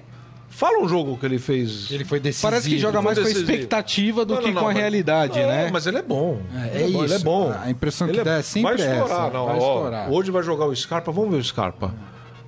fala 0.50 0.80
um 0.84 0.88
jogo 0.88 1.18
que 1.18 1.26
ele 1.26 1.38
fez. 1.40 1.90
Ele 1.92 2.06
foi 2.06 2.20
decisivo. 2.20 2.50
Parece 2.50 2.70
que 2.70 2.78
joga 2.78 3.02
mais 3.02 3.18
com 3.20 3.26
a 3.26 3.30
expectativa 3.30 4.26
do 4.26 4.36
Não, 4.36 4.42
que 4.42 4.48
não, 4.48 4.54
não, 4.56 4.62
com 4.62 4.68
a 4.70 4.72
mas- 4.74 4.78
realidade, 4.82 5.40
Não, 5.40 5.48
né? 5.48 5.70
Mas 5.72 5.86
ele 5.88 5.98
é 5.98 6.02
bom. 6.02 6.40
É, 6.54 6.82
ele 6.82 6.84
é 6.86 6.92
bom, 6.92 7.04
Ele 7.04 7.14
é 7.14 7.16
isso. 7.16 7.26
bom. 7.26 7.54
A 7.62 7.70
impressão 7.70 8.08
que 8.08 8.14
Ele 8.16 8.24
dá 8.24 8.36
é 8.38 8.42
sempre 8.42 8.78
vai 8.78 8.88
estourar, 8.88 9.26
essa, 9.28 9.34
não, 9.38 9.46
vai 9.46 9.56
ó, 9.56 9.58
estourar. 9.76 10.12
Hoje 10.12 10.32
vai 10.32 10.44
jogar 10.44 10.66
o 10.66 10.76
Scarpa, 10.76 11.12
vamos 11.12 11.32
ver 11.32 11.38
o 11.38 11.44
Scarpa. 11.44 11.94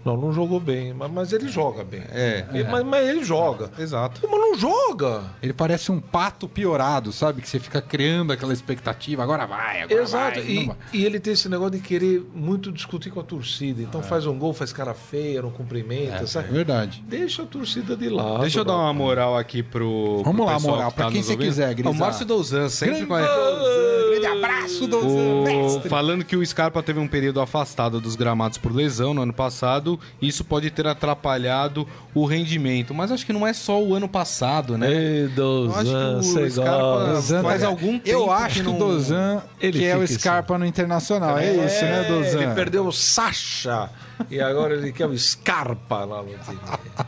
Não, 0.07 0.15
não 0.15 0.31
jogou 0.31 0.59
bem, 0.59 0.93
mas, 0.93 1.11
mas 1.11 1.33
ele 1.33 1.49
joga 1.49 1.83
bem. 1.83 2.01
É. 2.11 2.45
Ele- 2.53 2.63
Mas, 2.63 2.83
mas 2.85 3.07
ele 3.09 3.23
joga. 3.25 3.69
Exato. 3.77 4.21
Mas 4.29 4.39
não 4.39 4.55
joga. 4.57 5.23
Ele 5.43 5.51
parece 5.51 5.91
um 5.91 5.99
pato 5.99 6.47
piorado, 6.47 7.11
sabe? 7.11 7.41
Que 7.41 7.49
você 7.49 7.59
fica 7.59 7.81
criando 7.81 8.31
aquela 8.31 8.53
expectativa. 8.53 9.21
Agora 9.21 9.45
vai, 9.45 9.81
agora 9.81 10.01
Exato, 10.01 10.39
vai. 10.39 10.49
e, 10.49 10.55
não 10.59 10.67
vai. 10.67 10.77
e 10.93 11.05
ele 11.05 11.19
tem 11.19 11.33
esse 11.33 11.49
negócio 11.49 11.71
de 11.73 11.79
querer 11.79 12.25
muito 12.33 12.71
discutir 12.71 13.11
com 13.11 13.19
a 13.19 13.23
torcida. 13.23 13.81
Então 13.81 14.01
faz 14.01 14.25
um 14.25 14.37
gol, 14.39 14.53
faz 14.53 14.71
cara 14.71 14.93
feia, 14.93 15.41
não 15.41 15.51
cumprimenta, 15.51 16.23
É 16.23 16.25
sabe? 16.25 16.47
verdade. 16.53 17.03
Deixa 17.05 17.43
a 17.43 17.45
torcida 17.45 17.95
de 17.95 18.07
lado. 18.09 18.41
Deixa 18.41 18.59
eu 18.59 18.65
dar 18.65 18.77
uma 18.77 18.93
moral 18.93 19.37
aqui 19.37 19.61
pro. 19.61 20.21
Vamos 20.23 20.37
pro 20.37 20.45
lá, 20.45 20.59
moral, 20.59 20.89
que 20.89 20.95
pra 20.95 21.05
tá 21.05 21.11
quem 21.11 21.17
nos 21.19 21.27
você 21.27 21.33
ouvindo. 21.33 21.47
quiser, 21.49 21.73
Grisar. 21.73 21.91
O 21.91 21.95
Márcio 21.95 22.25
Douzan, 22.25 22.69
sempre 22.69 23.05
com 23.05 23.13
a... 23.13 23.21
Grande 23.21 24.25
abraço, 24.25 24.87
Douzan, 24.87 25.07
O... 25.07 25.43
mestre. 25.43 25.89
Falando 25.89 26.23
que 26.23 26.35
o 26.35 26.45
Scarpa 26.45 26.81
teve 26.81 26.99
um 26.99 27.07
período 27.07 27.39
afastado 27.41 27.99
dos 27.99 28.15
gramados 28.15 28.57
por 28.57 28.73
lesão 28.73 29.13
no 29.13 29.21
ano 29.21 29.33
passado, 29.33 29.96
isso 30.21 30.43
pode 30.43 30.69
ter 30.71 30.85
atrapalhado 30.87 31.87
o 32.13 32.25
rendimento. 32.25 32.93
Mas 32.93 33.11
acho 33.11 33.25
que 33.25 33.33
não 33.33 33.45
é 33.45 33.53
só 33.53 33.81
o 33.81 33.93
ano 33.93 34.07
passado, 34.07 34.77
né? 34.77 34.91
Ei, 34.91 35.23
Eu 35.25 35.29
Dozan, 35.29 36.19
acho 36.19 36.33
que 36.33 36.39
o 36.39 36.49
Scarpa. 36.51 37.05
Dozan 37.13 37.43
faz 37.43 37.61
tá- 37.61 37.67
algum 37.67 37.99
tempo 37.99 38.09
Eu 38.09 38.31
acho 38.31 38.55
que, 38.55 38.63
não- 38.63 38.75
o 38.75 38.79
Dozan 38.79 39.41
Ele 39.59 39.79
que 39.79 39.85
é 39.85 39.97
o 39.97 40.01
assim. 40.01 40.13
Scarpa 40.17 40.57
no 40.57 40.65
Internacional. 40.65 41.37
É, 41.37 41.51
isso, 41.53 41.81
né, 41.83 42.03
Dozan? 42.03 42.41
Ele 42.43 42.53
perdeu 42.53 42.85
o 42.87 42.91
Sacha 42.91 43.89
e 44.29 44.39
agora 44.39 44.73
ele 44.75 44.91
quer 44.91 45.05
o 45.07 45.17
Scarpa 45.17 46.05
lá 46.05 46.21
no 46.23 46.29
time. 46.39 46.59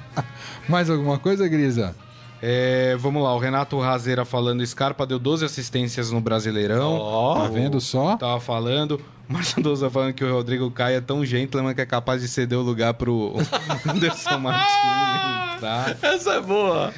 Mais 0.68 0.90
alguma 0.90 1.18
coisa, 1.18 1.48
Grisa? 1.48 1.96
É, 2.42 2.96
vamos 2.98 3.22
lá, 3.22 3.36
o 3.36 3.40
Renato 3.40 3.78
Razeira 3.80 4.24
falando, 4.24 4.66
Scarpa 4.66 5.06
deu 5.06 5.20
12 5.20 5.44
assistências 5.44 6.10
no 6.12 6.22
Brasileirão. 6.22 6.94
Ó, 6.98 7.36
Tá 7.42 7.48
vendo 7.50 7.82
só? 7.82 8.16
Tava 8.16 8.40
falando. 8.40 9.02
Marcelo 9.32 9.64
Souza 9.64 9.90
falando 9.92 10.14
que 10.14 10.24
o 10.24 10.34
Rodrigo 10.34 10.72
Caio 10.72 10.98
é 10.98 11.02
tão 11.02 11.24
gentleman 11.24 11.76
que 11.76 11.82
é 11.82 11.86
capaz 11.86 12.22
de 12.22 12.28
ceder 12.28 12.58
o 12.58 12.64
lugar 12.64 12.96
pro 12.96 13.36
Anderson 13.88 14.40
Martins. 14.40 15.59
Tá? 15.60 15.96
Essa 16.02 16.34
é 16.36 16.42
boa. 16.42 16.94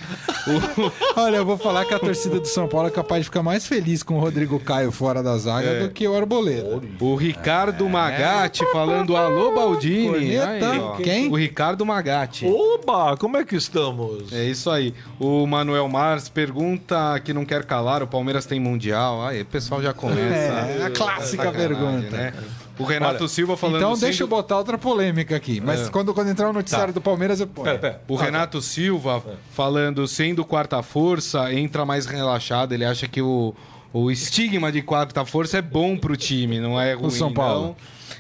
Olha, 1.16 1.38
eu 1.38 1.45
vou 1.45 1.57
falar 1.57 1.86
que 1.86 1.93
a 1.93 1.99
torcida 1.99 2.39
do 2.39 2.47
São 2.47 2.68
Paulo 2.68 2.88
é 2.88 2.91
capaz 2.91 3.22
de 3.22 3.26
ficar 3.26 3.43
mais 3.43 3.66
feliz 3.66 4.03
com 4.03 4.16
o 4.16 4.20
Rodrigo 4.20 4.59
Caio 4.59 4.91
fora 4.91 5.22
da 5.24 5.38
zaga 5.38 5.68
É. 5.68 5.80
do 5.82 5.89
que 5.89 6.07
o 6.07 6.16
Arboleda. 6.16 6.82
O 6.99 7.16
Ricardo 7.16 7.88
Magatti 7.89 8.64
falando 8.72 9.16
alô 9.16 9.53
Baldini. 9.53 10.09
Corneta. 10.09 10.72
Aí. 10.97 11.03
Quem? 11.03 11.30
O 11.32 11.36
Ricardo 11.36 11.86
Magatti. 11.86 12.45
Oba, 12.47 13.16
como 13.18 13.38
é 13.38 13.43
que 13.43 13.55
estamos? 13.55 14.32
É 14.32 14.43
isso 14.43 14.70
aí. 14.70 14.93
O 15.20 15.45
Manuel 15.47 15.88
Mars 15.88 16.30
pergunta 16.30 17.20
que 17.24 17.34
não 17.34 17.45
quer 17.45 17.66
calar, 17.66 18.01
o 18.03 18.07
Palmeiras 18.07 18.45
tem 18.45 18.59
Mundial. 18.59 19.26
Aí 19.26 19.41
o 19.41 19.45
pessoal 19.45 19.82
já 19.82 19.93
começa. 19.93 20.22
É, 20.22 20.84
a 20.86 20.89
clássica 20.89 21.51
pergunta. 21.51 22.09
né? 22.16 22.34
O 22.82 22.86
Renato 22.86 23.28
Silva 23.28 23.56
falando 23.58 23.78
Então 23.78 23.96
sendo- 23.96 24.02
deixa 24.06 24.24
eu 24.24 24.28
botar 24.28 24.58
outra 24.58 24.78
polêmica 24.78 25.36
aqui. 25.36 25.62
Mas 25.62 25.90
quando, 25.90 26.14
quando 26.14 26.30
entrar 26.30 26.50
o 26.50 26.54
noticiário 26.54 26.94
do 26.94 27.02
Palmeiras, 27.02 27.40
eu 27.40 27.48
ponho. 27.48 27.66
Pera, 27.66 27.80
pera. 27.80 28.02
O 28.08 28.16
Renato 28.16 28.62
Silva 28.62 29.24
falando, 29.52 30.08
sendo 30.08 30.44
quarta 30.46 30.82
força, 30.84 31.54
entra 31.54 31.86
mais 31.86 32.06
relaxado. 32.06 32.74
Ele 32.74 32.86
acha 32.86 33.08
que 33.08 33.22
o, 33.22 33.54
o 33.94 34.10
estigma 34.12 34.72
de 34.72 34.82
quarta 34.82 35.26
força 35.26 35.58
é 35.58 35.62
bom 35.62 35.98
pro 35.98 36.16
time, 36.18 36.60
não 36.60 36.80
é 36.80 36.94
ruim. 36.94 37.10
São 37.12 37.34
Paulo. 37.34 37.68
não. 37.68 37.76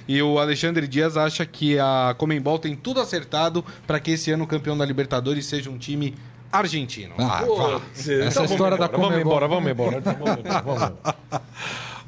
E 0.07 0.21
o 0.21 0.39
Alexandre 0.39 0.87
Dias 0.87 1.15
acha 1.15 1.45
que 1.45 1.77
a 1.77 2.15
Comembol 2.17 2.57
tem 2.59 2.75
tudo 2.75 2.99
acertado 2.99 3.63
para 3.85 3.99
que 3.99 4.11
esse 4.11 4.31
ano 4.31 4.43
o 4.43 4.47
campeão 4.47 4.77
da 4.77 4.83
Libertadores 4.85 5.45
seja 5.45 5.69
um 5.69 5.77
time 5.77 6.15
argentino. 6.51 7.13
Ah, 7.17 7.43
fala. 7.45 7.79
Putz, 7.79 7.99
Essa 8.09 8.11
então 8.11 8.31
vamos 8.33 8.51
história 8.51 8.77
da 8.77 8.85
embora, 8.87 8.97
Vamos 8.97 9.21
embora, 9.21 9.47
vamos 9.47 9.71
embora. 9.71 9.97
Então 9.99 10.13
vamos 10.19 10.39
embora, 10.39 10.61
vamos. 10.61 11.41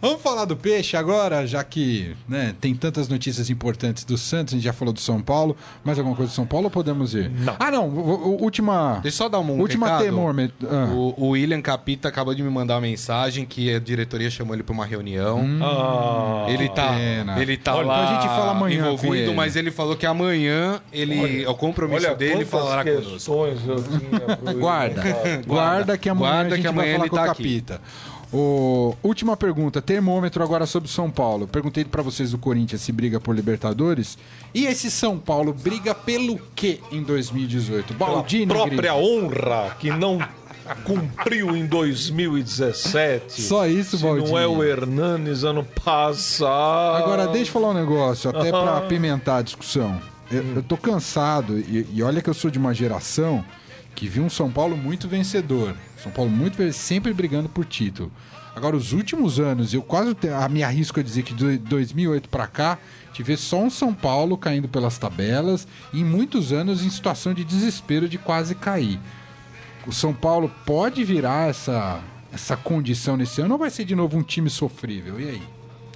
Vamos 0.03 0.21
falar 0.21 0.43
do 0.43 0.57
peixe 0.57 0.97
agora, 0.97 1.47
já 1.47 1.63
que 1.63 2.13
né, 2.27 2.53
tem 2.59 2.75
tantas 2.75 3.07
notícias 3.07 3.49
importantes 3.49 4.03
do 4.03 4.17
Santos, 4.17 4.53
a 4.53 4.57
gente 4.57 4.65
já 4.65 4.73
falou 4.73 4.93
do 4.93 4.99
São 4.99 5.21
Paulo. 5.21 5.55
Mais 5.81 5.97
alguma 5.97 6.13
coisa 6.13 6.29
do 6.29 6.35
São 6.35 6.45
Paulo 6.45 6.65
ou 6.65 6.69
podemos 6.69 7.15
ir? 7.15 7.31
Não. 7.31 7.55
Ah, 7.57 7.71
não. 7.71 7.87
o- 7.87 8.35
o- 8.35 8.43
última. 8.43 8.99
Deixa 9.01 9.15
eu 9.15 9.17
só 9.25 9.29
dar 9.29 9.39
um 9.39 9.49
última 9.57 9.85
recado. 9.87 10.01
termômetro. 10.03 10.67
Ah. 10.69 10.89
O, 10.93 11.13
o 11.17 11.29
William 11.29 11.61
Capita 11.61 12.09
acabou 12.09 12.35
de 12.35 12.43
me 12.43 12.49
mandar 12.49 12.73
uma 12.75 12.81
mensagem 12.81 13.45
que 13.45 13.73
a 13.73 13.79
diretoria 13.79 14.29
chamou 14.29 14.53
ele 14.53 14.61
para 14.63 14.73
uma 14.73 14.85
reunião. 14.85 15.39
Ah, 15.61 16.47
Ele 16.49 16.67
tá, 16.67 16.89
pena. 16.93 17.41
ele 17.41 17.55
tá 17.55 17.73
Olha, 17.75 17.87
lá 17.87 18.03
então 18.03 18.17
a 18.17 18.21
gente 18.21 18.29
fala 18.29 18.51
amanhã 18.51 18.79
envolvido, 18.79 19.07
com 19.07 19.15
ele. 19.15 19.33
mas 19.33 19.55
ele 19.55 19.71
falou 19.71 19.95
que 19.95 20.05
amanhã 20.05 20.81
ele, 20.91 21.43
é 21.45 21.49
o 21.49 21.55
compromisso 21.55 22.05
olha 22.07 22.15
dele 22.15 22.43
falará 22.43 22.83
conosco. 22.83 23.11
questões 23.13 23.59
eu 23.65 23.81
tinha 23.81 24.35
pro 24.35 24.53
Guarda. 24.59 25.01
William. 25.01 25.41
Guarda 25.47 25.97
que 25.97 26.09
amanhã 26.09 26.29
Guarda 26.33 26.47
a 26.47 26.57
gente 26.57 26.61
que 26.61 26.67
amanhã 26.67 26.83
vai 26.85 26.93
falar 26.93 27.03
ele 27.05 27.09
com 27.09 27.15
o 27.15 27.19
tá 27.19 27.31
aqui. 27.31 27.63
O... 28.33 28.95
Última 29.03 29.37
pergunta, 29.37 29.79
termômetro 29.79 30.43
agora 30.43 30.65
sobre 30.65 30.89
São 30.89 31.11
Paulo. 31.11 31.47
Perguntei 31.47 31.85
pra 31.85 32.01
vocês 32.01 32.31
do 32.31 32.37
Corinthians 32.39 32.81
se 32.81 32.91
briga 32.91 33.19
por 33.19 33.35
Libertadores. 33.35 34.17
E 34.53 34.65
esse 34.65 34.89
São 34.89 35.19
Paulo 35.19 35.53
briga 35.53 35.93
pelo 35.93 36.39
quê 36.55 36.79
em 36.91 37.03
2018? 37.03 37.93
Pela 37.93 38.09
Baldini, 38.09 38.47
própria 38.47 38.93
Grilo? 38.93 39.25
honra 39.25 39.75
que 39.79 39.91
não 39.91 40.19
cumpriu 40.83 41.55
em 41.55 41.67
2017. 41.67 43.41
Só 43.43 43.67
isso, 43.67 43.99
Baldini. 43.99 44.29
não 44.31 44.39
é 44.39 44.47
o 44.47 44.63
Hernanes 44.63 45.43
ano 45.43 45.63
passado. 45.63 47.03
Agora, 47.03 47.27
deixa 47.27 47.49
eu 47.49 47.53
falar 47.53 47.69
um 47.69 47.73
negócio, 47.73 48.31
até 48.31 48.49
pra 48.49 48.77
apimentar 48.77 49.37
a 49.37 49.41
discussão. 49.43 50.01
Eu, 50.31 50.43
eu 50.55 50.63
tô 50.63 50.75
cansado, 50.75 51.59
e, 51.59 51.85
e 51.93 52.01
olha 52.01 52.21
que 52.21 52.29
eu 52.29 52.33
sou 52.33 52.49
de 52.49 52.57
uma 52.57 52.73
geração 52.73 53.45
que 53.93 54.07
viu 54.07 54.23
um 54.23 54.29
São 54.29 54.49
Paulo 54.49 54.75
muito 54.75 55.07
vencedor. 55.07 55.75
São 56.03 56.11
Paulo 56.11 56.29
muito 56.29 56.71
sempre 56.73 57.13
brigando 57.13 57.47
por 57.49 57.65
título. 57.65 58.11
Agora, 58.55 58.75
os 58.75 58.93
últimos 58.93 59.39
anos, 59.39 59.73
eu 59.73 59.81
quase 59.81 60.13
te- 60.13 60.27
a 60.29 60.47
me 60.47 60.61
arrisco 60.63 60.99
a 60.99 61.03
dizer 61.03 61.23
que 61.23 61.33
de 61.33 61.57
2008 61.57 62.29
pra 62.29 62.45
cá, 62.45 62.77
tive 63.11 63.35
só 63.35 63.57
um 63.59 63.69
São 63.69 63.93
Paulo 63.93 64.37
caindo 64.37 64.67
pelas 64.67 64.97
tabelas 64.97 65.67
e 65.91 66.01
em 66.01 66.05
muitos 66.05 66.51
anos 66.53 66.83
em 66.85 66.89
situação 66.89 67.33
de 67.33 67.43
desespero 67.43 68.07
de 68.07 68.17
quase 68.19 68.53
cair. 68.53 68.99
O 69.87 69.91
São 69.91 70.13
Paulo 70.13 70.51
pode 70.65 71.03
virar 71.03 71.49
essa, 71.49 71.99
essa 72.31 72.55
condição 72.55 73.17
nesse 73.17 73.41
ano 73.41 73.53
ou 73.53 73.59
vai 73.59 73.69
ser 73.71 73.85
de 73.85 73.95
novo 73.95 74.17
um 74.17 74.23
time 74.23 74.49
sofrível? 74.49 75.19
E 75.19 75.29
aí? 75.29 75.41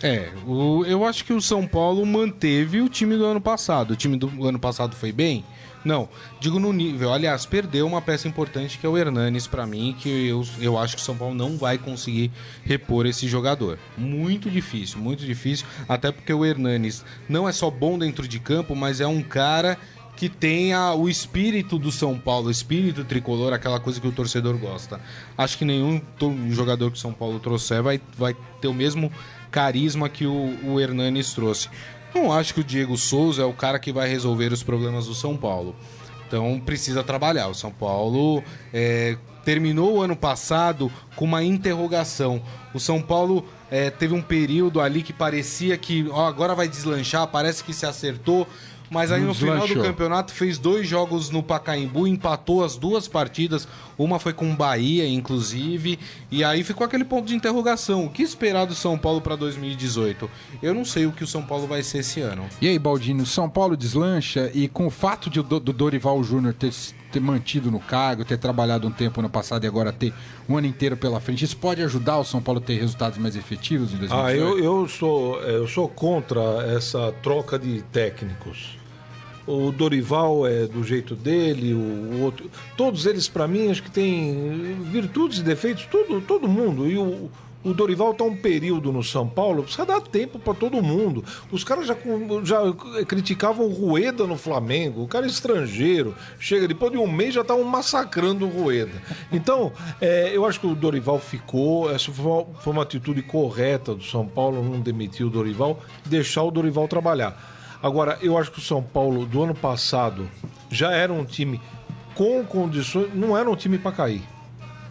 É, 0.01 0.29
o- 0.45 0.83
eu 0.85 1.05
acho 1.05 1.25
que 1.25 1.33
o 1.33 1.41
São 1.41 1.65
Paulo 1.67 2.05
manteve 2.05 2.81
o 2.81 2.89
time 2.89 3.15
do 3.17 3.25
ano 3.25 3.41
passado. 3.41 3.91
O 3.91 3.95
time 3.95 4.17
do 4.17 4.47
ano 4.47 4.59
passado 4.59 4.95
foi 4.95 5.11
bem? 5.11 5.43
Não, 5.87 6.09
digo 6.41 6.59
no 6.59 6.73
nível. 6.73 7.13
Aliás, 7.13 7.45
perdeu 7.45 7.87
uma 7.87 8.01
peça 8.01 8.27
importante 8.27 8.77
que 8.77 8.85
é 8.85 8.89
o 8.89 8.97
Hernanes 8.97 9.47
pra 9.47 9.65
mim, 9.65 9.95
que 9.97 10.27
eu, 10.27 10.45
eu 10.59 10.77
acho 10.77 10.97
que 10.97 11.01
o 11.01 11.05
São 11.05 11.15
Paulo 11.15 11.33
não 11.33 11.57
vai 11.57 11.77
conseguir 11.77 12.29
repor 12.65 13.05
esse 13.05 13.25
jogador. 13.25 13.79
Muito 13.97 14.51
difícil, 14.51 14.99
muito 14.99 15.23
difícil. 15.23 15.65
Até 15.87 16.11
porque 16.11 16.33
o 16.33 16.43
Hernanes 16.43 17.05
não 17.29 17.47
é 17.47 17.53
só 17.53 17.71
bom 17.71 17.97
dentro 17.97 18.27
de 18.27 18.37
campo, 18.37 18.75
mas 18.75 18.99
é 18.99 19.07
um 19.07 19.23
cara 19.23 19.77
que 20.17 20.27
tenha 20.27 20.93
o 20.93 21.07
espírito 21.07 21.79
do 21.79 21.89
São 21.89 22.19
Paulo, 22.19 22.47
o 22.47 22.51
espírito 22.51 23.05
tricolor, 23.05 23.53
aquela 23.53 23.79
coisa 23.79 24.01
que 24.01 24.07
o 24.07 24.11
torcedor 24.11 24.57
gosta. 24.57 24.99
Acho 25.37 25.57
que 25.57 25.63
nenhum 25.63 26.01
jogador 26.49 26.91
que 26.91 26.97
o 26.97 26.99
São 26.99 27.13
Paulo 27.13 27.39
trouxer 27.39 27.81
vai, 27.81 28.01
vai 28.17 28.35
ter 28.59 28.67
o 28.67 28.73
mesmo 28.73 29.09
carisma 29.49 30.09
que 30.09 30.25
o, 30.25 30.57
o 30.65 30.81
Hernanes 30.81 31.33
trouxe. 31.33 31.69
Não 32.13 32.31
acho 32.31 32.53
que 32.53 32.61
o 32.61 32.63
Diego 32.63 32.97
Souza 32.97 33.41
é 33.41 33.45
o 33.45 33.53
cara 33.53 33.79
que 33.79 33.91
vai 33.91 34.07
resolver 34.07 34.51
os 34.51 34.63
problemas 34.63 35.05
do 35.05 35.15
São 35.15 35.37
Paulo. 35.37 35.75
Então 36.27 36.59
precisa 36.59 37.03
trabalhar. 37.03 37.47
O 37.47 37.53
São 37.53 37.71
Paulo 37.71 38.43
é, 38.73 39.17
terminou 39.45 39.95
o 39.95 40.01
ano 40.01 40.15
passado 40.15 40.91
com 41.15 41.25
uma 41.25 41.43
interrogação. 41.43 42.41
O 42.73 42.79
São 42.79 43.01
Paulo 43.01 43.45
é, 43.71 43.89
teve 43.89 44.13
um 44.13 44.21
período 44.21 44.81
ali 44.81 45.01
que 45.01 45.13
parecia 45.13 45.77
que 45.77 46.05
ó, 46.11 46.27
agora 46.27 46.53
vai 46.53 46.67
deslanchar, 46.67 47.27
parece 47.27 47.63
que 47.63 47.73
se 47.73 47.85
acertou. 47.85 48.45
Mas 48.89 49.11
aí 49.11 49.21
no 49.21 49.33
final 49.33 49.55
do 49.55 49.65
deslanchou. 49.67 49.83
campeonato 49.83 50.33
fez 50.33 50.57
dois 50.57 50.87
jogos 50.87 51.29
no 51.29 51.43
Pacaembu, 51.43 52.07
empatou 52.07 52.63
as 52.63 52.77
duas 52.77 53.07
partidas. 53.07 53.67
Uma 53.97 54.19
foi 54.19 54.33
com 54.33 54.51
o 54.51 54.55
Bahia, 54.55 55.07
inclusive. 55.07 55.99
E 56.31 56.43
aí 56.43 56.63
ficou 56.63 56.85
aquele 56.85 57.03
ponto 57.03 57.27
de 57.27 57.35
interrogação. 57.35 58.05
O 58.05 58.09
que 58.09 58.23
esperar 58.23 58.65
do 58.65 58.75
São 58.75 58.97
Paulo 58.97 59.21
para 59.21 59.35
2018? 59.35 60.29
Eu 60.61 60.73
não 60.73 60.85
sei 60.85 61.05
o 61.05 61.11
que 61.11 61.23
o 61.23 61.27
São 61.27 61.43
Paulo 61.43 61.67
vai 61.67 61.83
ser 61.83 61.99
esse 61.99 62.21
ano. 62.21 62.45
E 62.61 62.67
aí, 62.67 62.79
Baldino, 62.79 63.25
São 63.25 63.49
Paulo 63.49 63.75
deslancha 63.75 64.51
e 64.53 64.67
com 64.67 64.87
o 64.87 64.91
fato 64.91 65.29
de, 65.29 65.41
do, 65.41 65.59
do 65.59 65.73
Dorival 65.73 66.23
Júnior 66.23 66.53
ter, 66.53 66.71
ter 67.11 67.19
mantido 67.19 67.71
no 67.71 67.79
cargo, 67.79 68.25
ter 68.25 68.37
trabalhado 68.37 68.87
um 68.87 68.91
tempo 68.91 69.21
no 69.21 69.29
passado 69.29 69.63
e 69.63 69.67
agora 69.67 69.91
ter 69.91 70.13
um 70.47 70.57
ano 70.57 70.67
inteiro 70.67 70.97
pela 70.97 71.19
frente, 71.19 71.45
isso 71.45 71.57
pode 71.57 71.81
ajudar 71.81 72.17
o 72.17 72.23
São 72.23 72.41
Paulo 72.41 72.59
a 72.59 72.63
ter 72.63 72.79
resultados 72.79 73.17
mais 73.17 73.35
efetivos 73.35 73.93
em 73.93 73.97
2018? 73.97 74.25
Ah, 74.25 74.35
eu, 74.35 74.59
eu, 74.59 74.87
sou, 74.87 75.43
é, 75.43 75.55
eu 75.55 75.67
sou 75.67 75.87
contra 75.87 76.41
essa 76.75 77.13
troca 77.23 77.57
de 77.57 77.81
técnicos. 77.83 78.77
O 79.45 79.71
Dorival 79.71 80.45
é 80.45 80.67
do 80.67 80.83
jeito 80.83 81.15
dele, 81.15 81.73
o 81.73 82.21
outro. 82.21 82.51
Todos 82.75 83.05
eles, 83.05 83.29
para 83.29 83.47
mim, 83.47 83.71
acho 83.71 83.81
que 83.81 83.89
tem 83.89 84.77
virtudes 84.91 85.39
e 85.39 85.43
defeitos, 85.43 85.85
todo, 85.85 86.19
todo 86.19 86.49
mundo. 86.49 86.85
E 86.85 86.97
o, 86.97 87.31
o 87.67 87.73
Dorival 87.73 88.13
tá 88.13 88.23
um 88.23 88.35
período 88.35 88.93
no 88.93 89.03
São 89.03 89.27
Paulo, 89.27 89.63
precisa 89.63 89.85
dar 89.85 89.99
tempo 89.99 90.39
para 90.39 90.53
todo 90.53 90.81
mundo. 90.81 91.23
Os 91.51 91.63
caras 91.63 91.85
já, 91.85 91.95
já 92.43 92.61
criticavam 93.05 93.65
o 93.65 93.73
Rueda 93.73 94.25
no 94.25 94.37
Flamengo, 94.37 95.03
o 95.03 95.07
cara 95.07 95.25
é 95.25 95.29
estrangeiro. 95.29 96.15
Chega, 96.39 96.67
depois 96.67 96.93
de 96.93 96.97
um 96.97 97.11
mês 97.11 97.33
já 97.33 97.41
estavam 97.41 97.65
massacrando 97.65 98.45
o 98.45 98.49
Rueda. 98.49 99.01
Então, 99.31 99.73
é, 99.99 100.31
eu 100.33 100.45
acho 100.45 100.61
que 100.61 100.67
o 100.67 100.73
Dorival 100.73 101.19
ficou, 101.19 101.91
essa 101.91 102.11
foi 102.11 102.25
uma, 102.25 102.45
foi 102.61 102.73
uma 102.73 102.83
atitude 102.83 103.21
correta 103.21 103.93
do 103.93 104.03
São 104.03 104.25
Paulo, 104.25 104.63
não 104.63 104.79
demitir 104.79 105.25
o 105.25 105.29
Dorival, 105.29 105.79
deixar 106.05 106.43
o 106.43 106.51
Dorival 106.51 106.87
trabalhar. 106.87 107.55
Agora, 107.83 108.17
eu 108.21 108.37
acho 108.37 108.51
que 108.51 108.59
o 108.59 108.61
São 108.63 108.81
Paulo 108.81 109.25
do 109.25 109.43
ano 109.43 109.53
passado 109.53 110.29
já 110.71 110.91
era 110.91 111.11
um 111.11 111.25
time 111.25 111.59
com 112.15 112.43
condições, 112.45 113.13
não 113.13 113.37
era 113.37 113.49
um 113.49 113.55
time 113.55 113.77
para 113.77 113.91
cair. 113.91 114.23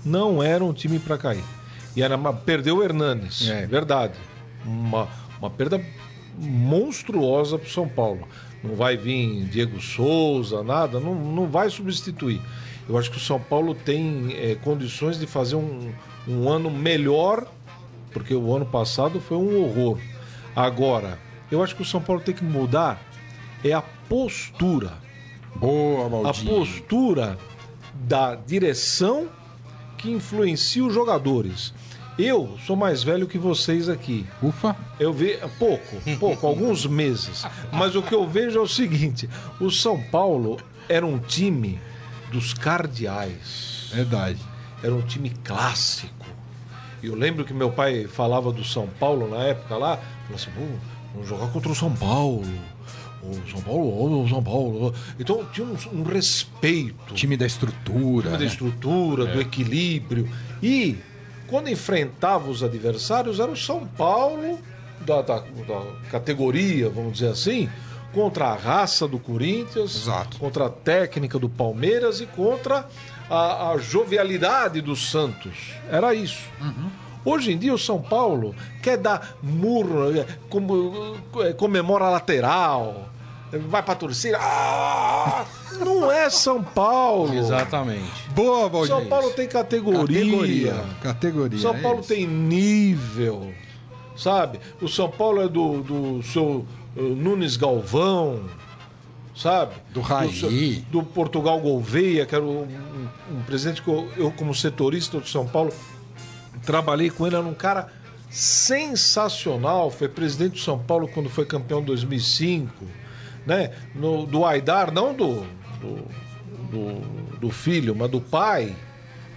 Não 0.04 0.40
era 0.40 0.64
um 0.64 0.72
time 0.72 1.00
para 1.00 1.18
cair. 1.18 1.42
E 1.96 2.02
era 2.02 2.14
uma, 2.16 2.32
perdeu 2.32 2.76
o 2.78 2.82
Hernanes, 2.84 3.48
É. 3.48 3.66
verdade. 3.66 4.14
Uma, 4.64 5.08
uma 5.40 5.48
perda 5.50 5.80
monstruosa 6.38 7.58
para 7.58 7.66
o 7.66 7.70
São 7.70 7.88
Paulo. 7.88 8.26
Não 8.62 8.74
vai 8.74 8.96
vir 8.96 9.44
Diego 9.44 9.80
Souza, 9.80 10.62
nada, 10.62 10.98
não, 11.00 11.14
não 11.14 11.46
vai 11.46 11.70
substituir. 11.70 12.40
Eu 12.88 12.96
acho 12.98 13.10
que 13.10 13.16
o 13.16 13.20
São 13.20 13.40
Paulo 13.40 13.74
tem 13.74 14.28
eh, 14.32 14.56
condições 14.62 15.18
de 15.18 15.26
fazer 15.26 15.56
um, 15.56 15.92
um 16.28 16.48
ano 16.48 16.70
melhor, 16.70 17.46
porque 18.12 18.34
o 18.34 18.54
ano 18.54 18.66
passado 18.66 19.20
foi 19.20 19.36
um 19.36 19.62
horror. 19.62 19.98
Agora, 20.54 21.18
eu 21.50 21.62
acho 21.62 21.74
que 21.76 21.82
o 21.82 21.84
São 21.84 22.00
Paulo 22.00 22.20
tem 22.22 22.34
que 22.34 22.44
mudar 22.44 23.00
é 23.64 23.72
a 23.72 23.82
postura 24.08 24.92
Boa, 25.54 26.06
a 26.06 26.08
Baldino. 26.08 26.50
postura 26.50 27.38
da 27.94 28.34
direção 28.34 29.28
que 29.98 30.10
influencia 30.10 30.84
os 30.84 30.92
jogadores. 30.94 31.72
Eu 32.18 32.56
sou 32.64 32.76
mais 32.76 33.02
velho 33.02 33.26
que 33.26 33.36
vocês 33.36 33.88
aqui. 33.88 34.26
Ufa. 34.42 34.74
Eu 34.98 35.12
vi 35.12 35.38
pouco, 35.58 35.96
pouco, 36.18 36.46
alguns 36.48 36.86
meses. 36.86 37.44
Mas 37.70 37.94
o 37.94 38.02
que 38.02 38.14
eu 38.14 38.26
vejo 38.26 38.58
é 38.58 38.62
o 38.62 38.66
seguinte: 38.66 39.28
o 39.60 39.70
São 39.70 40.02
Paulo 40.02 40.58
era 40.88 41.04
um 41.04 41.18
time 41.18 41.78
dos 42.32 42.54
cardeais. 42.54 43.90
Verdade. 43.92 44.40
Era 44.82 44.94
um 44.94 45.02
time 45.02 45.30
clássico. 45.44 46.26
E 47.02 47.06
eu 47.06 47.14
lembro 47.14 47.44
que 47.44 47.52
meu 47.52 47.70
pai 47.70 48.06
falava 48.06 48.50
do 48.50 48.64
São 48.64 48.88
Paulo 48.98 49.28
na 49.28 49.44
época 49.44 49.76
lá, 49.76 49.96
falou 49.96 50.36
assim, 50.36 50.50
"Pô, 50.50 50.62
vamos 51.12 51.28
jogar 51.28 51.48
contra 51.48 51.70
o 51.70 51.74
São 51.74 51.92
Paulo. 51.92 52.46
O 53.22 53.50
São 53.50 53.60
Paulo, 53.60 54.22
o 54.22 54.28
São 54.28 54.42
Paulo. 54.42 54.94
Então 55.18 55.44
tinha 55.52 55.66
um, 55.66 55.76
um 55.92 56.02
respeito. 56.02 57.14
Time 57.14 57.36
da 57.36 57.44
estrutura. 57.44 58.22
time 58.22 58.32
da 58.32 58.38
né? 58.38 58.46
estrutura, 58.46 59.26
do 59.26 59.40
equilíbrio. 59.40 60.28
E 60.62 60.96
quando 61.48 61.68
enfrentava 61.68 62.48
os 62.50 62.62
adversários, 62.62 63.40
era 63.40 63.50
o 63.50 63.56
São 63.56 63.86
Paulo 63.86 64.58
da, 65.00 65.22
da- 65.22 65.38
da 65.40 65.82
categoria, 66.10 66.88
vamos 66.90 67.14
dizer 67.14 67.28
assim, 67.28 67.68
contra 68.12 68.46
a 68.46 68.54
raça 68.56 69.06
do 69.06 69.18
Corinthians, 69.18 69.94
Exato. 69.94 70.38
contra 70.38 70.66
a 70.66 70.70
técnica 70.70 71.38
do 71.38 71.48
Palmeiras 71.48 72.20
e 72.20 72.26
contra 72.26 72.86
a, 73.28 73.70
a 73.72 73.78
jovialidade 73.78 74.80
do 74.80 74.96
Santos. 74.96 75.72
Era 75.90 76.14
isso. 76.14 76.40
Hoje 77.24 77.52
em 77.52 77.58
dia 77.58 77.74
o 77.74 77.78
São 77.78 78.00
Paulo 78.00 78.54
quer 78.82 78.96
dar 78.96 79.36
murro, 79.42 80.16
é, 80.16 80.24
como- 80.48 81.16
é, 81.40 81.52
comemora 81.52 82.08
lateral, 82.08 83.08
vai 83.68 83.82
pra 83.82 83.94
torcida. 83.94 84.38
Ah, 84.40 85.44
não 85.78 86.10
é 86.10 86.28
São 86.30 86.62
Paulo. 86.62 87.34
Exatamente. 87.34 88.28
Boa, 88.34 88.68
Valdir. 88.68 88.88
São 88.94 89.06
Paulo 89.06 89.30
tem 89.32 89.46
categoria. 89.48 90.20
Categoria. 90.20 90.84
Categoria. 91.02 91.58
São 91.58 91.74
é 91.74 91.80
Paulo 91.82 92.00
isso. 92.00 92.08
tem 92.08 92.26
nível. 92.26 93.52
Sabe? 94.16 94.58
O 94.80 94.88
São 94.88 95.10
Paulo 95.10 95.42
é 95.42 95.48
do, 95.48 95.82
do 95.82 96.22
seu 96.22 96.66
uh, 96.96 97.00
Nunes 97.02 97.56
Galvão. 97.56 98.42
Sabe? 99.34 99.74
Do 99.90 100.00
Raí. 100.00 100.32
seu- 100.32 100.50
Do, 100.90 101.02
Portugal 101.02 101.60
Gouveia, 101.60 102.24
que 102.24 102.34
era 102.34 102.42
um, 102.42 102.62
um- 102.62 103.08
um 103.36 103.42
presidente 103.42 103.82
que 103.82 103.88
eu, 103.88 104.08
eu, 104.16 104.30
como 104.32 104.54
setorista 104.54 105.20
do 105.20 105.28
São 105.28 105.46
Paulo, 105.46 105.70
trabalhei 106.64 107.10
com 107.10 107.26
ele. 107.26 107.36
Era 107.36 107.44
um 107.44 107.52
cara 107.52 107.92
sensacional. 108.30 109.90
Foi 109.90 110.08
presidente 110.08 110.52
do 110.52 110.58
São 110.60 110.78
Paulo 110.78 111.06
quando 111.08 111.28
foi 111.28 111.44
campeão 111.44 111.80
em 111.80 111.84
2005. 111.84 112.72
Né? 113.46 113.72
No, 113.94 114.26
do 114.26 114.44
Aidar, 114.44 114.92
não 114.92 115.14
do, 115.14 115.46
do, 115.80 116.08
do, 116.70 117.38
do 117.38 117.50
filho, 117.50 117.94
mas 117.94 118.10
do 118.10 118.20
pai. 118.20 118.74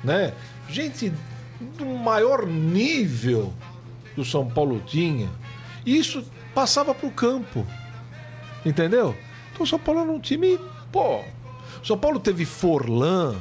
Né? 0.03 0.33
Gente 0.67 1.13
do 1.77 1.85
maior 1.85 2.45
nível 2.45 3.53
que 4.15 4.21
o 4.21 4.25
São 4.25 4.49
Paulo 4.49 4.81
tinha. 4.85 5.29
E 5.85 5.97
isso 5.97 6.25
passava 6.53 6.93
para 6.93 7.07
o 7.07 7.11
campo. 7.11 7.65
Entendeu? 8.65 9.15
Então 9.51 9.63
o 9.63 9.67
São 9.67 9.79
Paulo 9.79 10.01
era 10.01 10.11
um 10.11 10.19
time. 10.19 10.59
Pô. 10.91 11.21
São 11.83 11.97
Paulo 11.97 12.19
teve 12.19 12.45
Forlan, 12.45 13.35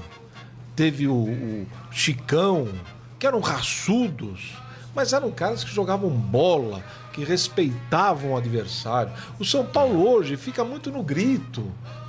teve 0.76 1.08
o, 1.08 1.14
o 1.14 1.66
Chicão, 1.90 2.68
que 3.18 3.26
eram 3.26 3.40
raçudos, 3.40 4.56
mas 4.94 5.12
eram 5.12 5.30
caras 5.30 5.64
que 5.64 5.74
jogavam 5.74 6.08
bola, 6.08 6.84
que 7.18 7.24
respeitavam 7.24 8.32
o 8.32 8.36
adversário. 8.36 9.12
O 9.40 9.44
São 9.44 9.64
Paulo 9.64 10.08
hoje 10.08 10.36
fica 10.36 10.64
muito 10.64 10.90
no 10.92 11.02
grito, 11.02 11.64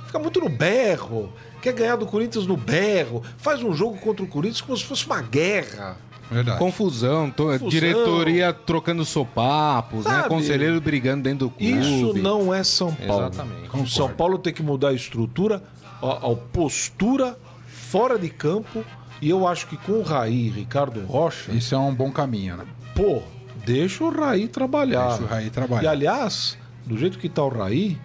fica 0.06 0.18
muito 0.20 0.40
no 0.40 0.48
berro, 0.48 1.32
quer 1.60 1.72
ganhar 1.72 1.96
do 1.96 2.06
Corinthians 2.06 2.46
no 2.46 2.56
berro, 2.56 3.22
faz 3.38 3.60
um 3.62 3.72
jogo 3.74 3.98
contra 3.98 4.24
o 4.24 4.28
Corinthians 4.28 4.60
como 4.60 4.76
se 4.78 4.84
fosse 4.84 5.04
uma 5.06 5.20
guerra. 5.20 5.96
Verdade. 6.30 6.60
Confusão, 6.60 7.28
to- 7.28 7.42
Confusão. 7.46 7.68
diretoria 7.68 8.52
trocando 8.52 9.04
sopapos, 9.04 10.04
né? 10.04 10.22
Conselheiro 10.28 10.80
brigando 10.80 11.24
dentro 11.24 11.48
do 11.48 11.50
clube. 11.50 11.80
Isso 11.80 12.14
não 12.18 12.54
é 12.54 12.62
São 12.62 12.94
Paulo. 12.94 13.26
Exatamente. 13.26 13.76
O 13.76 13.86
São 13.88 14.08
Paulo 14.08 14.38
tem 14.38 14.52
que 14.52 14.62
mudar 14.62 14.90
a 14.90 14.92
estrutura, 14.92 15.60
a, 16.00 16.30
a 16.30 16.36
postura 16.36 17.36
fora 17.66 18.16
de 18.16 18.28
campo. 18.30 18.84
E 19.20 19.28
eu 19.28 19.44
acho 19.46 19.66
que 19.66 19.76
com 19.76 19.94
o 19.94 20.02
Raí 20.02 20.46
e 20.46 20.50
Ricardo 20.50 21.00
Rocha, 21.04 21.50
Isso 21.52 21.74
é 21.74 21.78
um 21.78 21.92
bom 21.92 22.10
caminho, 22.12 22.56
né? 22.56 22.64
pô, 22.94 23.22
deixa 23.64 24.04
o 24.04 24.10
Raí 24.10 24.48
trabalhar. 24.48 25.08
Deixa 25.08 25.22
o 25.22 25.26
Raí 25.26 25.46
E 25.46 25.50
trabalhar. 25.50 25.90
aliás, 25.90 26.56
do 26.84 26.96
jeito 26.98 27.18
que 27.18 27.28
tá 27.28 27.42
o 27.44 27.48
Raí, 27.48 27.98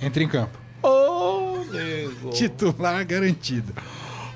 Entra 0.00 0.22
em 0.22 0.28
campo. 0.28 0.58
ô 0.82 1.64
nego. 1.72 2.30
Titular 2.30 3.04
garantido. 3.04 3.72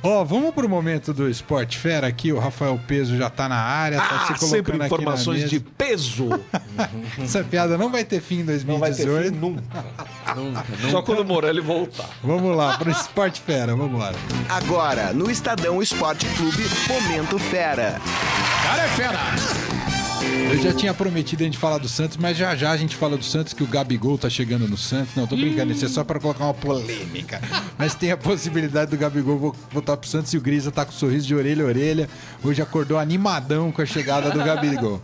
Ó, 0.05 0.24
vamos 0.24 0.53
pro 0.53 0.68
momento 0.68 1.14
do 1.14 1.28
Esporte 1.30 1.78
Fera 1.78 2.09
aqui. 2.09 2.32
O 2.32 2.38
Rafael 2.40 2.76
Peso 2.88 3.16
já 3.16 3.30
tá 3.30 3.48
na 3.48 3.55
área, 3.55 3.98
tá 3.98 4.05
Ah, 4.05 4.18
se 4.18 4.26
colocando 4.26 4.48
sempre 4.50 4.72
aqui 4.76 4.84
informações 4.86 5.48
de 5.48 5.61
peso. 5.61 6.28
Essa 7.22 7.44
piada 7.44 7.78
não 7.78 7.88
vai 7.88 8.05
ter 8.05 8.20
fim 8.20 8.40
em 8.40 8.42
Não 8.64 8.80
vai 8.80 8.92
ter 8.92 9.07
2018. 9.07 9.32
fim 9.32 9.38
nunca. 9.40 9.62
Nunca, 10.34 10.64
Só 10.90 11.03
quando 11.03 11.20
o 11.20 11.24
Morelli 11.24 11.61
voltar. 11.61 12.09
Vamos 12.24 12.57
lá, 12.57 12.78
pro 12.78 12.90
Esporte 12.90 13.40
Fera, 13.40 13.76
vamos 13.76 14.00
lá. 14.00 14.12
Agora, 14.48 15.12
no 15.12 15.30
Estadão 15.30 15.80
Esporte 15.82 16.26
Clube, 16.36 16.64
Momento 16.88 17.38
Fera. 17.38 18.00
Cara 18.64 18.82
é 18.84 18.88
fera! 18.88 19.72
Eu 20.51 20.59
já 20.59 20.73
tinha 20.75 20.93
prometido 20.93 21.43
a 21.43 21.47
gente 21.47 21.57
falar 21.57 21.79
do 21.79 21.89
Santos, 21.89 22.16
mas 22.18 22.37
já 22.37 22.55
já 22.55 22.70
a 22.73 22.77
gente 22.77 22.95
fala 22.95 23.16
do 23.16 23.25
Santos 23.25 23.55
que 23.55 23.62
o 23.62 23.66
Gabigol 23.66 24.18
tá 24.18 24.29
chegando 24.29 24.68
no 24.68 24.77
Santos. 24.77 25.14
Não, 25.16 25.27
tô 25.27 25.35
brincando, 25.35 25.73
isso 25.73 25.85
é 25.85 25.89
só 25.89 26.05
pra 26.05 26.20
colocar 26.20 26.45
uma 26.45 26.53
polêmica. 26.55 27.41
Mas 27.79 27.95
tem 27.95 28.11
a 28.12 28.16
possibilidade 28.18 28.91
do 28.91 28.97
Gabigol 28.99 29.39
vo- 29.39 29.57
voltar 29.70 29.97
pro 29.97 30.09
Santos 30.09 30.33
e 30.35 30.37
o 30.37 30.41
Grisa 30.43 30.70
tá 30.70 30.85
com 30.85 30.91
um 30.93 30.95
sorriso 30.95 31.27
de 31.27 31.35
orelha 31.35 31.64
a 31.64 31.66
orelha. 31.68 32.09
Hoje 32.45 32.61
acordou 32.61 32.99
animadão 32.99 33.73
com 33.73 33.81
a 33.81 33.87
chegada 33.87 34.31
do 34.31 34.39
Gabigol. 34.45 35.01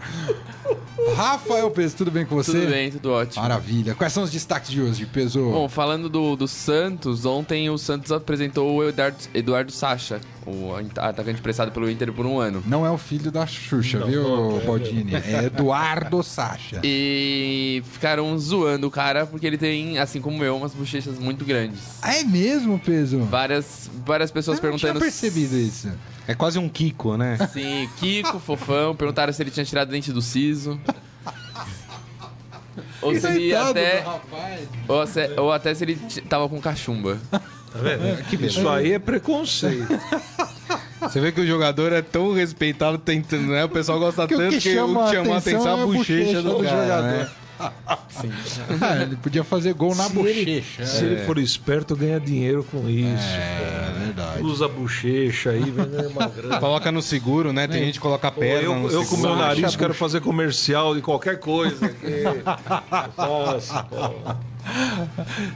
Rafael 1.16 1.70
Peso, 1.70 1.96
tudo 1.96 2.10
bem 2.10 2.24
com 2.24 2.34
você? 2.34 2.52
Tudo 2.52 2.66
bem, 2.70 2.90
tudo 2.90 3.10
ótimo. 3.12 3.42
Maravilha. 3.42 3.94
Quais 3.94 4.12
são 4.12 4.22
os 4.22 4.30
destaques 4.30 4.70
de 4.70 4.80
hoje, 4.80 5.06
Peso? 5.06 5.42
Bom, 5.50 5.68
falando 5.68 6.08
do, 6.08 6.36
do 6.36 6.46
Santos, 6.46 7.24
ontem 7.24 7.70
o 7.70 7.78
Santos 7.78 8.12
apresentou 8.12 8.76
o 8.76 8.88
Eduardo, 8.88 9.16
Eduardo 9.34 9.72
Sacha, 9.72 10.20
o 10.46 10.70
atacante 10.96 11.40
prestado 11.40 11.72
pelo 11.72 11.90
Inter 11.90 12.12
por 12.12 12.26
um 12.26 12.38
ano. 12.38 12.62
Não 12.66 12.84
é 12.86 12.90
o 12.90 12.98
filho 12.98 13.30
da 13.30 13.46
Xuxa, 13.46 14.04
viu, 14.04 14.60
Baldini? 14.66 15.14
É 15.14 15.44
Eduardo 15.46 16.22
Sacha. 16.22 16.80
E 16.84 17.82
ficaram 17.92 18.36
zoando 18.38 18.86
o 18.86 18.90
cara 18.90 19.26
porque 19.26 19.46
ele 19.46 19.58
tem, 19.58 19.98
assim 19.98 20.20
como 20.20 20.44
eu, 20.44 20.56
umas 20.56 20.74
bochechas 20.74 21.18
muito 21.18 21.44
grandes. 21.44 21.80
É 22.02 22.22
mesmo, 22.24 22.78
Peso? 22.78 23.18
Várias, 23.20 23.90
várias 24.04 24.30
pessoas 24.30 24.58
Eu 24.62 24.70
não 24.70 24.76
tinha 24.78 24.92
perguntando. 24.92 25.00
percebido 25.00 25.56
isso. 25.56 25.88
É 26.28 26.34
quase 26.34 26.58
um 26.58 26.68
Kiko, 26.68 27.16
né? 27.16 27.38
Sim, 27.52 27.88
Kiko, 27.98 28.38
Fofão, 28.38 28.94
perguntaram 28.94 29.32
se 29.32 29.42
ele 29.42 29.50
tinha 29.50 29.64
tirado 29.64 29.88
dente 29.90 30.12
do 30.12 30.20
siso. 30.22 30.78
Ou 33.00 33.14
se 33.18 33.26
ele 33.26 33.54
até. 33.54 34.04
Ou, 34.86 35.06
se- 35.06 35.30
ou 35.38 35.52
até 35.52 35.74
se 35.74 35.84
ele 35.84 35.96
t- 35.96 36.20
tava 36.22 36.48
com 36.48 36.60
cachumba. 36.60 37.18
Tá 37.30 37.40
vendo? 37.74 38.44
Isso 38.44 38.68
aí 38.68 38.92
é 38.92 38.98
preconceito. 38.98 39.86
Você 41.00 41.20
vê 41.20 41.30
que 41.32 41.40
o 41.40 41.46
jogador 41.46 41.92
é 41.92 42.02
tão 42.02 42.32
respeitado 42.34 42.98
tentando, 42.98 43.46
né? 43.48 43.64
O 43.64 43.68
pessoal 43.68 43.98
gosta 43.98 44.26
Que 44.26 44.36
tanto 44.36 44.50
que 44.56 44.60
que, 44.60 44.74
chama 44.74 45.04
o 45.04 45.04
que 45.08 45.16
chama 45.16 45.34
a 45.34 45.38
atenção 45.38 45.60
atenção 45.62 45.72
é 45.72 45.76
é 45.76 45.80
a 45.80 45.82
a 45.82 45.86
bochecha 45.86 46.24
bochecha 46.24 46.42
do, 46.42 46.58
do 46.58 46.64
cara, 46.64 46.82
jogador. 46.82 47.02
né? 47.08 47.30
Sim. 48.08 48.32
Ah, 48.80 49.02
ele 49.02 49.16
podia 49.16 49.42
fazer 49.42 49.72
gol 49.74 49.94
na 49.94 50.04
se 50.04 50.12
bochecha. 50.12 50.82
Ele, 50.82 50.86
se 50.86 51.04
ele 51.04 51.14
é. 51.16 51.24
for 51.24 51.38
esperto, 51.38 51.96
ganha 51.96 52.20
dinheiro 52.20 52.64
com 52.70 52.86
é, 52.86 52.90
isso. 52.90 53.24
É, 53.24 53.88
é 53.88 53.98
verdade. 54.04 54.42
Usa 54.42 54.66
a 54.66 54.68
bochecha 54.68 55.50
aí, 55.50 55.70
vende 55.70 56.06
uma 56.06 56.26
grana. 56.28 56.60
Coloca 56.60 56.92
no 56.92 57.02
seguro, 57.02 57.52
né? 57.52 57.66
Tem 57.66 57.82
é. 57.82 57.84
gente 57.86 57.94
que 57.94 58.00
coloca 58.00 58.28
a 58.28 58.32
perna 58.32 58.62
eu, 58.62 58.74
no 58.76 58.90
Eu, 58.90 59.02
seguro. 59.02 59.08
com 59.08 59.16
meu 59.28 59.36
nariz, 59.36 59.74
quero 59.74 59.94
fazer 59.94 60.20
comercial 60.20 60.94
de 60.94 61.02
qualquer 61.02 61.38
coisa. 61.38 61.88
Que... 61.88 62.24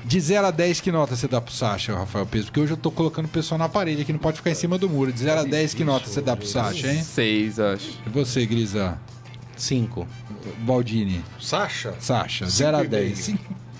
De 0.04 0.20
0 0.20 0.46
a 0.46 0.50
10, 0.50 0.80
que 0.80 0.90
nota 0.90 1.14
você 1.14 1.28
dá 1.28 1.40
pro 1.40 1.52
Sacha, 1.52 1.94
Rafael 1.94 2.26
Pedro? 2.26 2.46
Porque 2.46 2.60
hoje 2.60 2.72
eu 2.72 2.76
tô 2.76 2.90
colocando 2.90 3.26
o 3.26 3.28
pessoal 3.28 3.58
na 3.58 3.68
parede 3.68 4.02
aqui, 4.02 4.12
não 4.12 4.18
pode 4.18 4.38
ficar 4.38 4.50
em 4.50 4.54
cima 4.54 4.78
do 4.78 4.88
muro. 4.88 5.12
De 5.12 5.20
0 5.20 5.40
a 5.40 5.44
tá 5.44 5.50
10, 5.50 5.74
que 5.74 5.84
nota 5.84 6.06
você 6.06 6.20
dá 6.20 6.36
pro 6.36 6.46
Sacha, 6.46 6.90
hein? 6.90 7.02
6, 7.02 7.60
acho. 7.60 7.98
E 8.06 8.10
você, 8.10 8.46
Grisa? 8.46 8.98
5. 9.56 10.06
Baldini. 10.58 11.22
Sacha? 11.40 11.94
Sacha, 12.00 12.46
0 12.46 12.76
a 12.78 12.82
10. 12.82 13.34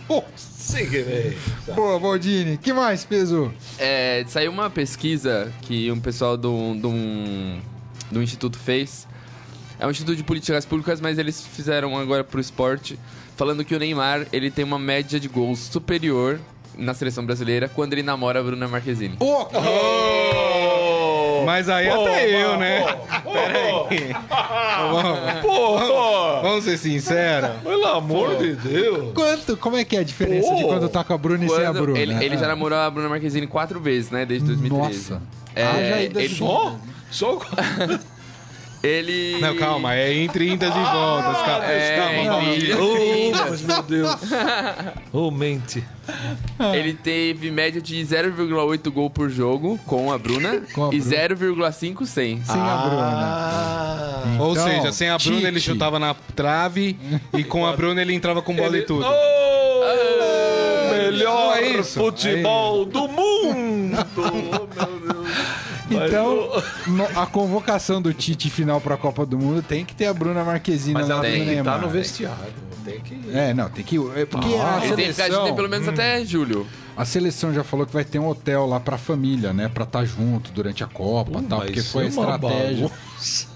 Boa, 1.75 1.99
Baldini. 1.99 2.57
que 2.59 2.73
mais, 2.73 3.05
Peso? 3.05 3.53
É, 3.79 4.25
saiu 4.29 4.53
uma 4.53 4.71
pesquisa 4.71 5.53
que 5.63 5.91
um 5.91 5.99
pessoal 5.99 6.37
do, 6.37 6.75
do, 6.75 6.91
do 8.11 8.23
Instituto 8.23 8.59
fez. 8.59 9.07
É 9.79 9.87
um 9.87 9.91
instituto 9.91 10.17
de 10.17 10.23
políticas 10.23 10.65
públicas, 10.65 11.01
mas 11.01 11.19
eles 11.19 11.45
fizeram 11.45 11.99
agora 11.99 12.23
pro 12.23 12.41
esporte, 12.41 12.97
falando 13.37 13.65
que 13.65 13.75
o 13.75 13.79
Neymar 13.81 14.29
ele 14.33 14.49
tem 14.49 14.65
uma 14.65 14.79
média 14.79 15.19
de 15.19 15.27
gols 15.27 15.59
superior 15.59 16.39
na 16.77 16.95
seleção 16.95 17.27
brasileira 17.27 17.69
quando 17.69 17.93
ele 17.95 18.03
namora 18.03 18.39
a 18.39 18.43
Bruna 18.43 18.69
Marquezine. 18.69 19.17
Oh! 19.19 19.49
oh! 19.53 20.52
Mas 21.45 21.69
aí 21.69 21.89
até 21.89 22.29
eu, 22.45 22.57
né? 22.57 22.81
Peraí. 23.33 24.15
Vamos, 24.91 26.43
vamos 26.43 26.65
ser 26.65 26.79
sinceros. 26.79 27.51
Pelo 27.63 27.87
amor 27.87 28.37
de 28.37 28.55
Deus. 28.55 29.13
quanto? 29.15 29.57
Como 29.57 29.77
é 29.77 29.85
que 29.85 29.97
é 29.97 30.01
a 30.01 30.05
diferença 30.05 30.55
de 30.55 30.63
Pô. 30.63 30.69
quando 30.69 30.89
tá 30.89 31.03
com 31.05 31.13
a 31.15 31.19
Bruna 31.19 31.45
e 31.45 31.49
sem 31.49 31.65
a 31.65 31.73
Bruna? 31.73 31.99
ele, 31.99 32.13
ele 32.25 32.37
já 32.37 32.45
Ah. 32.47 32.49
namorou 32.49 32.79
a 32.79 32.91
Bruna 32.91 33.09
Marquezine 33.09 33.47
quatro 33.47 33.81
vezes, 33.81 34.11
né? 34.11 34.25
Desde 34.27 34.47
2013. 34.47 35.11
Nossa. 35.13 35.23
É, 35.55 35.65
Haja 35.67 36.03
ida 36.03 36.21
ele- 36.21 36.29
de- 36.29 36.37
Só? 36.39 36.77
Só? 37.11 37.39
Ele. 38.83 39.39
Não, 39.41 39.55
calma, 39.57 39.95
é 39.95 40.13
entre 40.13 40.49
indas 40.51 40.71
e 40.75 40.79
voltas. 40.79 41.37
Calma, 41.43 41.65
É, 41.67 41.97
calma, 41.97 42.45
entre. 42.55 42.73
Oh, 42.75 43.31
mas 43.31 43.63
meu 43.63 43.83
Deus. 43.83 44.17
Ô, 45.13 45.31
mente. 45.31 45.85
Ele 46.75 46.93
teve 46.95 47.49
média 47.53 47.81
de 47.81 47.95
0,8 48.05 48.91
gol 48.91 49.09
por 49.09 49.31
jogo 49.31 49.79
com 49.87 50.11
a 50.13 50.19
Bruna 50.19 50.63
Com 50.75 50.87
a 50.91 50.95
e 50.95 50.99
Bruna. 51.01 51.71
0,5 51.71 52.05
sem. 52.07 52.43
Sem 52.45 52.61
a 52.61 52.77
Bruna. 52.77 53.05
Ah. 53.05 54.25
Ou 54.41 54.53
Então, 54.53 54.65
seja, 54.67 54.91
sem 54.93 55.09
a 55.11 55.17
Bruna 55.19 55.47
ele 55.47 55.61
chutava 55.61 56.01
na 56.01 56.13
trave 56.35 56.99
e 57.33 57.45
com 57.45 57.65
a 57.65 57.77
Bruna 57.77 58.03
ele 58.03 58.15
entrava 58.15 58.43
com 58.43 58.55
bola 58.57 58.77
e 58.77 58.83
tudo. 58.83 59.07
Oh, 59.07 60.91
melhor 60.93 61.57
É 61.57 61.69
isso, 61.69 62.01
futebol 62.01 62.85
do 62.85 63.07
mundo. 63.09 63.93
Oh, 64.17 64.23
meu 64.75 65.15
Deus. 65.15 65.29
Então, 65.95 66.63
no- 66.87 67.21
a 67.21 67.27
convocação 67.27 68.01
do 68.03 68.13
Tite 68.13 68.51
final 68.51 68.81
para 68.81 68.95
a 68.95 68.99
Copa 68.99 69.25
do 69.27 69.39
Mundo 69.39 69.63
tem 69.63 69.85
que 69.85 69.95
ter 69.95 70.07
a 70.07 70.15
Bruna 70.15 70.43
Marquezine 70.45 70.95
Mas 70.95 71.09
lá 71.09 71.15
ela 71.17 71.23
do 71.25 71.31
tem 71.31 71.41
que 71.41 71.47
Neymar. 71.47 71.75
estar 71.77 71.87
no 71.87 71.93
vestiário. 71.93 72.63
Tem 72.85 72.99
que. 73.01 73.21
É, 73.33 73.55
não, 73.55 73.69
tem 73.71 73.85
que. 73.85 73.97
É 74.17 74.27
porque 74.27 74.55
Ah, 74.57 74.79
a 74.81 74.85
Ele 74.87 74.97
tem 74.97 75.07
que 75.07 75.13
ficar 75.13 75.29
de 75.29 75.35
seleção, 75.35 75.55
pelo 75.55 75.69
menos 75.69 75.87
até 75.87 76.25
julho. 76.25 76.67
a 76.97 77.05
seleção 77.05 77.55
já 77.55 77.63
falou 77.63 77.87
que 77.87 77.93
vai 77.93 78.05
ter 78.05 78.19
um 78.19 78.27
hotel 78.29 78.67
lá 78.67 78.81
pra 78.81 78.99
família, 78.99 79.53
né? 79.53 79.69
Pra 79.73 79.85
estar 79.85 80.05
junto 80.05 80.51
durante 80.51 80.83
a 80.83 80.89
Copa 80.89 81.39
e 81.39 81.43
tal, 81.45 81.59
mas 81.61 81.67
porque 81.69 81.83
foi 81.83 82.05
a 82.05 82.09
isso 82.09 82.21
é 82.21 82.25
uma 82.27 82.35
estratégia. 82.35 82.89
bagunça. 82.89 83.53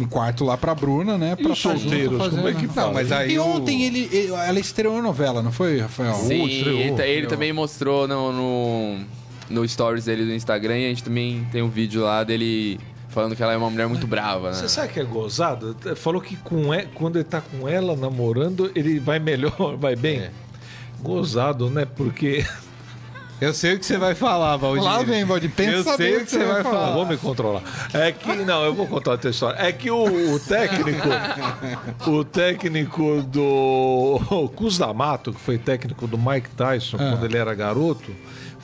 Um 0.00 0.06
quarto 0.08 0.44
lá 0.44 0.56
pra 0.56 0.74
Bruna, 0.74 1.16
né? 1.16 1.36
Pra 1.36 1.52
os 1.52 1.62
tá 1.62 1.70
junto 1.70 1.80
solteiros, 1.82 2.18
fazendo- 2.18 2.36
como 2.36 2.48
é 2.48 2.52
que 2.54 2.66
Não, 2.66 2.74
fala? 2.74 2.92
mas 2.92 3.12
aí 3.12 3.32
E 3.34 3.38
o- 3.38 3.46
ontem 3.46 3.84
ele, 3.84 4.08
ele- 4.12 4.32
ela 4.32 4.58
estreou 4.58 4.98
a 4.98 5.02
novela, 5.02 5.42
não 5.42 5.52
foi, 5.52 5.78
Rafael? 5.80 6.14
Sim, 6.14 6.46
estreou, 6.46 6.78
ele, 6.80 6.92
ta- 6.92 7.06
ele 7.06 7.26
também 7.26 7.52
mostrou 7.52 8.08
no, 8.08 8.32
no, 8.32 8.98
no 9.50 9.66
stories 9.66 10.04
dele 10.04 10.24
do 10.24 10.32
Instagram 10.32 10.78
e 10.78 10.86
a 10.86 10.88
gente 10.88 11.04
também 11.04 11.46
tem 11.50 11.62
um 11.62 11.68
vídeo 11.68 12.02
lá 12.02 12.22
dele 12.24 12.78
falando 13.08 13.34
que 13.34 13.42
ela 13.42 13.52
é 13.52 13.56
uma 13.56 13.70
mulher 13.70 13.88
muito 13.88 14.06
brava, 14.06 14.48
né? 14.50 14.54
Você 14.54 14.68
sabe 14.68 14.92
que 14.92 15.00
é 15.00 15.04
gozado? 15.04 15.76
Falou 15.96 16.20
que 16.20 16.36
com 16.36 16.64
quando 16.94 17.16
ele 17.16 17.24
tá 17.24 17.40
com 17.40 17.68
ela 17.68 17.96
namorando, 17.96 18.70
ele 18.74 18.98
vai 18.98 19.18
melhor, 19.18 19.76
vai 19.76 19.96
bem. 19.96 20.18
É. 20.18 20.30
Gozado, 21.00 21.70
né? 21.70 21.84
Porque. 21.84 22.44
Eu 23.40 23.54
sei 23.54 23.74
o 23.74 23.78
que 23.78 23.86
você 23.86 23.96
vai 23.96 24.16
falar, 24.16 24.56
Valdir. 24.56 24.82
Lá 24.82 25.00
vem, 25.04 25.24
Valdir, 25.24 25.48
pensa 25.50 25.90
Eu 25.90 25.96
sei 25.96 25.96
bem 25.96 26.16
o 26.16 26.24
que 26.24 26.30
você 26.32 26.44
vai 26.44 26.60
falar. 26.64 26.90
Vou 26.92 27.06
me 27.06 27.16
controlar. 27.16 27.62
É 27.94 28.10
que, 28.10 28.34
não, 28.34 28.64
eu 28.64 28.74
vou 28.74 28.84
contar 28.84 29.12
outra 29.12 29.30
história. 29.30 29.56
É 29.64 29.70
que 29.70 29.88
o, 29.92 30.34
o 30.34 30.40
técnico, 30.40 31.08
o 32.08 32.24
técnico 32.24 33.22
do 33.22 34.20
o 34.28 34.48
Cus 34.48 34.76
D'Amato, 34.76 35.32
que 35.32 35.40
foi 35.40 35.56
técnico 35.56 36.08
do 36.08 36.18
Mike 36.18 36.50
Tyson 36.56 36.96
Ah. 36.96 37.10
quando 37.12 37.26
ele 37.26 37.36
era 37.38 37.54
garoto, 37.54 38.10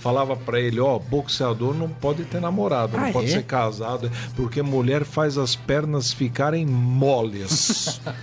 falava 0.05 0.37
pra 0.37 0.61
ele, 0.61 0.79
ó, 0.81 0.99
boxeador 0.99 1.73
não 1.75 1.89
pode 1.89 2.25
ter 2.25 2.39
namorado, 2.39 2.95
não 2.99 3.07
Ah, 3.07 3.11
pode 3.11 3.29
é? 3.31 3.31
ser 3.31 3.43
casado, 3.45 4.11
porque 4.37 4.61
mulher 4.61 5.03
faz 5.03 5.39
as 5.39 5.57
pernas 5.57 6.13
ficarem 6.13 6.67
moles. 6.67 7.99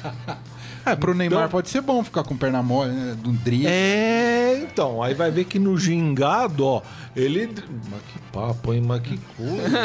É, 0.84 0.96
pro 0.96 1.14
Neymar 1.14 1.42
Então- 1.42 1.50
pode 1.52 1.70
ser 1.70 1.80
bom 1.80 2.04
ficar 2.04 2.24
com 2.24 2.36
perna 2.36 2.64
mole, 2.64 2.90
né? 2.92 3.16
De 3.22 3.30
um 3.30 3.34
drible. 3.34 3.68
É, 3.68 4.60
então, 4.64 5.04
aí 5.04 5.14
vai 5.14 5.30
ver 5.30 5.44
que 5.46 5.60
no 5.60 5.78
gingado, 5.78 6.66
ó, 6.66 6.82
ele. 7.16 7.50
Mas 7.90 8.02
que 8.02 8.20
papo, 8.32 8.74
hein? 8.74 8.82
Mas 8.86 9.02
que 9.02 9.20
coisa. 9.38 9.80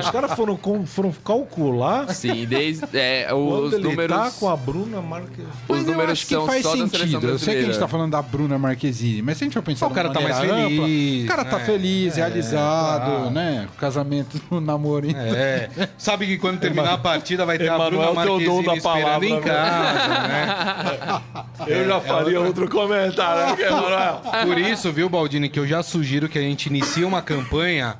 Os 0.00 0.10
caras 0.10 0.32
foram, 0.34 0.56
com- 0.56 0.86
foram 0.86 1.12
calcular 1.24 2.12
Sim, 2.14 2.46
desde. 2.46 2.84
É, 2.96 3.26
quando 3.30 3.64
os 3.64 3.72
ele 3.74 3.82
números. 3.84 4.16
tá 4.16 4.30
com 4.30 4.48
a 4.48 4.56
Bruna 4.56 5.00
Marques. 5.02 5.44
Os 5.44 5.46
Mas 5.68 5.86
eu 5.86 5.92
números 5.92 6.12
acho 6.12 6.26
que 6.26 6.34
são 6.34 6.46
faz 6.46 6.62
só 6.62 6.70
da 6.70 6.76
seleção 6.88 6.98
sentido. 7.20 7.28
Eu 7.28 7.38
sei 7.38 7.54
que 7.56 7.60
a 7.62 7.64
gente 7.66 7.78
tá 7.78 7.88
falando 7.88 8.12
da 8.12 8.22
Bruna 8.22 8.58
Marquezine, 8.58 9.22
mas 9.22 9.36
se 9.38 9.44
a 9.44 9.46
gente 9.46 9.54
for 9.54 9.62
pensar 9.62 9.86
O 9.86 9.90
cara 9.90 10.10
tá 10.10 10.20
mais 10.20 10.36
maneira 10.36 10.56
ampla, 10.56 10.84
feliz, 10.84 11.24
O 11.24 11.28
cara 11.28 11.44
tá 11.44 11.58
né? 11.58 11.64
feliz, 11.64 12.16
realizado, 12.16 13.10
claro. 13.10 13.30
né? 13.30 13.68
O 13.74 13.76
casamento, 13.78 14.40
o 14.50 14.60
namoro. 14.60 15.08
É. 15.14 15.68
Sabe 15.98 16.26
que 16.26 16.38
quando 16.38 16.58
terminar 16.60 16.94
a 16.94 16.98
partida 16.98 17.44
vai 17.44 17.58
ter 17.58 17.68
a 17.70 17.74
Emanuel 17.74 18.14
Bruna 18.14 18.22
tem 18.24 18.30
o 18.32 18.38
dom 18.38 18.62
Marquezine 18.62 18.66
da 18.66 18.74
esperando 18.76 19.02
palavra, 19.04 19.26
em 19.28 19.34
né? 19.34 19.40
casa, 19.40 20.08
né? 20.28 21.20
Eu 21.66 21.86
já 21.86 22.00
faria 22.00 22.40
outro 22.40 22.68
comentário 22.68 23.62
Emanuel. 23.64 24.22
Por 24.46 24.58
isso, 24.58 24.90
viu, 24.92 25.08
Baldini, 25.10 25.48
que 25.48 25.58
eu 25.58 25.66
já 25.66 25.82
sugiro 25.82 26.28
que 26.28 26.38
a 26.38 26.42
gente 26.42 26.69
inicie 26.70 27.04
uma 27.04 27.20
campanha 27.20 27.96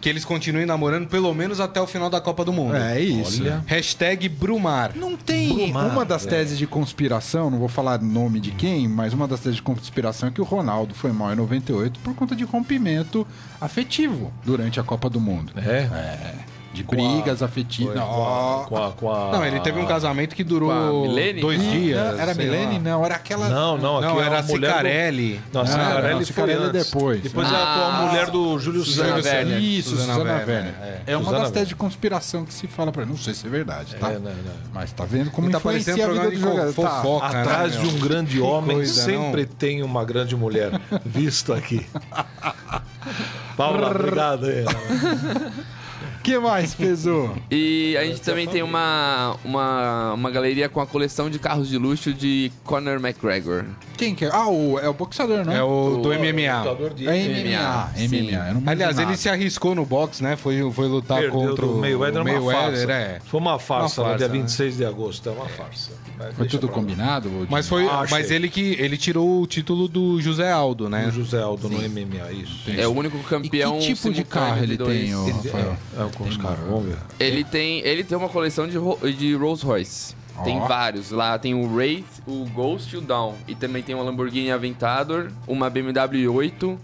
que 0.00 0.08
eles 0.10 0.22
continuem 0.22 0.66
namorando 0.66 1.08
pelo 1.08 1.32
menos 1.32 1.60
até 1.60 1.80
o 1.80 1.86
final 1.86 2.10
da 2.10 2.20
Copa 2.20 2.44
do 2.44 2.52
Mundo. 2.52 2.76
É 2.76 3.00
isso. 3.00 3.42
Olha. 3.42 3.64
Hashtag 3.64 4.28
Brumar. 4.28 4.92
Não 4.94 5.16
tem 5.16 5.72
Brumar, 5.72 5.86
uma 5.86 6.04
das 6.04 6.26
é. 6.26 6.28
teses 6.28 6.58
de 6.58 6.66
conspiração, 6.66 7.48
não 7.48 7.58
vou 7.58 7.68
falar 7.68 8.02
nome 8.02 8.38
de 8.38 8.50
quem, 8.50 8.86
mas 8.86 9.14
uma 9.14 9.26
das 9.26 9.40
teses 9.40 9.56
de 9.56 9.62
conspiração 9.62 10.28
é 10.28 10.32
que 10.32 10.42
o 10.42 10.44
Ronaldo 10.44 10.94
foi 10.94 11.10
mal 11.10 11.32
em 11.32 11.36
98 11.36 12.00
por 12.00 12.14
conta 12.14 12.36
de 12.36 12.44
rompimento 12.44 13.26
afetivo 13.58 14.30
durante 14.44 14.78
a 14.78 14.82
Copa 14.82 15.08
do 15.08 15.18
Mundo. 15.18 15.54
É. 15.56 16.34
De 16.74 16.82
Com 16.82 16.96
brigas 16.96 17.38
Foi 17.38 17.46
afetivas. 17.46 17.94
com, 17.94 18.02
a, 18.02 18.64
com, 18.66 18.76
a, 18.84 18.90
com 18.92 19.12
a- 19.12 19.30
Não, 19.32 19.44
ele 19.46 19.60
teve 19.60 19.78
um 19.80 19.86
casamento 19.86 20.34
que 20.34 20.42
durou 20.42 20.70
Com 20.70 21.04
a 21.04 21.40
dois 21.40 21.62
Ih, 21.62 21.70
dias. 21.70 22.12
não, 22.14 22.20
era 22.20 22.34
Milene? 22.34 22.78
Não, 22.80 23.04
era 23.04 23.14
aquela. 23.14 23.48
Não, 23.48 23.78
não, 23.78 24.00
Não, 24.00 24.20
é 24.20 24.26
era 24.26 24.40
a 24.40 24.42
mulher 24.42 24.70
do- 24.70 24.74
Cicarelli. 24.74 25.40
Não, 25.52 25.60
a 25.60 25.64
Ah, 25.64 25.66
Cicarelli 25.68 26.08
não, 26.08 26.16
foi 26.16 26.24
Cicarelli 26.26 26.64
antes. 26.64 26.86
depois. 26.90 27.22
Depois 27.22 27.48
Ah, 27.48 27.56
é 27.56 27.62
a 27.62 27.74
tua 27.74 28.06
mulher 28.06 28.30
do 28.30 28.58
Júlio 28.58 28.84
Suzana 28.84 29.22
César. 29.22 29.36
Werner. 29.36 29.58
Isso, 29.62 29.90
Suzana 29.90 30.12
Suzana, 30.14 30.32
Werner, 30.34 30.74
é. 30.82 31.00
É, 31.06 31.16
uma 31.16 31.24
Suzana 31.26 31.42
das 31.44 31.50
teses 31.52 31.68
de 31.68 31.76
conspiração 31.76 32.44
que 32.44 32.52
se 32.52 32.66
fala 32.66 32.90
pra 32.90 33.02
ele. 33.02 33.10
Não 33.12 33.18
sei 33.18 33.32
se 33.34 33.46
é 33.46 33.50
verdade, 33.50 33.94
tá? 33.94 34.10
É, 34.10 34.14
não, 34.14 34.20
não. 34.22 34.32
Mas 34.72 34.92
tá 34.92 35.04
vendo 35.04 35.30
como 35.30 35.48
tá 35.50 35.58
influencia 35.58 35.92
a 36.04 36.08
vida 36.08 36.30
do 36.30 36.36
jogador. 36.40 36.72
Tá. 36.74 36.90
fofoca. 37.02 37.28
né, 37.28 37.40
Atrás 37.42 37.72
de 37.80 37.86
um 37.86 37.98
grande 38.00 38.40
homem 38.40 38.76
coisa, 38.78 39.02
sempre 39.04 39.46
tem 39.46 39.82
uma 39.82 40.04
grande 40.04 40.34
mulher. 40.34 40.72
Visto 41.06 41.52
aqui. 41.52 41.86
Paula, 43.56 43.90
obrigado 43.90 44.46
aí. 44.46 44.64
que 46.24 46.38
mais, 46.38 46.74
Peso? 46.74 47.30
E 47.50 47.96
a 47.98 48.04
gente 48.04 48.20
também 48.22 48.48
tem 48.48 48.62
uma, 48.62 49.36
uma, 49.44 50.14
uma 50.14 50.30
galeria 50.30 50.68
com 50.68 50.80
a 50.80 50.86
coleção 50.86 51.28
de 51.28 51.38
carros 51.38 51.68
de 51.68 51.76
luxo 51.78 52.12
de 52.14 52.50
Conor 52.64 52.94
McGregor. 52.98 53.64
Quem 53.96 54.14
que 54.14 54.24
é? 54.24 54.30
Ah, 54.32 54.48
o, 54.48 54.78
é 54.80 54.88
o 54.88 54.94
boxador, 54.94 55.44
né? 55.44 55.58
É 55.58 55.62
o 55.62 56.00
do 56.02 56.08
O- 56.08 56.12
MMA. 56.14 56.64
É 57.06 57.28
MMA. 57.28 57.90
MMA. 57.96 58.48
Eu 58.48 58.54
não 58.54 58.60
manjo 58.60 58.70
Aliás, 58.70 58.98
ele 58.98 59.16
se 59.16 59.28
arriscou 59.28 59.74
no 59.74 59.84
boxe, 59.84 60.22
né? 60.22 60.34
Foi, 60.34 60.58
foi 60.72 60.88
lutar 60.88 61.20
Perdeu 61.20 61.38
contra 61.38 61.66
o 61.66 61.78
Mayweather, 61.78 62.22
uma 62.22 62.52
farsa. 62.52 62.92
é. 62.92 63.20
Foi 63.26 63.40
uma 63.40 63.58
farsa, 63.58 64.02
Uma 64.02 64.12
no 64.12 64.16
dia 64.18 64.26
farsa, 64.26 64.34
né? 64.34 64.40
26 64.42 64.76
de 64.78 64.84
agosto. 64.84 65.28
É 65.28 65.32
uma 65.32 65.48
farsa. 65.48 65.90
Mas 66.18 66.36
Foi 66.36 66.46
tudo 66.46 66.68
combinado? 66.68 67.30
Mas 67.50 67.68
foi, 67.68 67.86
Ah, 67.88 68.04
mas 68.10 68.30
ele 68.30 68.48
que 68.48 68.76
ele 68.78 68.96
tirou 68.96 69.42
o 69.42 69.46
título 69.46 69.88
do 69.88 70.20
José 70.20 70.50
Aldo, 70.50 70.88
né? 70.88 71.08
O 71.08 71.10
José 71.10 71.40
Aldo 71.42 71.68
no 71.68 71.76
MMA, 71.78 72.32
isso. 72.32 72.70
É 72.76 72.86
o 72.86 72.92
único 72.92 73.16
E 73.16 73.22
campeão. 73.22 73.78
que 73.78 73.94
tipo 73.94 74.12
de 74.12 74.24
carro 74.24 74.62
ele 74.62 74.76
dois. 74.76 75.00
tem, 75.00 75.12
Rafael? 75.32 75.76
É, 75.98 76.16
com 76.16 76.24
os 76.24 76.36
caras, 76.36 76.60
vamos 76.60 76.84
ver. 76.86 76.96
Ele 77.18 77.42
tem, 77.44 77.80
ele 77.80 78.04
tem 78.04 78.16
uma 78.16 78.28
coleção 78.28 78.66
de, 78.68 78.78
de 79.16 79.34
Rolls 79.34 79.64
Royce. 79.64 80.14
Tem 80.42 80.58
Ó. 80.60 80.66
vários. 80.66 81.10
Lá 81.10 81.38
tem 81.38 81.54
o 81.54 81.72
Wraith, 81.72 82.04
o 82.26 82.44
Ghost 82.46 82.92
e 82.94 82.98
o 82.98 83.00
Dawn. 83.00 83.34
E 83.46 83.54
também 83.54 83.82
tem 83.82 83.94
uma 83.94 84.02
Lamborghini 84.04 84.50
Aventador, 84.50 85.30
uma 85.46 85.70
BMW 85.70 86.28
8, 86.32 86.78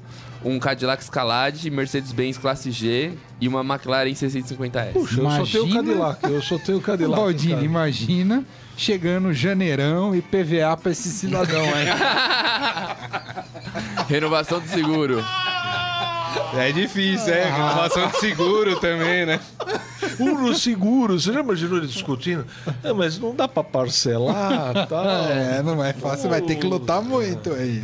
um 0.45 0.59
Cadillac 0.59 1.03
Escalade, 1.03 1.71
Mercedes-Benz 1.71 2.39
Classe 2.39 2.71
G 2.71 3.13
e 3.41 3.49
uma 3.49 3.61
McLaren 3.63 4.11
650S. 4.13 4.93
Puxa, 4.93 5.21
eu 5.21 5.31
só 5.31 5.45
tenho 5.47 5.65
o 5.65 5.69
Imagina- 5.69 5.83
Cadillac. 5.83 6.25
Eu 6.33 6.43
só 6.43 6.59
tenho 6.59 6.79
o 6.79 6.81
Cadillac. 6.81 7.21
Baldini, 7.23 7.53
cara. 7.55 7.65
imagina 7.65 8.45
chegando 8.77 9.33
janeirão 9.35 10.15
e 10.15 10.23
PVA 10.23 10.77
pra 10.77 10.93
esse 10.93 11.11
cidadão 11.11 11.63
aí. 11.63 11.87
Renovação 14.09 14.61
do 14.61 14.69
seguro. 14.69 15.25
É 16.55 16.73
difícil, 16.73 17.33
é. 17.33 17.51
Renovação 17.51 18.09
de 18.09 18.17
seguro 18.19 18.79
também, 18.81 19.27
né? 19.27 19.41
Puro 20.17 20.55
seguro. 20.55 21.19
Você 21.19 21.33
já 21.33 21.41
imaginou 21.41 21.79
ele 21.79 21.87
discutindo? 21.87 22.45
É, 22.83 22.93
mas 22.93 23.19
não 23.19 23.35
dá 23.35 23.47
pra 23.47 23.63
parcelar 23.63 24.87
tal. 24.89 25.05
é, 25.31 25.63
não 25.63 25.83
é 25.85 25.93
fácil, 25.93 26.31
vai 26.31 26.41
ter 26.41 26.57
que 26.57 26.67
lutar 26.67 27.03
muito 27.03 27.53
aí. 27.53 27.83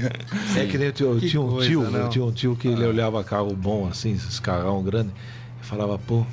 É 0.57 0.67
que 0.67 0.77
nem 0.79 0.89
eu 0.89 0.93
tinha, 0.93 1.09
eu 1.09 1.19
Que 1.19 1.29
tinha 1.29 1.43
um 1.43 1.49
coisa, 1.49 1.69
tio, 1.69 1.83
eu 1.85 2.09
tinha 2.09 2.25
um 2.25 2.33
tio 2.33 2.57
que 2.57 2.69
ele 2.69 2.85
olhava 2.85 3.23
carro 3.25 3.55
bom 3.55 3.89
assim, 3.89 4.13
esses 4.13 4.41
carrão 4.41 4.83
grande, 4.83 5.11
e 5.63 5.67
falava, 5.67 5.99
pô, 5.99 6.25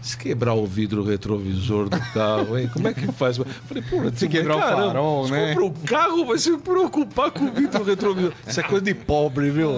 se 0.00 0.16
quebrar 0.16 0.54
o 0.54 0.66
vidro 0.66 1.04
retrovisor 1.04 1.88
do 1.88 2.00
carro, 2.12 2.58
hein? 2.58 2.68
Como 2.72 2.88
é 2.88 2.94
que 2.94 3.06
faz? 3.12 3.38
Eu 3.38 3.46
falei, 3.66 3.82
pô, 3.82 3.96
se 4.14 4.28
quebrar 4.28 4.56
o 4.56 4.60
farol, 4.60 5.26
você 5.26 5.32
né? 5.32 5.54
compra 5.54 5.66
o 5.66 5.72
carro, 5.86 6.26
vai 6.26 6.38
se 6.38 6.56
preocupar 6.58 7.30
com 7.30 7.44
o 7.46 7.52
vidro 7.52 7.84
retrovisor. 7.84 8.32
Isso 8.46 8.60
é 8.60 8.62
coisa 8.62 8.84
de 8.84 8.94
pobre, 8.94 9.50
viu? 9.50 9.72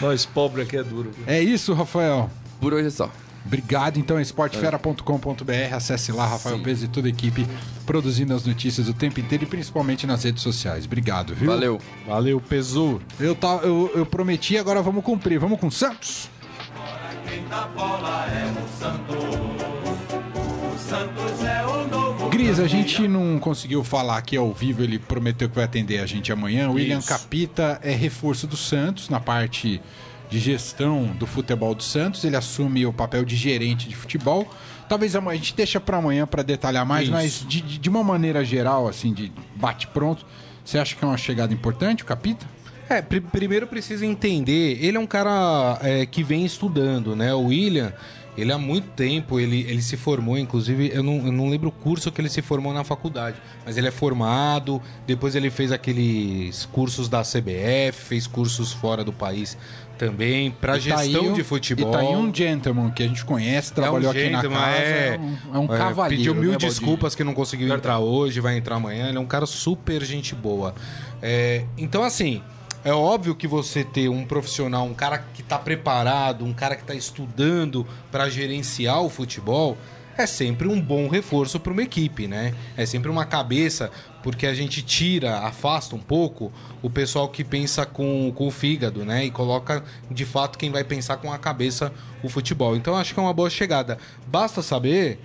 Nós, 0.00 0.24
pobre 0.26 0.62
aqui 0.62 0.76
é 0.76 0.82
duro. 0.82 1.10
viu? 1.10 1.24
É 1.26 1.42
isso, 1.42 1.72
Rafael. 1.72 2.30
Por 2.60 2.74
hoje 2.74 2.88
é 2.88 2.90
só. 2.90 3.10
Obrigado, 3.44 3.98
então, 3.98 4.20
esportefera.com.br. 4.20 5.74
Acesse 5.74 6.12
lá, 6.12 6.26
Rafael 6.26 6.58
Sim. 6.58 6.62
Peso 6.62 6.84
e 6.84 6.88
toda 6.88 7.08
a 7.08 7.10
equipe 7.10 7.46
produzindo 7.86 8.34
as 8.34 8.44
notícias 8.44 8.88
o 8.88 8.94
tempo 8.94 9.18
inteiro 9.18 9.44
e 9.44 9.46
principalmente 9.46 10.06
nas 10.06 10.24
redes 10.24 10.42
sociais. 10.42 10.84
Obrigado, 10.84 11.34
viu? 11.34 11.48
Valeu. 11.48 11.80
Valeu, 12.06 12.40
Pesu. 12.40 13.00
Eu, 13.18 13.34
tá, 13.34 13.60
eu, 13.62 13.90
eu 13.94 14.06
prometi, 14.06 14.58
agora 14.58 14.82
vamos 14.82 15.02
cumprir. 15.02 15.38
Vamos 15.38 15.58
com 15.58 15.68
o 15.68 15.72
Santos. 15.72 16.28
Gris, 22.30 22.58
a 22.60 22.66
gente 22.66 23.06
não 23.08 23.38
conseguiu 23.38 23.82
falar 23.84 24.16
aqui 24.18 24.36
ao 24.36 24.52
vivo, 24.52 24.82
ele 24.82 24.98
prometeu 24.98 25.48
que 25.48 25.54
vai 25.56 25.64
atender 25.64 25.98
a 25.98 26.06
gente 26.06 26.32
amanhã. 26.32 26.68
O 26.70 26.74
William 26.74 26.98
Isso. 26.98 27.08
Capita 27.08 27.80
é 27.82 27.92
reforço 27.92 28.46
do 28.46 28.56
Santos 28.56 29.08
na 29.08 29.18
parte 29.20 29.80
de 30.30 30.38
gestão 30.38 31.06
do 31.18 31.26
futebol 31.26 31.74
do 31.74 31.82
Santos. 31.82 32.24
Ele 32.24 32.36
assume 32.36 32.86
o 32.86 32.92
papel 32.92 33.24
de 33.24 33.34
gerente 33.36 33.88
de 33.88 33.96
futebol. 33.96 34.48
Talvez 34.88 35.14
a 35.16 35.20
gente 35.34 35.54
deixa 35.54 35.80
para 35.80 35.96
amanhã 35.98 36.26
para 36.26 36.42
detalhar 36.42 36.84
mais, 36.86 37.04
Isso. 37.04 37.12
mas 37.12 37.44
de, 37.46 37.60
de- 37.60 37.78
de 37.78 37.88
uma 37.88 38.02
maneira 38.02 38.44
geral, 38.44 38.88
assim, 38.88 39.12
de 39.12 39.32
bate-pronto, 39.56 40.24
você 40.64 40.78
acha 40.78 40.94
que 40.96 41.04
é 41.04 41.06
uma 41.08 41.16
chegada 41.16 41.52
importante, 41.52 42.02
o 42.02 42.06
Capita? 42.06 42.46
É, 42.90 43.00
pri- 43.00 43.20
primeiro 43.20 43.66
precisa 43.68 44.04
entender, 44.04 44.78
ele 44.84 44.96
é 44.96 45.00
um 45.00 45.06
cara 45.06 45.78
é, 45.80 46.04
que 46.04 46.22
vem 46.24 46.44
estudando, 46.44 47.14
né? 47.14 47.32
O 47.32 47.44
William, 47.46 47.92
ele 48.36 48.52
há 48.52 48.58
muito 48.58 48.88
tempo, 48.88 49.38
ele, 49.38 49.60
ele 49.68 49.80
se 49.80 49.96
formou, 49.96 50.36
inclusive, 50.36 50.90
eu 50.92 51.02
não, 51.02 51.24
eu 51.26 51.32
não 51.32 51.48
lembro 51.48 51.68
o 51.68 51.72
curso 51.72 52.10
que 52.10 52.20
ele 52.20 52.28
se 52.28 52.42
formou 52.42 52.72
na 52.74 52.82
faculdade, 52.82 53.36
mas 53.64 53.76
ele 53.78 53.86
é 53.86 53.90
formado, 53.92 54.82
depois 55.06 55.36
ele 55.36 55.50
fez 55.50 55.70
aqueles 55.70 56.64
cursos 56.66 57.08
da 57.08 57.22
CBF, 57.22 57.92
fez 58.08 58.26
cursos 58.26 58.72
fora 58.72 59.04
do 59.04 59.12
país 59.12 59.56
também, 59.96 60.50
para 60.50 60.78
E 60.78 60.88
tá 60.88 60.96
gestão 61.04 61.26
um- 61.26 61.32
de 61.34 61.44
futebol. 61.44 61.90
E 61.90 61.92
tá 61.92 61.98
aí 62.00 62.16
um 62.16 62.34
gentleman 62.34 62.90
que 62.90 63.02
a 63.02 63.06
gente 63.06 63.24
conhece, 63.24 63.72
trabalhou 63.72 64.10
aqui 64.10 64.30
na 64.30 64.42
casa. 64.42 64.54
é. 64.78 65.14
É, 65.14 65.18
um, 65.20 65.54
é 65.54 65.58
um 65.58 65.64
É, 65.74 65.78
cavalheiro. 65.78 66.16
Pediu 66.24 66.34
mil 66.34 66.52
né, 66.52 66.56
desculpas 66.56 67.14
que 67.14 67.22
não 67.22 67.34
conseguiu 67.34 67.72
entrar 67.72 67.98
hoje, 67.98 68.40
vai 68.40 68.56
entrar 68.56 68.76
amanhã. 68.76 69.08
Ele 69.10 69.18
é 69.18 69.20
um 69.20 69.26
cara 69.26 69.44
super 69.46 70.02
gente 70.02 70.34
boa. 70.34 70.74
É, 71.22 71.64
então, 71.76 72.02
assim, 72.02 72.40
é 72.84 72.92
óbvio 72.92 73.34
que 73.34 73.46
você 73.46 73.84
ter 73.84 74.08
um 74.08 74.24
profissional, 74.24 74.84
um 74.84 74.94
cara 74.94 75.18
que 75.18 75.42
está 75.42 75.58
preparado, 75.58 76.44
um 76.44 76.52
cara 76.52 76.74
que 76.74 76.82
está 76.82 76.94
estudando 76.94 77.86
para 78.10 78.28
gerenciar 78.28 79.02
o 79.02 79.10
futebol, 79.10 79.76
é 80.16 80.26
sempre 80.26 80.68
um 80.68 80.80
bom 80.80 81.08
reforço 81.08 81.58
para 81.58 81.72
uma 81.72 81.82
equipe, 81.82 82.26
né? 82.26 82.54
É 82.76 82.84
sempre 82.84 83.10
uma 83.10 83.24
cabeça, 83.24 83.90
porque 84.22 84.46
a 84.46 84.52
gente 84.52 84.82
tira, 84.82 85.38
afasta 85.38 85.96
um 85.96 86.00
pouco 86.00 86.52
o 86.82 86.90
pessoal 86.90 87.28
que 87.28 87.42
pensa 87.42 87.86
com, 87.86 88.30
com 88.34 88.46
o 88.46 88.50
fígado, 88.50 89.04
né? 89.04 89.24
E 89.24 89.30
coloca 89.30 89.82
de 90.10 90.24
fato 90.26 90.58
quem 90.58 90.70
vai 90.70 90.84
pensar 90.84 91.16
com 91.16 91.32
a 91.32 91.38
cabeça 91.38 91.92
o 92.22 92.28
futebol. 92.28 92.76
Então 92.76 92.96
acho 92.96 93.14
que 93.14 93.20
é 93.20 93.22
uma 93.22 93.32
boa 93.32 93.48
chegada. 93.48 93.98
Basta 94.26 94.62
saber 94.62 95.18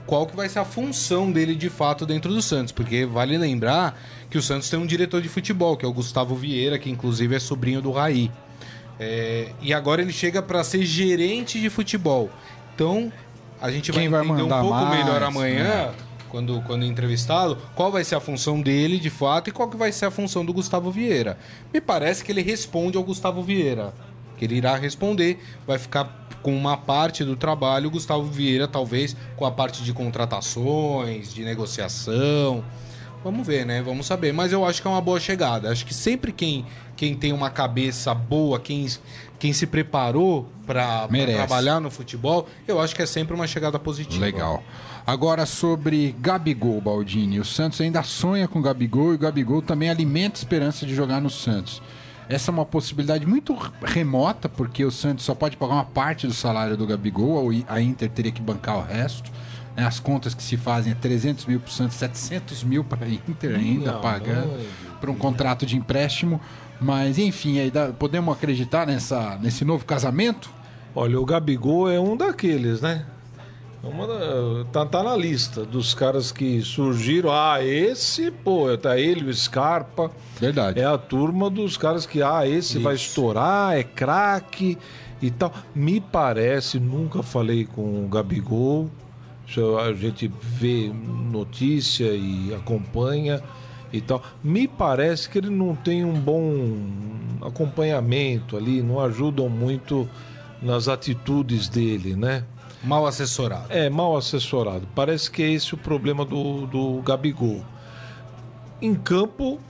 qual 0.00 0.26
que 0.26 0.36
vai 0.36 0.48
ser 0.48 0.58
a 0.58 0.64
função 0.64 1.30
dele 1.30 1.54
de 1.54 1.68
fato 1.68 2.06
dentro 2.06 2.32
do 2.32 2.40
Santos, 2.42 2.72
porque 2.72 3.04
vale 3.04 3.36
lembrar 3.36 3.98
que 4.30 4.38
o 4.38 4.42
Santos 4.42 4.68
tem 4.70 4.78
um 4.78 4.86
diretor 4.86 5.20
de 5.20 5.28
futebol, 5.28 5.76
que 5.76 5.84
é 5.84 5.88
o 5.88 5.92
Gustavo 5.92 6.34
Vieira, 6.34 6.78
que 6.78 6.90
inclusive 6.90 7.34
é 7.34 7.38
sobrinho 7.38 7.82
do 7.82 7.90
Raí. 7.90 8.30
É, 8.98 9.50
e 9.60 9.74
agora 9.74 10.02
ele 10.02 10.12
chega 10.12 10.40
para 10.40 10.62
ser 10.62 10.84
gerente 10.84 11.60
de 11.60 11.68
futebol. 11.68 12.30
Então, 12.74 13.12
a 13.60 13.70
gente 13.70 13.92
Quem 13.92 14.08
vai 14.08 14.22
vai 14.22 14.28
entender 14.28 14.42
um 14.42 14.60
pouco 14.60 14.84
mais, 14.84 14.98
melhor 14.98 15.22
amanhã, 15.22 15.64
né? 15.64 15.94
quando, 16.28 16.62
quando 16.62 16.84
entrevistá-lo, 16.84 17.58
qual 17.74 17.92
vai 17.92 18.04
ser 18.04 18.14
a 18.14 18.20
função 18.20 18.60
dele 18.60 18.98
de 18.98 19.10
fato 19.10 19.48
e 19.48 19.52
qual 19.52 19.68
que 19.68 19.76
vai 19.76 19.92
ser 19.92 20.06
a 20.06 20.10
função 20.10 20.44
do 20.44 20.52
Gustavo 20.52 20.90
Vieira. 20.90 21.38
Me 21.72 21.80
parece 21.80 22.24
que 22.24 22.32
ele 22.32 22.42
responde 22.42 22.96
ao 22.96 23.04
Gustavo 23.04 23.42
Vieira. 23.42 23.92
Ele 24.44 24.56
irá 24.56 24.76
responder, 24.76 25.42
vai 25.66 25.78
ficar 25.78 26.28
com 26.42 26.54
uma 26.56 26.76
parte 26.76 27.24
do 27.24 27.36
trabalho, 27.36 27.90
Gustavo 27.90 28.24
Vieira 28.24 28.66
talvez 28.66 29.16
com 29.36 29.46
a 29.46 29.50
parte 29.50 29.82
de 29.84 29.92
contratações, 29.92 31.32
de 31.32 31.44
negociação. 31.44 32.64
Vamos 33.24 33.46
ver, 33.46 33.64
né? 33.64 33.80
Vamos 33.80 34.06
saber. 34.06 34.32
Mas 34.32 34.52
eu 34.52 34.64
acho 34.64 34.82
que 34.82 34.88
é 34.88 34.90
uma 34.90 35.00
boa 35.00 35.20
chegada. 35.20 35.70
Acho 35.70 35.86
que 35.86 35.94
sempre 35.94 36.32
quem, 36.32 36.66
quem 36.96 37.14
tem 37.14 37.32
uma 37.32 37.50
cabeça 37.50 38.12
boa, 38.12 38.58
quem, 38.58 38.86
quem 39.38 39.52
se 39.52 39.66
preparou 39.66 40.48
para 40.66 41.06
trabalhar 41.08 41.80
no 41.80 41.90
futebol, 41.90 42.48
eu 42.66 42.80
acho 42.80 42.94
que 42.96 43.02
é 43.02 43.06
sempre 43.06 43.34
uma 43.34 43.46
chegada 43.46 43.78
positiva. 43.78 44.24
Legal. 44.24 44.62
Agora 45.06 45.46
sobre 45.46 46.14
Gabigol, 46.18 46.80
Baldini. 46.80 47.38
O 47.38 47.44
Santos 47.44 47.80
ainda 47.80 48.02
sonha 48.02 48.48
com 48.48 48.58
o 48.58 48.62
Gabigol 48.62 49.12
e 49.12 49.14
o 49.14 49.18
Gabigol 49.18 49.62
também 49.62 49.88
alimenta 49.88 50.36
a 50.36 50.40
esperança 50.40 50.84
de 50.84 50.94
jogar 50.94 51.20
no 51.20 51.30
Santos. 51.30 51.80
Essa 52.28 52.50
é 52.50 52.52
uma 52.52 52.64
possibilidade 52.64 53.26
muito 53.26 53.54
remota, 53.84 54.48
porque 54.48 54.84
o 54.84 54.90
Santos 54.90 55.24
só 55.24 55.34
pode 55.34 55.56
pagar 55.56 55.74
uma 55.74 55.84
parte 55.84 56.26
do 56.26 56.32
salário 56.32 56.76
do 56.76 56.86
Gabigol, 56.86 57.50
a 57.68 57.80
Inter 57.80 58.08
teria 58.10 58.32
que 58.32 58.40
bancar 58.40 58.78
o 58.78 58.82
resto. 58.82 59.30
né? 59.76 59.84
As 59.86 59.98
contas 60.00 60.34
que 60.34 60.42
se 60.42 60.56
fazem 60.56 60.92
é 60.92 60.94
300 60.94 61.46
mil 61.46 61.60
para 61.60 61.68
o 61.68 61.72
Santos, 61.72 61.96
700 61.96 62.64
mil 62.64 62.84
para 62.84 63.04
a 63.06 63.08
Inter 63.08 63.54
ainda 63.56 63.92
pagando 64.00 64.50
para 65.00 65.10
um 65.10 65.14
contrato 65.14 65.66
de 65.66 65.76
empréstimo. 65.76 66.40
Mas 66.80 67.18
enfim, 67.18 67.58
aí 67.58 67.70
dá- 67.70 67.88
podemos 67.92 68.34
acreditar 68.34 68.86
nessa, 68.86 69.38
nesse 69.40 69.64
novo 69.64 69.84
casamento? 69.84 70.50
Olha, 70.94 71.18
o 71.20 71.24
Gabigol 71.24 71.88
é 71.90 71.98
um 72.00 72.16
daqueles, 72.16 72.80
né? 72.80 73.04
É 73.84 73.88
uma 73.88 74.06
da- 74.06 74.64
tá, 74.70 74.86
tá 74.86 75.02
na 75.02 75.16
lista 75.16 75.64
dos 75.64 75.92
caras 75.92 76.30
que 76.30 76.60
surgiram. 76.62 77.32
Ah, 77.32 77.62
esse, 77.64 78.30
pô, 78.30 78.76
tá 78.78 78.96
ele, 78.98 79.28
o 79.28 79.34
Scarpa. 79.34 80.10
Verdade. 80.38 80.78
É 80.80 80.84
a 80.84 80.96
turma 80.96 81.50
dos 81.50 81.76
caras 81.76 82.06
que, 82.06 82.22
ah, 82.22 82.46
esse 82.46 82.78
vai 82.78 82.94
estourar, 82.94 83.76
é 83.76 83.82
craque 83.82 84.78
e 85.20 85.30
tal. 85.30 85.52
Me 85.74 86.00
parece, 86.00 86.78
nunca 86.78 87.22
falei 87.22 87.64
com 87.64 88.04
o 88.04 88.08
Gabigol. 88.08 88.88
Isso 89.46 89.76
A 89.76 89.92
gente 89.92 90.30
vê 90.40 90.90
notícia 91.30 92.06
e 92.12 92.54
acompanha 92.54 93.42
e 93.92 94.00
tal. 94.00 94.22
Me 94.44 94.68
parece 94.68 95.28
que 95.28 95.38
ele 95.38 95.50
não 95.50 95.74
tem 95.74 96.04
um 96.04 96.14
bom 96.14 96.76
acompanhamento 97.42 98.56
ali, 98.56 98.80
não 98.80 99.00
ajudam 99.00 99.48
muito 99.48 100.08
nas 100.62 100.86
atitudes 100.88 101.68
dele, 101.68 102.14
né? 102.14 102.44
Mal 102.82 103.06
assessorado. 103.06 103.66
É, 103.68 103.88
mal 103.88 104.16
assessorado. 104.16 104.86
Parece 104.94 105.30
que 105.30 105.42
é 105.42 105.50
esse 105.50 105.74
o 105.74 105.76
problema 105.76 106.24
do, 106.24 106.66
do 106.66 107.00
Gabigol. 107.02 107.64
Em 108.80 108.94
campo, 108.94 109.60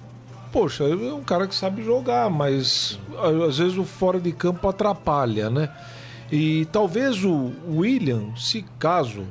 poxa, 0.50 0.84
é 0.84 1.12
um 1.12 1.22
cara 1.22 1.46
que 1.46 1.54
sabe 1.54 1.82
jogar, 1.82 2.30
mas 2.30 2.98
às 3.46 3.58
vezes 3.58 3.76
o 3.76 3.84
fora 3.84 4.18
de 4.18 4.32
campo 4.32 4.66
atrapalha, 4.68 5.50
né? 5.50 5.68
E 6.30 6.64
talvez 6.72 7.22
o 7.24 7.52
William, 7.68 8.34
se 8.36 8.64
caso 8.78 9.26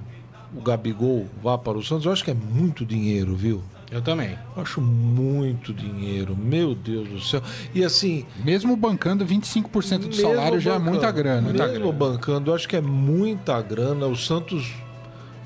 o 0.55 0.61
Gabigol 0.61 1.27
vá 1.41 1.57
para 1.57 1.77
o 1.77 1.83
Santos, 1.83 2.05
eu 2.05 2.11
acho 2.11 2.23
que 2.23 2.31
é 2.31 2.35
muito 2.35 2.85
dinheiro, 2.85 3.35
viu? 3.35 3.63
Eu 3.91 4.01
também. 4.01 4.37
Eu 4.55 4.61
acho 4.63 4.79
muito 4.79 5.73
dinheiro, 5.73 6.35
meu 6.35 6.73
Deus 6.73 7.09
do 7.09 7.19
céu. 7.19 7.41
E 7.75 7.83
assim, 7.83 8.25
Mesmo 8.43 8.75
bancando 8.77 9.25
25% 9.25 10.07
do 10.07 10.15
salário 10.15 10.59
já 10.61 10.71
é 10.71 10.73
bancando- 10.75 10.91
muita 10.91 11.11
grana. 11.11 11.41
Mesmo 11.41 11.49
Muita 11.59 11.67
grana. 11.67 11.91
bancando, 11.91 12.51
eu 12.51 12.55
acho 12.55 12.69
que 12.69 12.75
é 12.77 12.81
muita 12.81 13.61
grana. 13.61 14.07
O 14.07 14.15
Santos 14.15 14.71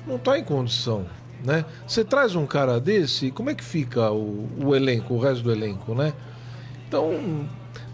não 0.06 0.14
está 0.14 0.38
em 0.38 0.44
condição, 0.44 1.04
né? 1.44 1.64
Você 1.88 2.04
traz 2.04 2.36
um 2.36 2.46
cara 2.46 2.78
desse, 2.80 3.32
como 3.32 3.50
é 3.50 3.54
que 3.54 3.64
fica 3.64 4.12
o, 4.12 4.48
o 4.64 4.76
elenco, 4.76 5.14
o 5.14 5.18
resto 5.18 5.42
do 5.42 5.50
elenco, 5.50 5.92
né? 5.94 6.12
Então, 6.86 7.10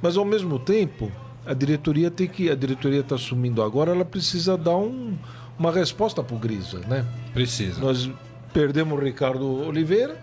mas 0.03 0.19
ao 0.19 0.25
mesmo 0.27 0.59
tempo, 0.59 1.11
a 1.47 1.55
diretoria 1.55 2.11
tem 2.11 2.29
que, 2.29 2.51
a 2.51 2.55
diretoria 2.55 3.01
está 3.01 3.15
assumindo 3.15 3.63
agora, 3.63 3.93
ela 3.93 4.05
precisa 4.05 4.57
dar 4.59 4.77
um- 4.77 5.17
uma 5.59 5.73
resposta 5.73 6.23
para 6.23 6.37
o 6.37 6.39
Grisa, 6.39 6.81
né? 6.81 7.07
Precisa. 7.33 7.81
Nós 7.81 8.11
perdemos 8.53 8.99
o 8.99 9.03
Ricardo 9.03 9.47
Oliveira, 9.67 10.21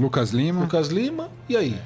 Lucas 0.00 0.30
Lima. 0.30 0.62
Lucas 0.62 0.88
Lima, 0.88 1.28
e 1.48 1.56
aí? 1.56 1.76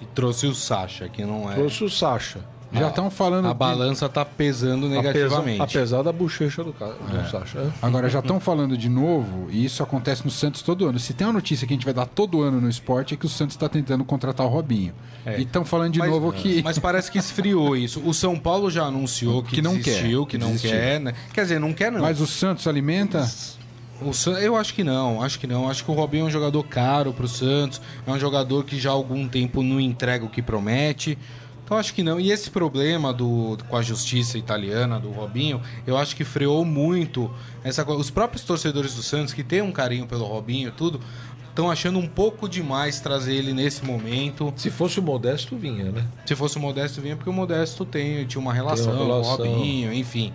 E 0.00 0.06
trouxe 0.06 0.46
o 0.46 0.54
Sacha, 0.54 1.08
que 1.08 1.24
não 1.24 1.50
é. 1.50 1.54
Trouxe 1.54 1.84
o 1.84 1.88
Sacha. 1.90 2.40
Já 2.72 2.88
estão 2.88 3.08
falando. 3.08 3.46
A 3.46 3.52
de- 3.52 3.54
balança 3.58 4.08
tá 4.08 4.24
pesando 4.24 4.86
Apesar, 4.86 5.02
negativamente. 5.02 5.62
apesar 5.62 6.02
da 6.02 6.10
bochecha 6.10 6.64
do, 6.64 6.72
ca- 6.72 6.86
do 6.88 7.30
Sacha. 7.30 7.60
né? 7.60 7.72
Agora 7.80 8.08
já 8.08 8.18
estão 8.18 8.40
falando 8.40 8.76
de 8.76 8.88
novo, 8.88 9.46
e 9.48 9.64
isso 9.64 9.80
acontece 9.80 10.24
no 10.24 10.30
Santos 10.30 10.60
todo 10.60 10.84
ano. 10.88 10.98
Se 10.98 11.14
tem 11.14 11.24
uma 11.24 11.34
notícia 11.34 11.68
que 11.68 11.72
a 11.72 11.76
gente 11.76 11.84
vai 11.84 11.94
dar 11.94 12.06
todo 12.06 12.42
ano 12.42 12.60
no 12.60 12.68
esporte, 12.68 13.14
é 13.14 13.16
que 13.16 13.26
o 13.26 13.28
Santos 13.28 13.54
está 13.54 13.68
tentando 13.68 14.04
contratar 14.04 14.44
o 14.44 14.48
Robinho. 14.48 14.92
É. 15.24 15.38
E 15.38 15.42
estão 15.42 15.64
falando 15.64 15.92
de 15.92 16.00
Mas- 16.00 16.10
novo 16.10 16.32
que. 16.32 16.64
Mas 16.64 16.76
parece 16.80 17.12
que 17.12 17.18
esfriou 17.18 17.76
isso. 17.76 18.02
O 18.04 18.12
São 18.12 18.36
Paulo 18.36 18.68
já 18.68 18.82
anunciou 18.86 19.40
que, 19.44 19.54
Que 19.54 19.62
não 19.62 19.76
desistiu, 19.76 20.26
quer, 20.26 20.30
que 20.32 20.38
não 20.38 20.48
desistiu. 20.48 20.70
quer, 20.72 20.98
né? 21.00 21.14
Quer 21.32 21.42
dizer, 21.42 21.60
não 21.60 21.72
quer 21.72 21.92
não. 21.92 22.00
Mas 22.00 22.20
o 22.20 22.26
Santos 22.26 22.66
alimenta. 22.66 23.24
O 24.02 24.12
San- 24.12 24.38
Eu 24.40 24.56
acho 24.56 24.74
que 24.74 24.82
não, 24.84 25.22
acho 25.22 25.38
que 25.38 25.46
não. 25.46 25.68
Acho 25.68 25.84
que 25.84 25.90
o 25.90 25.94
Robinho 25.94 26.24
é 26.24 26.26
um 26.26 26.30
jogador 26.30 26.62
caro 26.64 27.12
pro 27.12 27.28
Santos, 27.28 27.80
é 28.06 28.10
um 28.10 28.18
jogador 28.18 28.64
que 28.64 28.78
já 28.78 28.90
há 28.90 28.92
algum 28.92 29.26
tempo 29.28 29.62
não 29.62 29.80
entrega 29.80 30.24
o 30.24 30.28
que 30.28 30.42
promete. 30.42 31.16
Então 31.64 31.78
acho 31.78 31.94
que 31.94 32.02
não. 32.02 32.20
E 32.20 32.30
esse 32.30 32.50
problema 32.50 33.12
do, 33.12 33.56
com 33.68 33.76
a 33.76 33.82
justiça 33.82 34.36
italiana 34.36 35.00
do 35.00 35.10
Robinho, 35.10 35.62
eu 35.86 35.96
acho 35.96 36.14
que 36.14 36.22
freou 36.24 36.64
muito 36.64 37.30
essa. 37.62 37.88
Os 37.90 38.10
próprios 38.10 38.44
torcedores 38.44 38.94
do 38.94 39.02
Santos, 39.02 39.32
que 39.32 39.42
têm 39.42 39.62
um 39.62 39.72
carinho 39.72 40.06
pelo 40.06 40.24
Robinho 40.26 40.68
e 40.68 40.72
tudo, 40.72 41.00
estão 41.48 41.70
achando 41.70 41.98
um 41.98 42.06
pouco 42.06 42.46
demais 42.48 43.00
trazer 43.00 43.34
ele 43.36 43.54
nesse 43.54 43.82
momento. 43.82 44.52
Se 44.56 44.70
fosse 44.70 44.98
o 45.00 45.02
Modesto, 45.02 45.56
vinha, 45.56 45.84
né? 45.90 46.04
Se 46.26 46.34
fosse 46.34 46.58
o 46.58 46.60
Modesto, 46.60 47.00
vinha 47.00 47.16
porque 47.16 47.30
o 47.30 47.32
Modesto 47.32 47.86
tem, 47.86 48.26
tinha 48.26 48.40
uma 48.42 48.52
relação, 48.52 48.92
Tem 48.92 48.94
uma 48.96 49.04
com 49.06 49.10
o 49.10 49.22
relação. 49.22 49.46
Robinho, 49.46 49.94
enfim. 49.94 50.32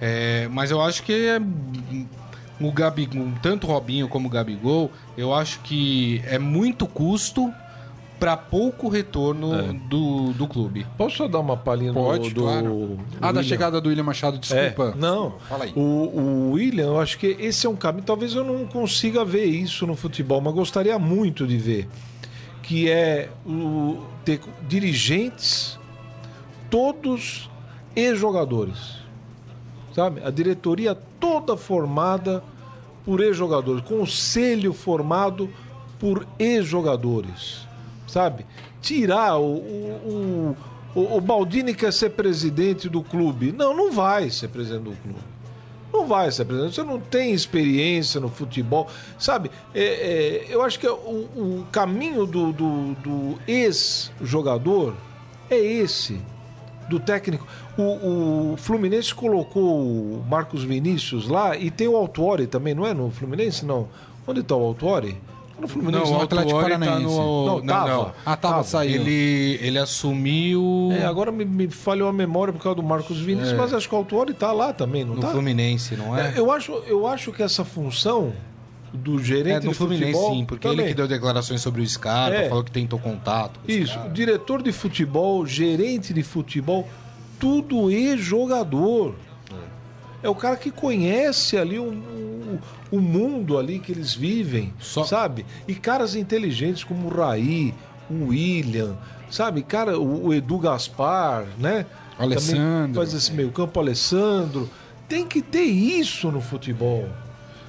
É, 0.00 0.48
mas 0.50 0.70
eu 0.70 0.80
acho 0.80 1.02
que 1.02 1.12
é, 1.12 1.38
o 2.60 2.70
Gabi, 2.70 3.08
tanto 3.42 3.66
o 3.66 3.70
Robinho 3.70 4.08
como 4.08 4.28
o 4.28 4.30
Gabigol, 4.30 4.90
eu 5.16 5.34
acho 5.34 5.60
que 5.60 6.22
é 6.26 6.38
muito 6.38 6.86
custo 6.86 7.52
para 8.20 8.36
pouco 8.36 8.88
retorno 8.88 9.52
É. 9.52 9.72
do, 9.88 10.32
do 10.34 10.46
clube. 10.46 10.86
Posso 10.96 11.16
só 11.16 11.26
dar 11.26 11.40
uma 11.40 11.56
palhinha 11.56 11.92
Pode, 11.92 12.28
do, 12.28 12.34
do 12.34 12.42
claro. 12.42 12.98
Ah, 13.20 13.32
da 13.32 13.42
chegada 13.42 13.80
do 13.80 13.88
William 13.88 14.04
Machado, 14.04 14.38
desculpa. 14.38 14.94
É, 14.96 15.00
não. 15.00 15.34
Fala 15.48 15.64
aí. 15.64 15.72
O, 15.74 15.80
o 15.80 16.50
William, 16.52 16.84
eu 16.84 17.00
acho 17.00 17.18
que 17.18 17.36
esse 17.40 17.66
é 17.66 17.70
um 17.70 17.74
caminho. 17.74 18.04
Talvez 18.04 18.34
eu 18.36 18.44
não 18.44 18.64
consiga 18.64 19.24
ver 19.24 19.46
isso 19.46 19.88
no 19.88 19.96
futebol, 19.96 20.40
mas 20.40 20.54
gostaria 20.54 20.96
muito 21.00 21.44
de 21.44 21.56
ver. 21.56 21.88
Que 22.62 22.88
é 22.88 23.28
o, 23.44 23.98
ter 24.24 24.40
dirigentes 24.68 25.76
todos 26.70 27.50
ex-jogadores. 27.96 29.01
Sabe? 29.94 30.22
A 30.24 30.30
diretoria 30.30 30.94
toda 31.20 31.56
formada 31.56 32.42
por 33.04 33.20
ex-jogadores, 33.20 33.82
conselho 33.84 34.72
formado 34.72 35.50
por 35.98 36.26
ex-jogadores. 36.38 37.66
Sabe? 38.06 38.46
Tirar 38.80 39.38
o, 39.38 39.56
o, 39.56 40.56
o, 40.94 41.16
o 41.16 41.20
Baldini 41.20 41.74
quer 41.74 41.92
ser 41.92 42.10
presidente 42.10 42.88
do 42.88 43.02
clube. 43.02 43.52
Não, 43.52 43.76
não 43.76 43.92
vai 43.92 44.30
ser 44.30 44.48
presidente 44.48 44.84
do 44.84 44.96
clube. 44.96 45.32
Não 45.92 46.06
vai 46.06 46.30
ser 46.30 46.44
presidente. 46.44 46.74
Você 46.74 46.82
não 46.82 46.98
tem 46.98 47.32
experiência 47.32 48.20
no 48.20 48.28
futebol. 48.28 48.88
Sabe, 49.18 49.50
é, 49.74 49.82
é, 49.82 50.46
eu 50.48 50.62
acho 50.62 50.78
que 50.78 50.88
o, 50.88 50.92
o 50.92 51.66
caminho 51.70 52.24
do, 52.26 52.52
do, 52.52 52.94
do 52.94 53.38
ex-jogador 53.46 54.94
é 55.50 55.56
esse. 55.56 56.20
Do 56.92 57.00
técnico. 57.00 57.46
O, 57.78 58.52
o, 58.52 58.56
Fluminense 58.58 59.14
colocou 59.14 59.80
o 59.80 60.24
Marcos 60.28 60.62
Vinícius 60.62 61.26
lá 61.26 61.56
e 61.56 61.70
tem 61.70 61.88
o 61.88 61.96
Autuori 61.96 62.46
também, 62.46 62.74
não 62.74 62.86
é? 62.86 62.92
No 62.92 63.10
Fluminense, 63.10 63.64
não. 63.64 63.88
Onde 64.26 64.40
está 64.40 64.54
o 64.54 64.62
Autuori? 64.62 65.16
No 65.58 65.66
Fluminense, 65.66 66.10
não, 66.10 66.18
o 66.18 66.22
Atlético 66.22 66.58
tá 66.58 66.62
Paranaense. 66.62 67.02
Tá 67.02 67.08
no... 67.08 67.46
Não, 67.46 67.66
tava. 67.66 67.88
Não, 67.88 68.02
não. 68.02 68.12
Ah, 68.26 68.36
tava, 68.36 68.62
saiu. 68.62 69.00
Ele, 69.00 69.58
ele 69.62 69.78
assumiu... 69.78 70.90
É, 70.92 71.06
agora 71.06 71.32
me, 71.32 71.46
me, 71.46 71.70
falhou 71.70 72.10
a 72.10 72.12
memória 72.12 72.52
por 72.52 72.62
causa 72.62 72.76
do 72.76 72.82
Marcos 72.82 73.18
Vinícius, 73.18 73.54
é. 73.54 73.56
mas 73.56 73.72
acho 73.72 73.88
que 73.88 73.94
o 73.94 73.98
Autuori 73.98 74.34
tá 74.34 74.52
lá 74.52 74.74
também, 74.74 75.02
não 75.02 75.14
no 75.14 75.20
tá? 75.22 75.28
No 75.28 75.32
Fluminense, 75.32 75.96
não 75.96 76.14
é? 76.14 76.34
é? 76.34 76.38
eu, 76.38 76.52
acho, 76.52 76.72
eu 76.86 77.06
acho 77.06 77.32
que 77.32 77.42
essa 77.42 77.64
função 77.64 78.34
do 78.92 79.22
gerente 79.22 79.64
é, 79.64 79.68
no 79.68 79.74
Fluminense, 79.74 80.12
futebol, 80.12 80.34
sim, 80.34 80.44
porque 80.44 80.68
também. 80.68 80.84
ele 80.84 80.88
que 80.90 80.94
deu 80.94 81.08
declarações 81.08 81.60
sobre 81.60 81.80
o 81.80 81.86
Scarpa, 81.86 82.36
é. 82.36 82.48
falou 82.48 82.62
que 82.62 82.70
tentou 82.70 82.98
contato. 82.98 83.58
Isso, 83.66 83.98
diretor 84.12 84.62
de 84.62 84.70
futebol, 84.70 85.46
gerente 85.46 86.12
de 86.12 86.22
futebol, 86.22 86.86
tudo 87.38 87.90
ex-jogador. 87.90 89.14
É. 90.22 90.26
é 90.26 90.28
o 90.28 90.34
cara 90.34 90.56
que 90.56 90.70
conhece 90.70 91.56
ali 91.56 91.78
o, 91.78 91.84
o, 91.84 92.60
o, 92.90 93.00
mundo 93.00 93.58
ali 93.58 93.78
que 93.78 93.92
eles 93.92 94.14
vivem, 94.14 94.74
Só... 94.78 95.04
sabe? 95.04 95.46
E 95.66 95.74
caras 95.74 96.14
inteligentes 96.14 96.84
como 96.84 97.08
o 97.08 97.10
Raí, 97.10 97.74
o 98.10 98.26
William, 98.26 98.96
sabe? 99.30 99.62
Cara, 99.62 99.98
o, 99.98 100.26
o 100.26 100.34
Edu 100.34 100.58
Gaspar, 100.58 101.46
né? 101.58 101.86
Alessandro. 102.18 102.62
Também 102.62 102.94
faz 102.94 103.14
esse 103.14 103.32
meio 103.32 103.50
campo, 103.50 103.80
Alessandro. 103.80 104.68
Tem 105.08 105.26
que 105.26 105.42
ter 105.42 105.62
isso 105.62 106.30
no 106.30 106.40
futebol. 106.40 107.08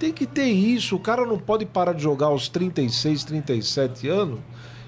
Tem 0.03 0.11
que 0.11 0.25
ter 0.25 0.47
isso. 0.49 0.97
O 0.97 0.99
cara 0.99 1.25
não 1.25 1.39
pode 1.39 1.65
parar 1.65 1.93
de 1.93 2.03
jogar 2.03 2.25
aos 2.25 2.49
36, 2.49 3.23
37 3.23 4.09
anos 4.09 4.41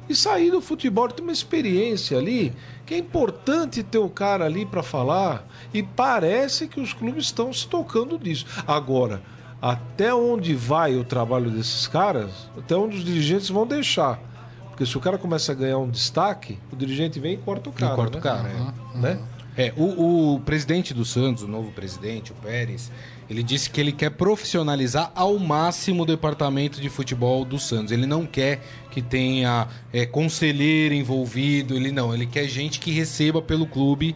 e 0.10 0.14
sair 0.14 0.52
do 0.52 0.60
futebol. 0.60 1.08
Tem 1.08 1.24
uma 1.24 1.32
experiência 1.32 2.18
ali 2.18 2.52
que 2.86 2.94
é 2.94 2.98
importante 2.98 3.82
ter 3.82 3.98
o 3.98 4.10
cara 4.10 4.44
ali 4.44 4.66
para 4.66 4.84
falar. 4.84 5.48
E 5.74 5.82
parece 5.82 6.68
que 6.68 6.82
os 6.82 6.92
clubes 6.92 7.28
estão 7.28 7.54
se 7.54 7.66
tocando 7.66 8.20
disso. 8.20 8.46
Agora, 8.68 9.22
até 9.62 10.14
onde 10.14 10.54
vai 10.54 10.98
o 10.98 11.06
trabalho 11.06 11.50
desses 11.50 11.88
caras, 11.88 12.50
até 12.58 12.76
onde 12.76 12.98
os 12.98 13.06
dirigentes 13.06 13.48
vão 13.48 13.66
deixar. 13.66 14.20
Porque 14.68 14.86
se 14.86 14.98
o 14.98 15.00
cara 15.00 15.18
começa 15.18 15.54
a 15.54 15.56
ganhar 15.56 15.78
um 15.78 15.90
destaque, 15.90 16.60
o 16.74 16.76
dirigente 16.76 17.22
vem 17.22 17.36
e 17.36 17.38
corta 17.38 17.70
o 17.70 17.72
cara. 17.72 17.94
E 17.94 17.96
corta 17.96 18.16
né? 18.16 18.20
o 18.20 18.22
cara, 18.22 18.50
é. 18.50 18.98
Né? 18.98 19.20
É, 19.58 19.74
o, 19.78 20.34
o, 20.34 20.40
presidente 20.42 20.94
do 20.94 21.06
Santos, 21.06 21.44
o 21.44 21.48
novo 21.48 21.72
presidente, 21.72 22.34
o 22.34 22.36
Pérez, 22.36 22.92
ele 23.30 23.42
disse 23.42 23.70
que 23.70 23.82
ele 23.82 23.92
quer 23.92 24.12
profissionalizar 24.12 25.12
ao 25.16 25.38
máximo 25.40 26.04
o 26.04 26.06
departamento 26.06 26.80
de 26.80 26.90
futebol 26.90 27.44
do 27.44 27.58
Santos. 27.58 27.92
Ele 27.92 28.06
não 28.06 28.26
quer 28.26 28.62
que 28.92 29.02
tenha 29.02 29.68
é, 29.92 30.06
conselheiro 30.06 30.94
envolvido, 30.94 31.76
ele 31.76 31.92
não, 31.92 32.14
ele 32.14 32.26
quer 32.26 32.48
gente 32.48 32.80
que 32.80 32.92
receba 32.92 33.42
pelo 33.42 33.66
clube. 33.66 34.16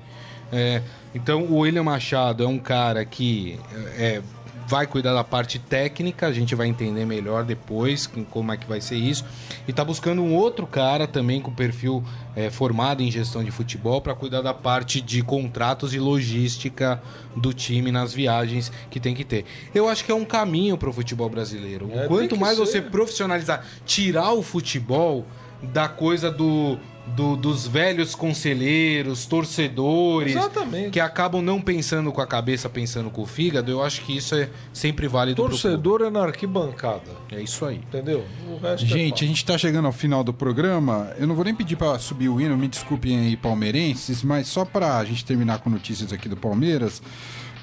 É, 0.51 0.81
então 1.13 1.43
o 1.43 1.59
William 1.59 1.83
Machado 1.83 2.43
é 2.43 2.47
um 2.47 2.59
cara 2.59 3.03
que 3.03 3.59
é, 3.97 4.21
vai 4.69 4.85
cuidar 4.85 5.15
da 5.15 5.23
parte 5.23 5.57
técnica, 5.57 6.27
a 6.27 6.31
gente 6.31 6.53
vai 6.53 6.67
entender 6.67 7.03
melhor 7.03 7.43
depois 7.43 8.07
como 8.29 8.51
é 8.51 8.57
que 8.57 8.67
vai 8.67 8.79
ser 8.79 8.97
isso. 8.97 9.25
E 9.67 9.73
tá 9.73 9.83
buscando 9.83 10.21
um 10.21 10.35
outro 10.35 10.67
cara 10.67 11.07
também 11.07 11.41
com 11.41 11.51
perfil 11.51 12.03
é, 12.35 12.51
formado 12.51 13.01
em 13.01 13.09
gestão 13.09 13.43
de 13.43 13.49
futebol 13.49 13.99
para 13.99 14.13
cuidar 14.13 14.41
da 14.41 14.53
parte 14.53 15.01
de 15.01 15.23
contratos 15.23 15.95
e 15.95 15.99
logística 15.99 17.01
do 17.35 17.51
time 17.51 17.91
nas 17.91 18.13
viagens 18.13 18.71
que 18.91 18.99
tem 18.99 19.15
que 19.15 19.23
ter. 19.23 19.43
Eu 19.73 19.89
acho 19.89 20.05
que 20.05 20.11
é 20.11 20.15
um 20.15 20.25
caminho 20.25 20.77
para 20.77 20.89
o 20.89 20.93
futebol 20.93 21.29
brasileiro. 21.29 21.89
É, 21.91 22.05
Quanto 22.05 22.37
mais 22.37 22.55
ser. 22.55 22.65
você 22.65 22.81
profissionalizar, 22.81 23.65
tirar 23.87 24.33
o 24.33 24.43
futebol 24.43 25.25
da 25.63 25.89
coisa 25.89 26.29
do 26.29 26.77
do, 27.07 27.35
dos 27.35 27.67
velhos 27.67 28.15
conselheiros, 28.15 29.25
torcedores, 29.25 30.35
Exatamente. 30.35 30.91
que 30.91 30.99
acabam 30.99 31.41
não 31.41 31.61
pensando 31.61 32.11
com 32.11 32.21
a 32.21 32.27
cabeça, 32.27 32.69
pensando 32.69 33.09
com 33.09 33.21
o 33.21 33.25
fígado, 33.25 33.71
eu 33.71 33.83
acho 33.83 34.01
que 34.01 34.15
isso 34.15 34.35
é 34.35 34.49
sempre 34.73 35.07
válido. 35.07 35.41
Torcedor 35.41 36.01
é 36.01 36.09
na 36.09 36.23
arquibancada. 36.23 37.11
É 37.31 37.41
isso 37.41 37.65
aí. 37.65 37.77
Entendeu? 37.77 38.25
É 38.63 38.77
gente, 38.77 39.23
é 39.23 39.25
a 39.25 39.27
gente 39.27 39.37
está 39.37 39.57
chegando 39.57 39.85
ao 39.85 39.91
final 39.91 40.23
do 40.23 40.33
programa. 40.33 41.11
Eu 41.17 41.27
não 41.27 41.35
vou 41.35 41.43
nem 41.43 41.55
pedir 41.55 41.75
para 41.75 41.97
subir 41.99 42.29
o 42.29 42.39
hino, 42.39 42.57
me 42.57 42.67
desculpem 42.67 43.19
aí, 43.19 43.35
palmeirenses, 43.35 44.23
mas 44.23 44.47
só 44.47 44.63
para 44.63 44.97
a 44.97 45.05
gente 45.05 45.25
terminar 45.25 45.59
com 45.59 45.69
notícias 45.69 46.13
aqui 46.13 46.29
do 46.29 46.37
Palmeiras. 46.37 47.01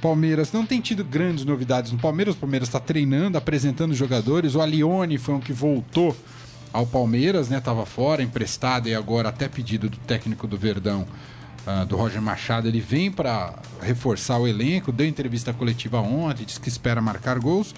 Palmeiras 0.01 0.53
não 0.53 0.64
tem 0.64 0.80
tido 0.80 1.03
grandes 1.03 1.45
novidades 1.45 1.91
no 1.93 1.99
Palmeiras. 1.99 2.34
O 2.34 2.39
Palmeiras 2.39 2.68
está 2.68 2.78
treinando, 2.78 3.39
apresentando 3.39 3.95
jogadores. 3.95 4.55
O 4.55 4.61
Alione 4.61 5.18
foi 5.18 5.34
um 5.34 5.41
que 5.41 5.53
voltou 5.53 6.14
ao 6.73 6.87
Palmeiras, 6.87 7.49
né? 7.49 7.61
Tava 7.61 7.87
fora, 7.87 8.23
emprestado 8.23 8.89
e 8.89 8.95
agora 8.95 9.29
até 9.29 9.49
pedido 9.49 9.89
do 9.89 9.97
técnico 9.99 10.47
do 10.47 10.57
Verdão, 10.57 11.07
uh, 11.67 11.85
do 11.87 11.97
Roger 11.97 12.23
Machado, 12.23 12.69
ele 12.69 12.81
vem 12.81 13.11
para 13.11 13.55
reforçar 13.83 14.39
o 14.39 14.47
elenco, 14.47 14.93
deu 14.93 15.07
entrevista 15.07 15.53
coletiva 15.53 16.01
ontem, 16.01 16.45
disse 16.45 16.61
que 16.61 16.69
espera 16.69 17.01
marcar 17.01 17.39
gols. 17.39 17.75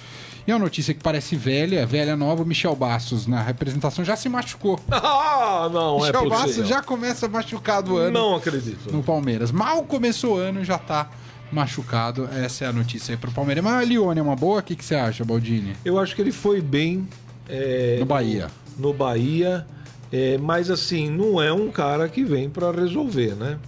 E 0.47 0.53
uma 0.53 0.59
notícia 0.59 0.95
que 0.95 1.03
parece 1.03 1.37
velha, 1.37 1.85
velha 1.85 2.17
nova, 2.17 2.43
Michel 2.43 2.75
Bastos 2.75 3.27
na 3.27 3.43
representação 3.43 4.03
já 4.05 4.17
se 4.17 4.29
machucou. 4.29 4.81
Ah, 5.51 5.69
não, 5.73 5.97
Michel 5.97 6.09
é 6.09 6.25
Michel 6.25 6.31
Bastos 6.31 6.69
já 6.69 6.83
começa 6.83 7.27
machucado 7.27 7.95
o 7.95 7.97
ano. 7.97 8.13
Não 8.13 8.37
acredito. 8.37 8.93
No 8.93 9.03
Palmeiras. 9.03 9.51
Mal 9.51 9.83
começou 9.85 10.37
o 10.37 10.39
ano, 10.39 10.63
já 10.63 10.79
tá 10.79 11.09
machucado. 11.51 12.29
Essa 12.33 12.67
é 12.67 12.69
a 12.69 12.73
notícia 12.73 13.13
aí 13.13 13.17
pro 13.17 13.33
Palmeiras. 13.33 13.65
Mas 13.65 13.75
a 13.75 13.85
Lione 13.85 14.21
é 14.21 14.23
uma 14.23 14.37
boa? 14.37 14.61
O 14.61 14.63
que, 14.63 14.77
que 14.77 14.85
você 14.85 14.95
acha, 14.95 15.25
Baldini? 15.25 15.75
Eu 15.85 15.99
acho 15.99 16.15
que 16.15 16.21
ele 16.21 16.33
foi 16.33 16.61
bem. 16.61 17.09
É, 17.49 17.97
no 17.99 18.05
Bahia 18.05 18.49
no 18.79 18.93
Bahia, 18.93 19.67
é, 20.13 20.39
mas 20.39 20.71
assim, 20.71 21.11
não 21.11 21.43
é 21.43 21.53
um 21.53 21.71
cara 21.71 22.09
que 22.09 22.25
vem 22.25 22.49
para 22.49 22.71
resolver, 22.71 23.35
né? 23.35 23.59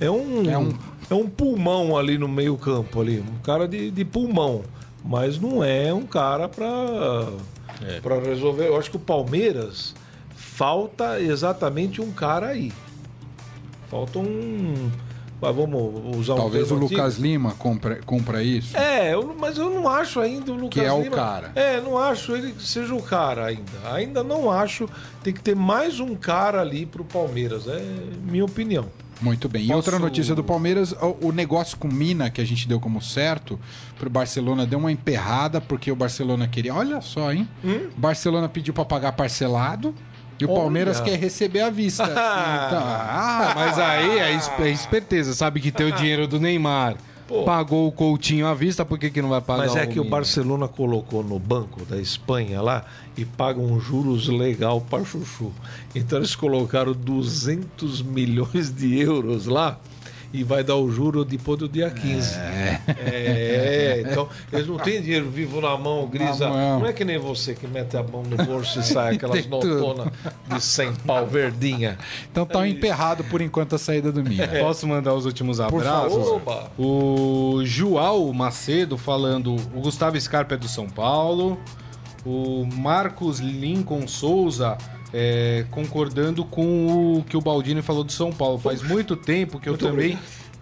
É 0.00 0.10
um, 0.10 0.48
é 0.50 0.56
um, 0.58 0.72
é 1.10 1.14
um 1.14 1.28
pulmão 1.28 1.96
ali 1.96 2.16
no 2.16 2.28
meio 2.28 2.56
campo, 2.56 3.00
ali, 3.00 3.20
um 3.20 3.42
cara 3.42 3.66
de, 3.66 3.90
de 3.90 4.04
pulmão, 4.04 4.62
mas 5.04 5.38
não 5.38 5.62
é 5.62 5.92
um 5.92 6.06
cara 6.06 6.48
para 6.48 6.66
é. 7.86 8.00
Pra 8.00 8.18
resolver. 8.20 8.66
Eu 8.66 8.76
acho 8.76 8.90
que 8.90 8.96
o 8.96 9.00
Palmeiras 9.00 9.94
falta 10.34 11.20
exatamente 11.20 12.00
um 12.00 12.10
cara 12.10 12.48
aí. 12.48 12.72
Falta 13.88 14.18
um 14.18 14.90
mas 15.40 15.54
vamos 15.54 16.16
usar 16.16 16.34
Talvez 16.34 16.70
um 16.70 16.76
o 16.76 16.78
Lucas 16.78 17.14
antigo. 17.14 17.22
Lima 17.22 17.52
compra, 17.52 18.00
compra 18.04 18.42
isso. 18.42 18.76
É, 18.76 19.14
eu, 19.14 19.34
mas 19.38 19.56
eu 19.56 19.70
não 19.70 19.88
acho 19.88 20.20
ainda 20.20 20.52
o 20.52 20.54
Lucas 20.54 20.70
que 20.70 20.80
é 20.80 20.88
Lima. 20.88 21.06
o 21.06 21.10
cara. 21.10 21.52
É, 21.54 21.80
não 21.80 21.96
acho 21.96 22.34
ele 22.34 22.52
que 22.52 22.66
seja 22.66 22.94
o 22.94 23.02
cara 23.02 23.46
ainda. 23.46 23.92
Ainda 23.92 24.24
não 24.24 24.50
acho. 24.50 24.88
Tem 25.22 25.32
que 25.32 25.40
ter 25.40 25.54
mais 25.54 26.00
um 26.00 26.14
cara 26.14 26.60
ali 26.60 26.84
pro 26.84 27.04
Palmeiras. 27.04 27.66
É 27.68 27.80
minha 28.24 28.44
opinião. 28.44 28.86
Muito 29.20 29.48
bem. 29.48 29.62
Posso... 29.62 29.72
E 29.72 29.74
outra 29.74 29.98
notícia 29.98 30.34
do 30.34 30.44
Palmeiras, 30.44 30.92
o, 30.92 31.28
o, 31.28 31.32
negócio 31.32 31.76
com 31.76 31.88
Mina, 31.88 32.30
que 32.30 32.40
a 32.40 32.44
gente 32.44 32.68
deu 32.68 32.80
como 32.80 33.02
certo, 33.02 33.58
pro 33.98 34.08
Barcelona 34.08 34.64
deu 34.66 34.78
uma 34.78 34.92
emperrada, 34.92 35.60
porque 35.60 35.90
o 35.90 35.96
Barcelona 35.96 36.46
queria. 36.46 36.74
Olha 36.74 37.00
só, 37.00 37.32
hein? 37.32 37.48
Hum? 37.64 37.88
Barcelona 37.96 38.48
pediu 38.48 38.72
para 38.72 38.84
pagar 38.84 39.12
parcelado. 39.12 39.94
E 40.40 40.44
o 40.44 40.48
Palmeiras 40.48 41.00
Olha. 41.00 41.10
quer 41.10 41.18
receber 41.18 41.60
à 41.60 41.70
vista. 41.70 42.04
então, 42.06 42.18
ah, 42.20 43.52
mas 43.54 43.78
aí 43.78 44.18
é, 44.18 44.40
é 44.60 44.70
esperteza. 44.70 45.34
Sabe 45.34 45.60
que 45.60 45.72
tem 45.72 45.86
o 45.86 45.92
dinheiro 45.92 46.26
do 46.26 46.38
Neymar. 46.38 46.96
Pô. 47.26 47.44
Pagou 47.44 47.86
o 47.86 47.92
Coutinho 47.92 48.46
à 48.46 48.54
vista, 48.54 48.86
por 48.86 48.98
que, 48.98 49.10
que 49.10 49.20
não 49.20 49.28
vai 49.28 49.42
pagar 49.42 49.66
Mas 49.66 49.76
é 49.76 49.86
que 49.86 50.00
o 50.00 50.04
Barcelona 50.04 50.66
colocou 50.66 51.22
no 51.22 51.38
banco 51.38 51.84
da 51.84 52.00
Espanha 52.00 52.62
lá 52.62 52.86
e 53.18 53.24
paga 53.26 53.60
um 53.60 53.78
juros 53.78 54.28
legal 54.28 54.80
para 54.80 55.04
Chuchu. 55.04 55.52
Então 55.94 56.18
eles 56.18 56.34
colocaram 56.34 56.94
200 56.94 58.00
milhões 58.00 58.70
de 58.74 58.98
euros 58.98 59.44
lá 59.44 59.78
e 60.32 60.44
vai 60.44 60.62
dar 60.62 60.76
o 60.76 60.90
juro 60.90 61.24
depois 61.24 61.58
do 61.58 61.68
dia 61.68 61.90
15. 61.90 62.34
É. 62.38 62.80
é 62.86 64.02
então, 64.06 64.28
eles 64.52 64.66
não 64.66 64.76
têm 64.76 65.00
dinheiro 65.00 65.30
vivo 65.30 65.60
na 65.60 65.76
mão, 65.76 66.06
grisa. 66.06 66.48
Não 66.48 66.86
é 66.86 66.92
que 66.92 67.04
nem 67.04 67.18
você 67.18 67.54
que 67.54 67.66
mete 67.66 67.96
a 67.96 68.02
mão 68.02 68.22
no 68.22 68.36
bolso 68.36 68.80
e 68.80 68.82
sai 68.82 69.16
aquelas 69.16 69.46
notonas 69.46 70.08
de 70.46 70.60
100 70.60 70.94
pau 71.06 71.26
verdinha. 71.26 71.98
Então 72.30 72.44
tá 72.44 72.66
é 72.66 72.68
emperrado 72.68 73.24
por 73.24 73.40
enquanto 73.40 73.74
a 73.74 73.78
saída 73.78 74.12
do 74.12 74.22
Mira. 74.22 74.44
É. 74.44 74.62
Posso 74.62 74.86
mandar 74.86 75.14
os 75.14 75.24
últimos 75.24 75.60
abraços? 75.60 76.40
O 76.78 77.62
João 77.64 78.32
Macedo 78.32 78.98
falando, 78.98 79.54
o 79.74 79.80
Gustavo 79.80 80.20
Scarpa 80.20 80.54
é 80.54 80.58
do 80.58 80.68
São 80.68 80.88
Paulo. 80.88 81.58
O 82.26 82.66
Marcos 82.66 83.38
Lincoln 83.38 84.06
Souza 84.06 84.76
é, 85.12 85.64
concordando 85.70 86.44
com 86.44 87.18
o 87.18 87.24
que 87.24 87.36
o 87.36 87.40
Baldini 87.40 87.82
falou 87.82 88.04
do 88.04 88.12
São 88.12 88.30
Paulo. 88.32 88.58
Faz 88.58 88.82
muito 88.82 89.16
tempo 89.16 89.58
que 89.58 89.68
eu 89.68 89.72
muito 89.72 89.86
também 89.86 90.18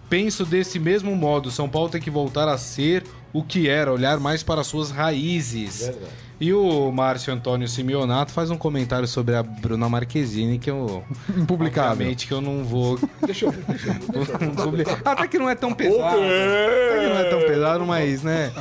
Penso 0.09 0.45
desse 0.45 0.79
mesmo 0.79 1.15
modo. 1.15 1.51
São 1.51 1.67
Paulo 1.67 1.89
tem 1.89 1.99
que 1.99 2.09
voltar 2.09 2.47
a 2.47 2.57
ser 2.57 3.03
o 3.37 3.43
que 3.43 3.69
era, 3.69 3.93
olhar 3.93 4.19
mais 4.19 4.41
para 4.41 4.63
suas 4.63 4.89
raízes. 4.89 5.91
E 6.39 6.53
o 6.53 6.91
Márcio 6.91 7.31
Antônio 7.33 7.67
Simeonato 7.67 8.31
faz 8.31 8.49
um 8.49 8.57
comentário 8.57 9.07
sobre 9.07 9.35
a 9.35 9.43
Bruna 9.43 9.87
Marquezine 9.87 10.57
que 10.57 10.69
eu. 10.69 11.03
Impublicável. 11.35 11.91
Obviamente 11.91 12.27
que 12.27 12.33
eu 12.33 12.41
não 12.41 12.63
vou. 12.63 12.99
Deixa 13.25 13.45
eu 13.45 13.51
ver, 13.51 13.63
deixa 13.65 13.89
eu. 13.89 13.93
Deixa 14.11 14.31
eu 14.31 14.51
publicar. 14.63 15.01
Até 15.03 15.27
que 15.27 15.39
não 15.39 15.49
é 15.49 15.55
tão 15.55 15.73
pesado. 15.73 16.17
Até 16.17 16.99
que 16.99 17.09
não 17.09 17.17
é 17.17 17.29
tão 17.29 17.39
pesado, 17.41 17.85
mas, 17.85 18.23
né? 18.23 18.51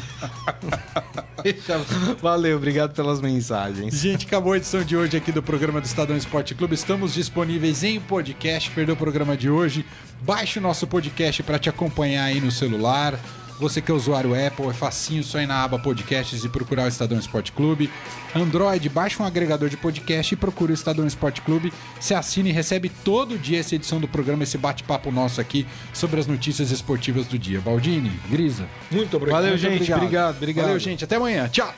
Valeu, 2.20 2.56
obrigado 2.56 2.94
pelas 2.94 3.20
mensagens. 3.20 3.94
Gente, 3.94 4.26
acabou 4.26 4.52
a 4.54 4.56
edição 4.56 4.82
de 4.82 4.96
hoje 4.96 5.16
aqui 5.16 5.30
do 5.30 5.42
programa 5.42 5.80
do 5.80 5.84
Estadão 5.84 6.16
Esporte 6.16 6.54
Clube. 6.54 6.74
Estamos 6.74 7.14
disponíveis 7.14 7.84
em 7.84 8.00
podcast. 8.00 8.70
Perdeu 8.70 8.94
o 8.94 8.98
programa 8.98 9.36
de 9.36 9.48
hoje? 9.50 9.86
Baixe 10.22 10.58
o 10.58 10.62
nosso 10.62 10.86
podcast 10.86 11.42
para 11.42 11.58
te 11.58 11.68
acompanhar 11.68 12.24
aí 12.24 12.40
no 12.40 12.50
celular. 12.50 13.18
Você 13.59 13.80
que 13.80 13.90
é 13.90 13.94
usuário 13.94 14.34
Apple, 14.34 14.66
é 14.66 14.72
facinho, 14.72 15.24
só 15.24 15.40
ir 15.40 15.46
na 15.46 15.64
aba 15.64 15.78
podcasts 15.78 16.44
e 16.44 16.48
procurar 16.48 16.84
o 16.84 16.88
Estadão 16.88 17.18
Esporte 17.18 17.52
Clube. 17.52 17.90
Android, 18.34 18.86
baixa 18.88 19.22
um 19.22 19.26
agregador 19.26 19.68
de 19.68 19.76
podcast 19.76 20.34
e 20.34 20.36
procura 20.36 20.72
o 20.72 20.74
Estadão 20.74 21.07
Esporte 21.07 21.40
Clube. 21.40 21.72
Se 21.98 22.12
assina 22.14 22.50
e 22.50 22.52
recebe 22.52 22.90
todo 22.90 23.38
dia 23.38 23.61
essa 23.61 23.74
edição 23.74 23.98
do 23.98 24.07
programa, 24.07 24.42
esse 24.42 24.59
bate-papo 24.59 25.11
nosso 25.11 25.40
aqui 25.40 25.66
sobre 25.92 26.20
as 26.20 26.26
notícias 26.26 26.70
esportivas 26.70 27.26
do 27.26 27.38
dia. 27.38 27.61
Baldini, 27.61 28.12
Grisa. 28.28 28.66
Muito 28.90 29.16
obrigado. 29.16 29.42
Valeu, 29.42 29.59
muito 29.59 29.78
gente. 29.78 29.92
Obrigado, 29.92 30.36
obrigado. 30.36 30.64
Valeu, 30.66 30.78
gente. 30.78 31.04
Até 31.04 31.16
amanhã. 31.16 31.48
Tchau. 31.48 31.74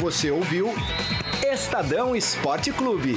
Você 0.00 0.30
ouviu 0.30 0.74
Estadão 1.42 2.14
Esporte 2.14 2.72
Clube. 2.72 3.16